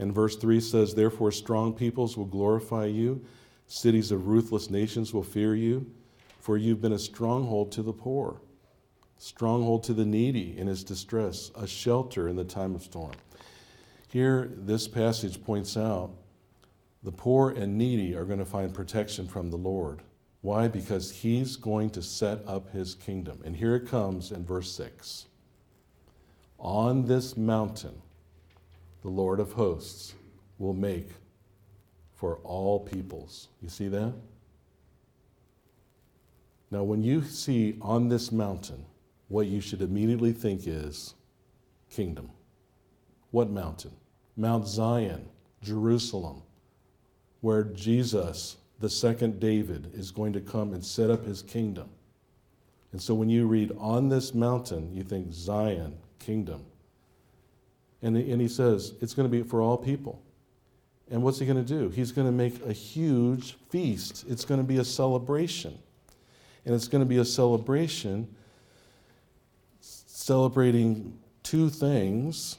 And 0.00 0.12
verse 0.12 0.36
3 0.36 0.60
says, 0.60 0.94
Therefore, 0.94 1.30
strong 1.30 1.72
peoples 1.72 2.16
will 2.16 2.24
glorify 2.24 2.86
you, 2.86 3.24
cities 3.68 4.10
of 4.10 4.26
ruthless 4.26 4.70
nations 4.70 5.14
will 5.14 5.22
fear 5.22 5.54
you, 5.54 5.86
for 6.40 6.56
you've 6.56 6.82
been 6.82 6.92
a 6.92 6.98
stronghold 6.98 7.70
to 7.72 7.82
the 7.82 7.92
poor, 7.92 8.40
stronghold 9.18 9.84
to 9.84 9.94
the 9.94 10.04
needy 10.04 10.58
in 10.58 10.66
his 10.66 10.82
distress, 10.82 11.52
a 11.54 11.66
shelter 11.66 12.28
in 12.28 12.34
the 12.34 12.44
time 12.44 12.74
of 12.74 12.82
storm. 12.82 13.14
Here, 14.08 14.50
this 14.56 14.88
passage 14.88 15.44
points 15.44 15.76
out 15.76 16.10
the 17.04 17.12
poor 17.12 17.50
and 17.50 17.78
needy 17.78 18.16
are 18.16 18.24
going 18.24 18.40
to 18.40 18.44
find 18.44 18.74
protection 18.74 19.28
from 19.28 19.50
the 19.50 19.56
Lord. 19.56 20.02
Why? 20.44 20.68
Because 20.68 21.10
he's 21.10 21.56
going 21.56 21.88
to 21.92 22.02
set 22.02 22.40
up 22.46 22.70
his 22.70 22.94
kingdom. 22.94 23.40
And 23.46 23.56
here 23.56 23.74
it 23.76 23.88
comes 23.88 24.30
in 24.30 24.44
verse 24.44 24.70
6. 24.72 25.24
On 26.58 27.06
this 27.06 27.34
mountain, 27.34 28.02
the 29.00 29.08
Lord 29.08 29.40
of 29.40 29.52
hosts 29.52 30.12
will 30.58 30.74
make 30.74 31.08
for 32.12 32.40
all 32.44 32.78
peoples. 32.78 33.48
You 33.62 33.70
see 33.70 33.88
that? 33.88 34.12
Now, 36.70 36.82
when 36.82 37.02
you 37.02 37.22
see 37.24 37.78
on 37.80 38.10
this 38.10 38.30
mountain, 38.30 38.84
what 39.28 39.46
you 39.46 39.62
should 39.62 39.80
immediately 39.80 40.34
think 40.34 40.66
is 40.66 41.14
kingdom. 41.90 42.28
What 43.30 43.48
mountain? 43.48 43.92
Mount 44.36 44.68
Zion, 44.68 45.26
Jerusalem, 45.62 46.42
where 47.40 47.64
Jesus 47.64 48.58
the 48.80 48.90
second 48.90 49.40
David 49.40 49.90
is 49.94 50.10
going 50.10 50.32
to 50.32 50.40
come 50.40 50.72
and 50.72 50.84
set 50.84 51.10
up 51.10 51.24
his 51.24 51.42
kingdom. 51.42 51.88
And 52.92 53.00
so 53.00 53.14
when 53.14 53.28
you 53.28 53.46
read 53.46 53.72
on 53.78 54.08
this 54.08 54.34
mountain, 54.34 54.94
you 54.94 55.02
think 55.02 55.32
Zion, 55.32 55.96
kingdom. 56.18 56.64
And, 58.02 58.16
and 58.16 58.40
he 58.40 58.48
says, 58.48 58.94
it's 59.00 59.14
going 59.14 59.28
to 59.28 59.32
be 59.32 59.42
for 59.42 59.60
all 59.60 59.76
people. 59.76 60.22
And 61.10 61.22
what's 61.22 61.38
he 61.38 61.46
going 61.46 61.62
to 61.62 61.68
do? 61.68 61.88
He's 61.90 62.12
going 62.12 62.26
to 62.26 62.32
make 62.32 62.64
a 62.64 62.72
huge 62.72 63.56
feast. 63.70 64.24
It's 64.28 64.44
going 64.44 64.60
to 64.60 64.66
be 64.66 64.78
a 64.78 64.84
celebration. 64.84 65.78
And 66.64 66.74
it's 66.74 66.88
going 66.88 67.02
to 67.02 67.08
be 67.08 67.18
a 67.18 67.24
celebration 67.24 68.28
celebrating 69.80 71.18
two 71.42 71.68
things. 71.68 72.58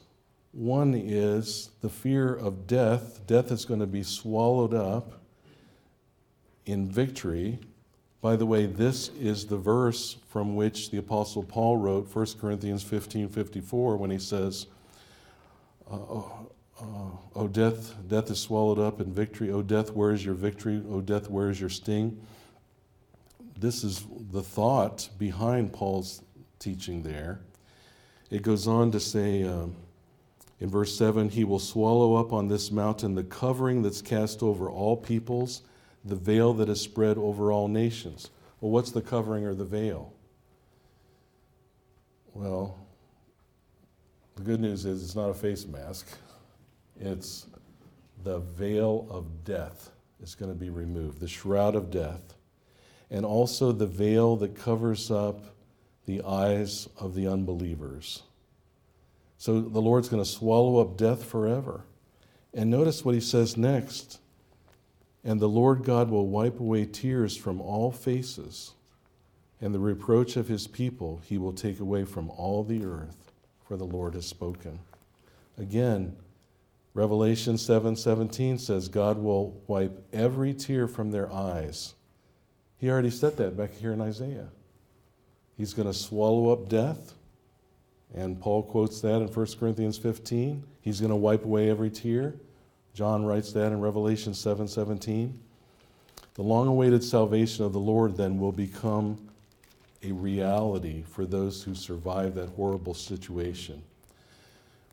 One 0.51 0.93
is 0.93 1.71
the 1.81 1.89
fear 1.89 2.33
of 2.33 2.67
death. 2.67 3.25
Death 3.25 3.51
is 3.51 3.65
going 3.65 3.79
to 3.79 3.87
be 3.87 4.03
swallowed 4.03 4.73
up 4.73 5.21
in 6.65 6.87
victory. 6.87 7.59
By 8.21 8.35
the 8.35 8.45
way, 8.45 8.65
this 8.65 9.09
is 9.19 9.45
the 9.45 9.57
verse 9.57 10.17
from 10.29 10.55
which 10.55 10.91
the 10.91 10.97
Apostle 10.97 11.43
Paul 11.43 11.77
wrote 11.77 12.13
1 12.13 12.25
Corinthians 12.39 12.83
15 12.83 13.29
54 13.29 13.97
when 13.97 14.09
he 14.09 14.19
says, 14.19 14.67
uh, 15.89 15.95
oh, 15.95 16.49
uh, 16.81 16.83
oh, 17.35 17.47
death, 17.47 17.95
death 18.07 18.29
is 18.29 18.39
swallowed 18.39 18.79
up 18.79 18.99
in 18.99 19.11
victory. 19.13 19.51
Oh, 19.51 19.61
death, 19.61 19.91
where 19.91 20.11
is 20.11 20.25
your 20.25 20.33
victory? 20.33 20.81
Oh, 20.89 21.01
death, 21.01 21.29
where 21.29 21.49
is 21.49 21.59
your 21.59 21.69
sting? 21.69 22.19
This 23.57 23.83
is 23.83 24.05
the 24.31 24.43
thought 24.43 25.09
behind 25.17 25.71
Paul's 25.71 26.21
teaching 26.59 27.03
there. 27.03 27.39
It 28.29 28.41
goes 28.41 28.67
on 28.67 28.91
to 28.91 28.99
say 28.99 29.43
um, 29.43 29.75
in 30.59 30.69
verse 30.69 30.97
7 30.97 31.29
He 31.29 31.45
will 31.45 31.59
swallow 31.59 32.15
up 32.15 32.33
on 32.33 32.47
this 32.47 32.71
mountain 32.71 33.15
the 33.15 33.23
covering 33.23 33.81
that's 33.81 34.01
cast 34.01 34.43
over 34.43 34.69
all 34.69 34.97
peoples, 34.97 35.61
the 36.05 36.15
veil 36.15 36.53
that 36.53 36.69
is 36.69 36.79
spread 36.79 37.17
over 37.17 37.51
all 37.51 37.67
nations. 37.67 38.29
Well, 38.61 38.71
what's 38.71 38.91
the 38.91 39.01
covering 39.01 39.45
or 39.45 39.55
the 39.55 39.65
veil? 39.65 40.13
Well, 42.33 42.77
the 44.35 44.43
good 44.43 44.59
news 44.59 44.85
is 44.85 45.03
it's 45.03 45.15
not 45.15 45.29
a 45.29 45.33
face 45.33 45.65
mask. 45.65 46.07
It's 46.99 47.47
the 48.23 48.39
veil 48.39 49.07
of 49.09 49.43
death 49.43 49.91
is 50.21 50.35
going 50.35 50.51
to 50.51 50.57
be 50.57 50.69
removed, 50.69 51.19
the 51.19 51.27
shroud 51.27 51.75
of 51.75 51.91
death, 51.91 52.35
and 53.09 53.25
also 53.25 53.71
the 53.71 53.85
veil 53.85 54.35
that 54.37 54.55
covers 54.55 55.09
up 55.09 55.55
the 56.05 56.21
eyes 56.23 56.87
of 56.97 57.15
the 57.15 57.27
unbelievers. 57.27 58.23
So 59.37 59.61
the 59.61 59.81
Lord's 59.81 60.09
going 60.09 60.23
to 60.23 60.29
swallow 60.29 60.79
up 60.79 60.97
death 60.97 61.23
forever. 61.23 61.85
And 62.53 62.69
notice 62.69 63.03
what 63.03 63.15
he 63.15 63.21
says 63.21 63.57
next. 63.57 64.19
And 65.25 65.39
the 65.39 65.49
Lord 65.49 65.83
God 65.83 66.09
will 66.11 66.27
wipe 66.27 66.59
away 66.59 66.85
tears 66.85 67.35
from 67.35 67.59
all 67.59 67.91
faces, 67.91 68.75
and 69.59 69.73
the 69.73 69.79
reproach 69.79 70.37
of 70.37 70.47
his 70.47 70.67
people 70.67 71.19
he 71.25 71.39
will 71.39 71.51
take 71.51 71.79
away 71.79 72.05
from 72.05 72.29
all 72.29 72.63
the 72.63 72.85
earth, 72.85 73.33
for 73.67 73.75
the 73.75 73.85
Lord 73.85 74.13
has 74.13 74.27
spoken. 74.27 74.79
Again, 75.57 76.15
Revelation 76.93 77.55
7:17 77.55 78.59
says 78.59 78.87
God 78.87 79.17
will 79.17 79.59
wipe 79.67 80.01
every 80.13 80.53
tear 80.53 80.87
from 80.87 81.11
their 81.11 81.31
eyes. 81.33 81.95
He 82.77 82.89
already 82.89 83.09
said 83.09 83.35
that 83.37 83.57
back 83.57 83.73
here 83.73 83.93
in 83.93 84.01
Isaiah. 84.01 84.49
He's 85.57 85.73
going 85.73 85.87
to 85.87 85.93
swallow 85.93 86.51
up 86.51 86.69
death. 86.69 87.15
And 88.13 88.39
Paul 88.39 88.63
quotes 88.63 89.01
that 89.01 89.21
in 89.21 89.27
1 89.27 89.47
Corinthians 89.59 89.97
15. 89.97 90.63
He's 90.81 90.99
going 90.99 91.09
to 91.09 91.15
wipe 91.15 91.43
away 91.43 91.69
every 91.69 91.89
tear. 91.89 92.35
John 92.95 93.25
writes 93.25 93.51
that 93.51 93.73
in 93.73 93.81
Revelation 93.81 94.33
7:17. 94.33 95.37
the 96.35 96.41
long-awaited 96.41 97.03
salvation 97.03 97.65
of 97.65 97.73
the 97.73 97.79
Lord 97.79 98.15
then 98.15 98.39
will 98.39 98.53
become 98.53 99.17
a 100.01 100.13
reality 100.13 101.03
for 101.03 101.25
those 101.25 101.61
who 101.61 101.75
survive 101.75 102.35
that 102.35 102.49
horrible 102.49 102.93
situation. 102.93 103.83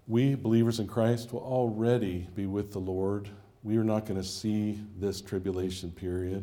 We, 0.09 0.34
believers 0.34 0.80
in 0.80 0.88
Christ, 0.88 1.32
will 1.32 1.42
already 1.42 2.26
be 2.34 2.46
with 2.46 2.72
the 2.72 2.80
Lord. 2.80 3.28
We 3.62 3.76
are 3.76 3.84
not 3.84 4.07
going 4.07 4.20
to 4.20 4.26
see 4.26 4.80
this 4.98 5.20
tribulation 5.20 5.92
period. 5.92 6.42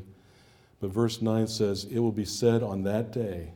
But 0.80 0.92
verse 0.92 1.22
9 1.22 1.48
says, 1.48 1.86
It 1.92 2.00
will 2.00 2.14
be 2.14 2.26
said 2.26 2.64
on 2.64 2.84
that 2.84 3.12
day, 3.12 3.52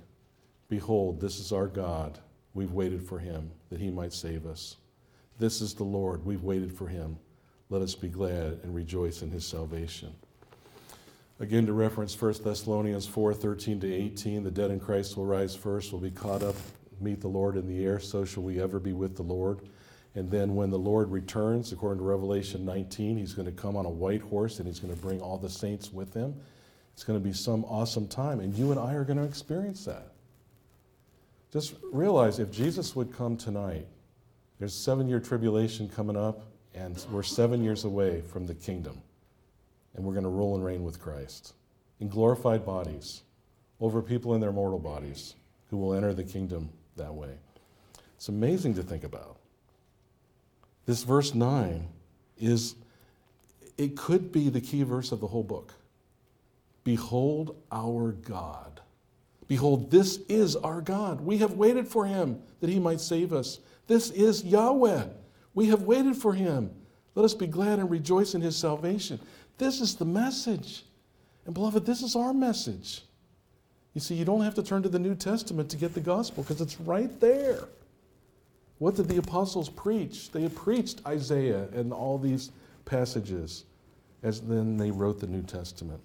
Behold, 0.68 1.22
this 1.22 1.39
is 1.39 1.54
our 1.54 1.68
God. 1.68 2.20
We've 2.54 2.74
waited 2.74 3.01
for 3.01 3.20
him 3.20 3.51
that 3.70 3.80
he 3.80 3.89
might 3.89 4.12
save 4.12 4.45
us. 4.45 4.76
This 5.39 5.62
is 5.62 5.74
the 5.74 5.86
Lord. 5.86 6.26
We've 6.26 6.43
waited 6.43 6.74
for 6.74 6.88
him. 6.88 7.18
Let 7.74 7.82
us 7.82 7.96
be 7.96 8.08
glad 8.08 8.60
and 8.62 8.76
rejoice 8.76 9.24
in 9.24 9.32
his 9.32 9.44
salvation. 9.48 10.14
Again, 11.40 11.66
to 11.66 11.74
reference 11.74 12.22
1 12.22 12.44
Thessalonians 12.44 13.08
4 13.08 13.34
13 13.34 13.80
to 13.80 13.92
18, 13.92 14.44
the 14.44 14.52
dead 14.52 14.70
in 14.70 14.80
Christ 14.80 15.18
will 15.18 15.26
rise 15.26 15.56
first, 15.56 15.92
will 15.92 16.00
be 16.00 16.12
caught 16.12 16.44
up, 16.44 16.54
meet 17.02 17.20
the 17.20 17.28
Lord 17.28 17.58
in 17.58 17.66
the 17.66 17.84
air, 17.84 18.00
so 18.00 18.26
shall 18.26 18.44
we 18.44 18.62
ever 18.62 18.80
be 18.80 18.94
with 18.94 19.16
the 19.16 19.24
Lord. 19.24 19.62
And 20.14 20.30
then 20.30 20.54
when 20.54 20.70
the 20.70 20.78
Lord 20.78 21.10
returns, 21.10 21.72
according 21.72 21.98
to 21.98 22.04
Revelation 22.04 22.64
19, 22.64 23.18
he's 23.18 23.34
going 23.34 23.48
to 23.48 23.52
come 23.52 23.76
on 23.76 23.88
a 23.88 23.90
white 23.90 24.22
horse 24.22 24.60
and 24.60 24.68
he's 24.68 24.80
going 24.80 24.94
to 24.94 25.02
bring 25.02 25.20
all 25.20 25.40
the 25.40 25.50
saints 25.50 25.92
with 25.92 26.14
him. 26.14 26.36
It's 26.94 27.04
going 27.04 27.20
to 27.20 27.28
be 27.28 27.34
some 27.34 27.66
awesome 27.66 28.08
time, 28.08 28.40
and 28.40 28.54
you 28.54 28.70
and 28.70 28.80
I 28.80 28.94
are 28.94 29.04
going 29.04 29.18
to 29.18 29.24
experience 29.24 29.84
that. 29.86 30.10
Just 31.52 31.74
realize 31.92 32.38
if 32.38 32.52
Jesus 32.52 32.96
would 32.96 33.12
come 33.12 33.36
tonight, 33.36 33.88
there's 34.60 34.76
seven 34.76 35.08
year 35.08 35.20
tribulation 35.20 35.90
coming 35.90 36.16
up, 36.16 36.53
and 36.74 37.06
we're 37.12 37.24
seven 37.24 37.64
years 37.64 37.84
away 37.84 38.22
from 38.22 38.46
the 38.46 38.56
kingdom. 38.56 39.02
And 39.96 40.04
we're 40.04 40.14
going 40.14 40.24
to 40.24 40.30
rule 40.30 40.56
and 40.56 40.66
reign 40.66 40.84
with 40.84 41.00
Christ 41.00 41.54
in 42.00 42.10
glorified 42.10 42.66
bodies 42.66 43.22
over 43.80 44.02
people 44.02 44.34
in 44.34 44.42
their 44.42 44.52
mortal 44.52 44.80
bodies 44.80 45.36
who 45.70 45.78
will 45.78 45.94
enter 45.94 46.14
the 46.14 46.24
kingdom 46.24 46.70
that 46.96 47.14
way. 47.14 47.36
It's 48.16 48.30
amazing 48.30 48.76
to 48.76 48.84
think 48.84 49.04
about. 49.04 49.38
This 50.86 51.04
verse 51.04 51.34
9 51.34 51.88
is, 52.38 52.76
it 53.78 53.96
could 53.96 54.32
be 54.32 54.50
the 54.50 54.62
key 54.62 54.84
verse 54.84 55.12
of 55.12 55.20
the 55.20 55.28
whole 55.28 55.44
book. 55.44 55.74
Behold 56.84 57.56
our 57.72 58.12
God. 58.12 58.82
Behold, 59.48 59.92
this 59.92 60.18
is 60.30 60.56
our 60.56 60.82
God. 60.82 61.22
We 61.22 61.38
have 61.38 61.54
waited 61.54 61.88
for 61.88 62.06
him 62.06 62.42
that 62.60 62.70
he 62.70 62.80
might 62.80 63.00
save 63.00 63.32
us. 63.32 63.60
This 63.88 64.10
is 64.10 64.44
Yahweh. 64.44 65.04
We 65.54 65.68
have 65.68 65.84
waited 65.84 66.16
for 66.16 66.34
him. 66.34 66.72
Let 67.16 67.26
us 67.26 67.34
be 67.34 67.47
glad 67.47 67.80
and 67.80 67.89
rejoice 67.89 68.34
in 68.34 68.41
his 68.41 68.56
salvation. 68.56 69.20
This 69.58 69.82
is 69.82 69.95
the 69.95 70.06
message. 70.06 70.84
And 71.45 71.54
beloved, 71.54 71.86
this 71.86 72.01
is 72.01 72.16
our 72.16 72.34
message. 72.34 73.01
You 73.93 74.01
see, 74.01 74.16
you 74.16 74.26
don't 74.26 74.41
have 74.41 74.56
to 74.56 74.64
turn 74.64 74.82
to 74.84 74.89
the 74.89 74.99
New 74.99 75.14
Testament 75.14 75.70
to 75.70 75.78
get 75.78 75.93
the 75.93 76.01
gospel 76.01 76.43
because 76.43 76.62
it's 76.62 76.80
right 76.80 77.20
there. 77.20 77.68
What 78.80 78.95
did 78.95 79.08
the 79.08 79.18
apostles 79.18 79.70
preach? 79.70 80.32
They 80.32 80.49
preached 80.49 81.01
Isaiah 81.06 81.68
and 81.74 81.93
all 81.93 82.18
these 82.18 82.51
passages 82.86 83.66
as 84.24 84.41
then 84.41 84.78
they 84.78 84.89
wrote 84.89 85.20
the 85.20 85.28
New 85.28 85.43
Testament. 85.43 85.99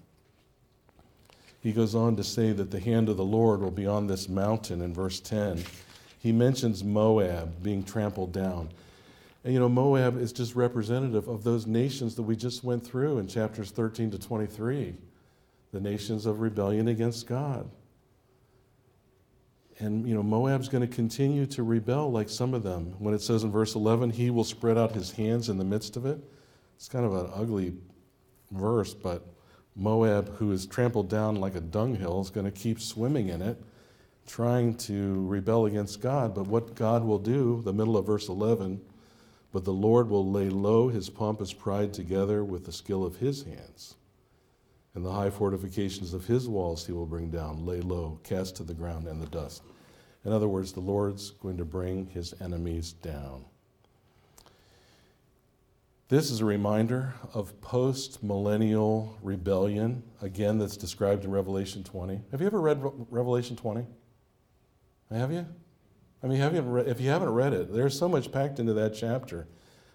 He 1.61 1.71
goes 1.71 1.95
on 1.95 2.15
to 2.15 2.23
say 2.23 2.51
that 2.51 2.71
the 2.71 2.79
hand 2.79 3.09
of 3.09 3.17
the 3.17 3.25
Lord 3.25 3.61
will 3.61 3.71
be 3.71 3.87
on 3.87 4.07
this 4.07 4.29
mountain 4.29 4.81
in 4.81 4.93
verse 4.93 5.19
10. 5.19 5.63
He 6.19 6.31
mentions 6.31 6.83
Moab 6.83 7.63
being 7.63 7.83
trampled 7.83 8.31
down. 8.31 8.69
And 9.43 9.53
you 9.53 9.59
know, 9.59 9.69
Moab 9.69 10.19
is 10.19 10.33
just 10.33 10.55
representative 10.55 11.27
of 11.27 11.43
those 11.43 11.65
nations 11.65 12.15
that 12.15 12.23
we 12.23 12.35
just 12.35 12.63
went 12.63 12.85
through 12.85 13.19
in 13.19 13.27
chapters 13.27 13.71
13 13.71 14.11
to 14.11 14.19
23, 14.19 14.95
the 15.71 15.79
nations 15.79 16.25
of 16.25 16.41
rebellion 16.41 16.89
against 16.89 17.25
God. 17.27 17.69
And 19.79 20.05
you 20.05 20.13
know, 20.13 20.23
Moab's 20.23 20.67
going 20.67 20.85
to 20.87 20.93
continue 20.93 21.45
to 21.47 21.63
rebel 21.63 22.11
like 22.11 22.27
some 22.27 22.53
of 22.53 22.63
them. 22.63 22.95
When 22.99 23.13
it 23.13 23.21
says 23.21 23.43
in 23.43 23.51
verse 23.51 23.75
11, 23.75 24.09
he 24.09 24.29
will 24.29 24.43
spread 24.43 24.77
out 24.77 24.91
his 24.91 25.11
hands 25.11 25.47
in 25.47 25.57
the 25.57 25.63
midst 25.63 25.95
of 25.95 26.05
it. 26.05 26.19
It's 26.75 26.89
kind 26.89 27.05
of 27.05 27.13
an 27.13 27.31
ugly 27.33 27.73
verse, 28.51 28.93
but 28.93 29.25
Moab, 29.75 30.35
who 30.35 30.51
is 30.51 30.65
trampled 30.65 31.09
down 31.09 31.35
like 31.35 31.55
a 31.55 31.61
dunghill, 31.61 32.19
is 32.19 32.29
going 32.29 32.45
to 32.45 32.51
keep 32.51 32.81
swimming 32.81 33.29
in 33.29 33.41
it, 33.41 33.61
trying 34.27 34.75
to 34.75 35.25
rebel 35.27 35.65
against 35.65 36.01
God. 36.01 36.35
But 36.35 36.47
what 36.47 36.75
God 36.75 37.05
will 37.05 37.19
do, 37.19 37.61
the 37.63 37.73
middle 37.73 37.95
of 37.95 38.05
verse 38.05 38.27
11, 38.27 38.81
but 39.51 39.65
the 39.65 39.73
Lord 39.73 40.09
will 40.09 40.29
lay 40.29 40.49
low 40.49 40.89
his 40.89 41.09
pompous 41.09 41.53
pride 41.53 41.93
together 41.93 42.43
with 42.43 42.65
the 42.65 42.71
skill 42.71 43.03
of 43.03 43.17
his 43.17 43.43
hands. 43.43 43.95
And 44.95 45.05
the 45.05 45.11
high 45.11 45.29
fortifications 45.29 46.13
of 46.13 46.25
his 46.25 46.47
walls 46.47 46.85
he 46.85 46.91
will 46.91 47.05
bring 47.05 47.29
down, 47.29 47.65
lay 47.65 47.81
low, 47.81 48.19
cast 48.23 48.55
to 48.57 48.63
the 48.63 48.73
ground 48.73 49.07
and 49.07 49.21
the 49.21 49.27
dust. 49.27 49.63
In 50.25 50.31
other 50.31 50.47
words, 50.47 50.73
the 50.73 50.79
Lord's 50.79 51.31
going 51.31 51.57
to 51.57 51.65
bring 51.65 52.07
his 52.07 52.33
enemies 52.41 52.93
down. 52.93 53.45
This 56.09 56.31
is 56.31 56.41
a 56.41 56.45
reminder 56.45 57.13
of 57.35 57.61
post 57.61 58.23
millennial 58.23 59.15
rebellion, 59.21 60.01
again, 60.23 60.57
that's 60.57 60.75
described 60.75 61.23
in 61.23 61.29
Revelation 61.29 61.83
20. 61.83 62.19
Have 62.31 62.41
you 62.41 62.47
ever 62.47 62.59
read 62.59 62.81
Revelation 63.11 63.55
20? 63.55 63.85
Have 65.11 65.31
you? 65.31 65.45
I 66.21 66.27
mean, 66.27 66.41
if 66.41 66.99
you 66.99 67.09
haven't 67.09 67.29
read 67.29 67.53
it, 67.53 67.73
there's 67.73 67.97
so 67.97 68.09
much 68.09 68.31
packed 68.31 68.59
into 68.59 68.73
that 68.73 68.93
chapter. 68.93 69.47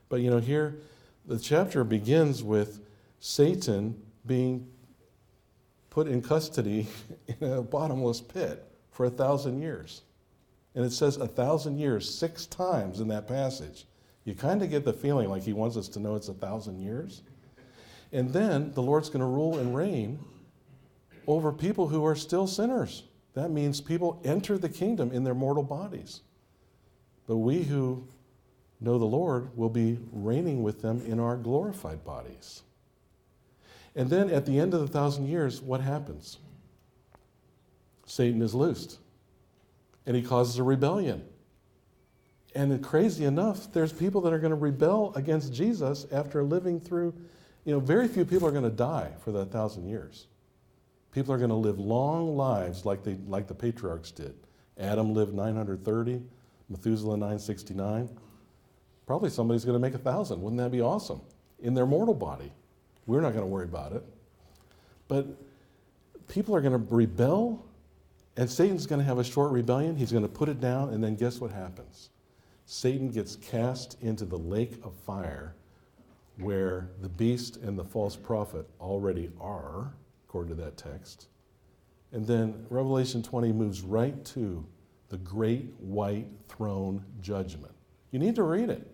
But 0.08 0.20
you 0.20 0.30
know, 0.30 0.38
here, 0.38 0.78
the 1.26 1.38
chapter 1.38 1.84
begins 1.84 2.42
with 2.42 2.80
Satan 3.20 4.00
being 4.26 4.66
put 5.90 6.08
in 6.08 6.22
custody 6.22 6.86
in 7.40 7.52
a 7.52 7.62
bottomless 7.62 8.20
pit 8.20 8.66
for 8.90 9.06
a 9.06 9.10
thousand 9.10 9.60
years. 9.60 10.02
And 10.74 10.84
it 10.84 10.92
says 10.92 11.16
a 11.18 11.28
thousand 11.28 11.78
years 11.78 12.12
six 12.12 12.46
times 12.46 13.00
in 13.00 13.08
that 13.08 13.28
passage. 13.28 13.86
You 14.24 14.34
kind 14.34 14.62
of 14.62 14.70
get 14.70 14.84
the 14.84 14.92
feeling 14.92 15.28
like 15.28 15.42
he 15.42 15.52
wants 15.52 15.76
us 15.76 15.88
to 15.88 16.00
know 16.00 16.16
it's 16.16 16.28
a 16.28 16.34
thousand 16.34 16.80
years. 16.80 17.22
And 18.12 18.32
then 18.32 18.72
the 18.72 18.82
Lord's 18.82 19.08
going 19.08 19.20
to 19.20 19.26
rule 19.26 19.58
and 19.58 19.76
reign 19.76 20.18
over 21.26 21.52
people 21.52 21.88
who 21.88 22.04
are 22.04 22.16
still 22.16 22.46
sinners. 22.46 23.04
That 23.34 23.50
means 23.50 23.80
people 23.80 24.20
enter 24.24 24.56
the 24.56 24.68
kingdom 24.68 25.10
in 25.12 25.24
their 25.24 25.34
mortal 25.34 25.64
bodies. 25.64 26.20
But 27.26 27.36
we 27.36 27.62
who 27.62 28.06
know 28.80 28.98
the 28.98 29.04
Lord 29.04 29.56
will 29.56 29.70
be 29.70 29.98
reigning 30.12 30.62
with 30.62 30.82
them 30.82 31.04
in 31.06 31.18
our 31.18 31.36
glorified 31.36 32.04
bodies. 32.04 32.62
And 33.96 34.10
then 34.10 34.30
at 34.30 34.46
the 34.46 34.58
end 34.58 34.74
of 34.74 34.80
the 34.80 34.88
thousand 34.88 35.26
years, 35.28 35.60
what 35.60 35.80
happens? 35.80 36.38
Satan 38.06 38.42
is 38.42 38.54
loosed 38.54 38.98
and 40.06 40.14
he 40.16 40.22
causes 40.22 40.58
a 40.58 40.62
rebellion. 40.62 41.24
And 42.54 42.82
crazy 42.84 43.24
enough, 43.24 43.72
there's 43.72 43.92
people 43.92 44.20
that 44.22 44.32
are 44.32 44.38
going 44.38 44.50
to 44.50 44.56
rebel 44.56 45.12
against 45.16 45.52
Jesus 45.52 46.06
after 46.12 46.44
living 46.44 46.78
through, 46.78 47.14
you 47.64 47.72
know, 47.72 47.80
very 47.80 48.06
few 48.06 48.24
people 48.24 48.46
are 48.46 48.52
going 48.52 48.64
to 48.64 48.70
die 48.70 49.10
for 49.24 49.32
that 49.32 49.50
thousand 49.50 49.88
years. 49.88 50.26
People 51.14 51.32
are 51.32 51.38
going 51.38 51.50
to 51.50 51.56
live 51.56 51.78
long 51.78 52.36
lives 52.36 52.84
like, 52.84 53.04
they, 53.04 53.14
like 53.28 53.46
the 53.46 53.54
patriarchs 53.54 54.10
did. 54.10 54.34
Adam 54.78 55.14
lived 55.14 55.32
930, 55.32 56.20
Methuselah 56.68 57.16
969. 57.16 58.10
Probably 59.06 59.30
somebody's 59.30 59.64
going 59.64 59.76
to 59.76 59.78
make 59.78 59.94
a 59.94 59.98
thousand. 59.98 60.42
Wouldn't 60.42 60.60
that 60.60 60.72
be 60.72 60.80
awesome? 60.80 61.20
In 61.60 61.72
their 61.72 61.86
mortal 61.86 62.14
body. 62.14 62.52
We're 63.06 63.20
not 63.20 63.30
going 63.30 63.44
to 63.44 63.48
worry 63.48 63.64
about 63.64 63.92
it. 63.92 64.02
But 65.06 65.26
people 66.26 66.56
are 66.56 66.60
going 66.60 66.72
to 66.72 66.94
rebel, 66.94 67.64
and 68.36 68.50
Satan's 68.50 68.86
going 68.86 68.98
to 68.98 69.04
have 69.04 69.18
a 69.18 69.24
short 69.24 69.52
rebellion. 69.52 69.94
He's 69.94 70.10
going 70.10 70.24
to 70.24 70.28
put 70.28 70.48
it 70.48 70.60
down, 70.60 70.88
and 70.88 71.04
then 71.04 71.14
guess 71.14 71.38
what 71.38 71.52
happens? 71.52 72.10
Satan 72.66 73.08
gets 73.10 73.36
cast 73.36 74.02
into 74.02 74.24
the 74.24 74.38
lake 74.38 74.80
of 74.82 74.94
fire 75.06 75.54
where 76.38 76.88
the 77.02 77.08
beast 77.08 77.58
and 77.58 77.78
the 77.78 77.84
false 77.84 78.16
prophet 78.16 78.68
already 78.80 79.30
are, 79.40 79.92
according 80.34 80.56
to 80.56 80.60
that 80.60 80.76
text. 80.76 81.28
And 82.10 82.26
then 82.26 82.66
Revelation 82.68 83.22
20 83.22 83.52
moves 83.52 83.82
right 83.82 84.24
to 84.24 84.66
the 85.10 85.16
great 85.18 85.72
white 85.78 86.26
throne 86.48 87.04
judgment. 87.20 87.72
You 88.10 88.18
need 88.18 88.34
to 88.34 88.42
read 88.42 88.68
it. 88.68 88.84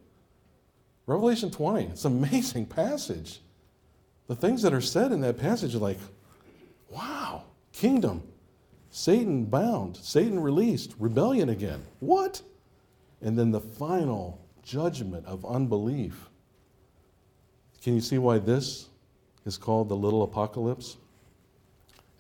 Revelation 1.07 1.51
20, 1.51 1.87
it's 1.87 2.05
an 2.05 2.23
amazing 2.23 2.67
passage. 2.67 3.41
The 4.27 4.37
things 4.37 4.61
that 4.61 4.75
are 4.75 4.83
said 4.83 5.13
in 5.13 5.23
that 5.23 5.39
passage 5.39 5.75
are 5.75 5.79
like, 5.79 5.97
wow, 6.91 7.45
kingdom, 7.73 8.23
Satan 8.91 9.47
bound, 9.47 9.97
Satan 9.97 10.41
released, 10.41 10.95
rebellion 10.99 11.49
again. 11.49 11.83
What? 12.01 12.43
And 13.23 13.39
then 13.39 13.51
the 13.51 13.63
final 13.63 14.47
judgment 14.63 15.25
of 15.25 15.47
unbelief. 15.47 16.29
Can 17.83 17.95
you 17.95 18.03
see 18.03 18.19
why 18.19 18.41
this 18.41 18.89
is 19.47 19.57
called 19.57 19.89
the 19.89 19.97
little 19.97 20.23
apocalypse? 20.23 20.99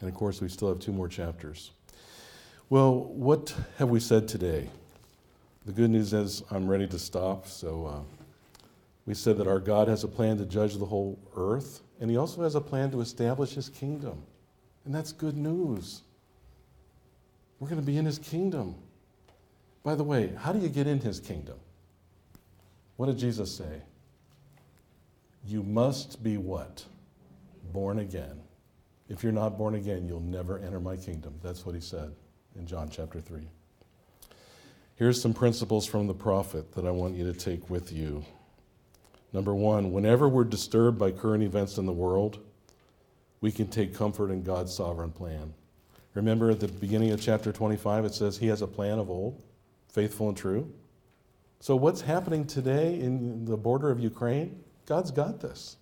And 0.00 0.08
of 0.08 0.14
course, 0.14 0.40
we 0.40 0.48
still 0.48 0.68
have 0.68 0.78
two 0.78 0.92
more 0.92 1.08
chapters. 1.08 1.70
Well, 2.68 3.04
what 3.04 3.54
have 3.78 3.90
we 3.90 4.00
said 4.00 4.28
today? 4.28 4.68
The 5.66 5.72
good 5.72 5.90
news 5.90 6.12
is 6.12 6.42
I'm 6.50 6.68
ready 6.68 6.86
to 6.86 6.98
stop. 6.98 7.46
So 7.46 7.86
uh, 7.86 8.62
we 9.06 9.14
said 9.14 9.36
that 9.38 9.46
our 9.46 9.58
God 9.58 9.88
has 9.88 10.04
a 10.04 10.08
plan 10.08 10.38
to 10.38 10.46
judge 10.46 10.76
the 10.76 10.86
whole 10.86 11.18
earth, 11.36 11.80
and 12.00 12.10
He 12.10 12.16
also 12.16 12.42
has 12.42 12.54
a 12.54 12.60
plan 12.60 12.90
to 12.92 13.00
establish 13.00 13.52
His 13.52 13.68
kingdom. 13.68 14.22
And 14.84 14.94
that's 14.94 15.12
good 15.12 15.36
news. 15.36 16.02
We're 17.58 17.68
going 17.68 17.80
to 17.80 17.86
be 17.86 17.98
in 17.98 18.06
His 18.06 18.18
kingdom. 18.18 18.74
By 19.82 19.94
the 19.94 20.04
way, 20.04 20.32
how 20.38 20.52
do 20.52 20.58
you 20.58 20.68
get 20.68 20.86
in 20.86 21.00
His 21.00 21.20
kingdom? 21.20 21.58
What 22.96 23.06
did 23.06 23.18
Jesus 23.18 23.54
say? 23.54 23.82
You 25.46 25.62
must 25.62 26.22
be 26.22 26.36
what? 26.36 26.84
Born 27.72 27.98
again. 27.98 28.40
If 29.10 29.24
you're 29.24 29.32
not 29.32 29.58
born 29.58 29.74
again, 29.74 30.06
you'll 30.06 30.20
never 30.20 30.60
enter 30.60 30.78
my 30.78 30.96
kingdom. 30.96 31.34
That's 31.42 31.66
what 31.66 31.74
he 31.74 31.80
said 31.80 32.12
in 32.56 32.64
John 32.64 32.88
chapter 32.88 33.20
3. 33.20 33.42
Here's 34.94 35.20
some 35.20 35.34
principles 35.34 35.84
from 35.84 36.06
the 36.06 36.14
prophet 36.14 36.72
that 36.74 36.86
I 36.86 36.92
want 36.92 37.16
you 37.16 37.30
to 37.30 37.36
take 37.36 37.68
with 37.68 37.92
you. 37.92 38.24
Number 39.32 39.52
one, 39.52 39.92
whenever 39.92 40.28
we're 40.28 40.44
disturbed 40.44 40.96
by 40.96 41.10
current 41.10 41.42
events 41.42 41.76
in 41.76 41.86
the 41.86 41.92
world, 41.92 42.38
we 43.40 43.50
can 43.50 43.66
take 43.66 43.94
comfort 43.94 44.30
in 44.30 44.44
God's 44.44 44.72
sovereign 44.72 45.10
plan. 45.10 45.54
Remember 46.14 46.50
at 46.50 46.60
the 46.60 46.68
beginning 46.68 47.10
of 47.10 47.20
chapter 47.20 47.50
25, 47.50 48.04
it 48.04 48.14
says, 48.14 48.38
He 48.38 48.46
has 48.46 48.62
a 48.62 48.66
plan 48.66 49.00
of 49.00 49.10
old, 49.10 49.42
faithful 49.88 50.28
and 50.28 50.36
true. 50.36 50.72
So, 51.58 51.74
what's 51.74 52.00
happening 52.00 52.46
today 52.46 53.00
in 53.00 53.44
the 53.44 53.56
border 53.56 53.90
of 53.90 53.98
Ukraine? 53.98 54.62
God's 54.86 55.10
got 55.10 55.40
this. 55.40 55.76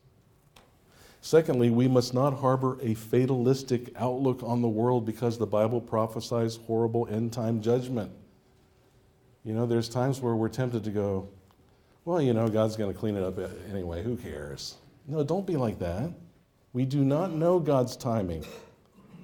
Secondly, 1.21 1.71
we 1.71 1.89
must 1.89 2.15
not 2.15 2.39
harbor 2.39 2.79
a 2.81 2.95
fatalistic 2.95 3.93
outlook 3.97 4.43
on 4.43 4.63
the 4.63 4.69
world 4.69 5.05
because 5.05 5.37
the 5.37 5.47
Bible 5.47 5.81
prophesies 5.81 6.57
horrible 6.67 7.09
end 7.11 7.33
time 7.33 7.61
judgment. 7.61 8.13
You 9.45 9.55
know, 9.55 9.67
there's 9.67 9.89
times 9.89 10.21
where 10.21 10.37
we're 10.37 10.49
tempted 10.49 10.85
to 10.85 10.91
go, 10.91 11.29
well, 12.05 12.23
you 12.23 12.33
know, 12.33 12.49
God's 12.49 12.77
going 12.77 12.93
to 12.93 12.99
clean 12.99 13.17
it 13.17 13.23
up 13.23 13.39
anyway. 13.71 14.03
Who 14.03 14.17
cares? 14.17 14.77
No, 15.07 15.25
don't 15.25 15.47
be 15.47 15.57
like 15.57 15.79
that. 15.79 16.13
We 16.73 16.85
do 16.85 17.05
not 17.05 17.33
know 17.33 17.59
God's 17.59 17.97
timing. 17.97 18.45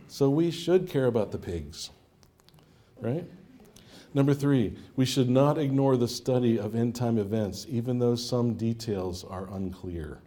So 0.09 0.31
we 0.31 0.51
should 0.51 0.89
care 0.89 1.07
about 1.07 1.33
the 1.33 1.39
pigs, 1.39 1.91
right? 3.01 3.25
Number 4.15 4.33
three, 4.33 4.77
we 4.97 5.05
should 5.05 5.29
not 5.29 5.59
ignore 5.59 5.97
the 5.97 6.09
study 6.09 6.59
of 6.59 6.75
end 6.75 6.95
time 6.95 7.19
events, 7.19 7.67
even 7.69 7.99
though 7.99 8.15
some 8.15 8.55
details 8.55 9.25
are 9.25 9.49
unclear. 9.53 10.21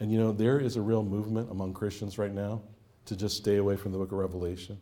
And 0.00 0.10
you 0.10 0.18
know, 0.18 0.32
there 0.32 0.58
is 0.58 0.76
a 0.76 0.80
real 0.80 1.02
movement 1.02 1.50
among 1.50 1.74
Christians 1.74 2.18
right 2.18 2.32
now 2.32 2.62
to 3.04 3.14
just 3.14 3.36
stay 3.36 3.56
away 3.56 3.76
from 3.76 3.92
the 3.92 3.98
book 3.98 4.12
of 4.12 4.18
Revelation. 4.18 4.78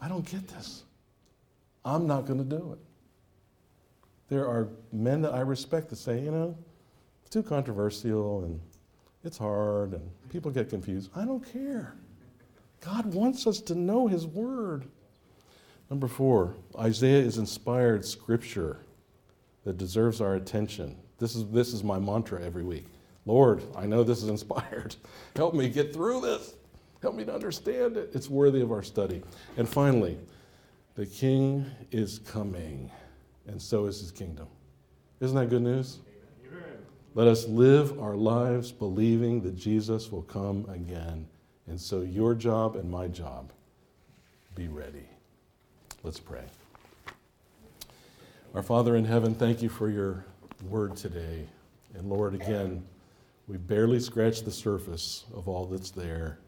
I 0.00 0.08
don't 0.08 0.24
get 0.24 0.46
this. 0.48 0.84
I'm 1.84 2.06
not 2.06 2.26
going 2.26 2.38
to 2.38 2.44
do 2.44 2.72
it. 2.72 2.78
There 4.28 4.46
are 4.46 4.68
men 4.92 5.22
that 5.22 5.34
I 5.34 5.40
respect 5.40 5.90
that 5.90 5.96
say, 5.96 6.20
you 6.20 6.30
know, 6.30 6.56
it's 7.20 7.30
too 7.30 7.42
controversial 7.42 8.44
and 8.44 8.60
it's 9.24 9.36
hard 9.36 9.92
and 9.92 10.10
people 10.30 10.50
get 10.50 10.70
confused. 10.70 11.10
I 11.16 11.24
don't 11.24 11.44
care. 11.52 11.94
God 12.80 13.12
wants 13.12 13.46
us 13.46 13.60
to 13.62 13.74
know 13.74 14.06
His 14.06 14.26
Word. 14.26 14.84
Number 15.90 16.06
four, 16.06 16.54
Isaiah 16.78 17.20
is 17.20 17.38
inspired 17.38 18.04
scripture 18.04 18.78
that 19.64 19.76
deserves 19.76 20.20
our 20.20 20.36
attention. 20.36 20.96
This 21.18 21.34
is, 21.34 21.46
this 21.48 21.74
is 21.74 21.82
my 21.82 21.98
mantra 21.98 22.42
every 22.42 22.62
week. 22.62 22.86
Lord, 23.26 23.62
I 23.76 23.86
know 23.86 24.02
this 24.02 24.22
is 24.22 24.28
inspired. 24.28 24.96
Help 25.36 25.54
me 25.54 25.68
get 25.68 25.92
through 25.92 26.22
this. 26.22 26.54
Help 27.02 27.14
me 27.14 27.24
to 27.24 27.34
understand 27.34 27.96
it. 27.96 28.10
It's 28.14 28.28
worthy 28.28 28.60
of 28.60 28.72
our 28.72 28.82
study. 28.82 29.22
And 29.56 29.68
finally, 29.68 30.18
the 30.94 31.06
king 31.06 31.66
is 31.90 32.18
coming, 32.20 32.90
and 33.46 33.60
so 33.60 33.86
is 33.86 34.00
his 34.00 34.10
kingdom. 34.10 34.48
Isn't 35.20 35.36
that 35.36 35.48
good 35.48 35.62
news? 35.62 35.98
Amen. 36.46 36.62
Let 37.14 37.26
us 37.26 37.46
live 37.46 37.98
our 38.00 38.16
lives 38.16 38.72
believing 38.72 39.40
that 39.42 39.56
Jesus 39.56 40.12
will 40.12 40.22
come 40.22 40.68
again. 40.68 41.26
And 41.66 41.80
so, 41.80 42.00
your 42.00 42.34
job 42.34 42.76
and 42.76 42.90
my 42.90 43.06
job, 43.06 43.52
be 44.54 44.68
ready. 44.68 45.08
Let's 46.02 46.20
pray. 46.20 46.44
Our 48.54 48.62
Father 48.62 48.96
in 48.96 49.04
heaven, 49.04 49.34
thank 49.34 49.62
you 49.62 49.68
for 49.68 49.88
your 49.88 50.24
word 50.68 50.96
today. 50.96 51.46
And 51.94 52.10
Lord, 52.10 52.34
again, 52.34 52.82
we 53.50 53.56
barely 53.56 53.98
scratch 53.98 54.42
the 54.42 54.50
surface 54.52 55.24
of 55.34 55.48
all 55.48 55.66
that's 55.66 55.90
there. 55.90 56.38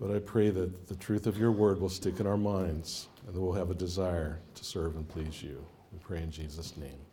But 0.00 0.10
I 0.10 0.18
pray 0.18 0.50
that 0.50 0.88
the 0.88 0.96
truth 0.96 1.28
of 1.28 1.38
your 1.38 1.52
word 1.52 1.80
will 1.80 1.88
stick 1.88 2.18
in 2.18 2.26
our 2.26 2.36
minds 2.36 3.06
and 3.24 3.36
that 3.36 3.40
we'll 3.40 3.52
have 3.52 3.70
a 3.70 3.74
desire 3.74 4.40
to 4.56 4.64
serve 4.64 4.96
and 4.96 5.08
please 5.08 5.40
you. 5.40 5.64
We 5.92 6.00
pray 6.00 6.20
in 6.20 6.32
Jesus' 6.32 6.76
name. 6.76 7.03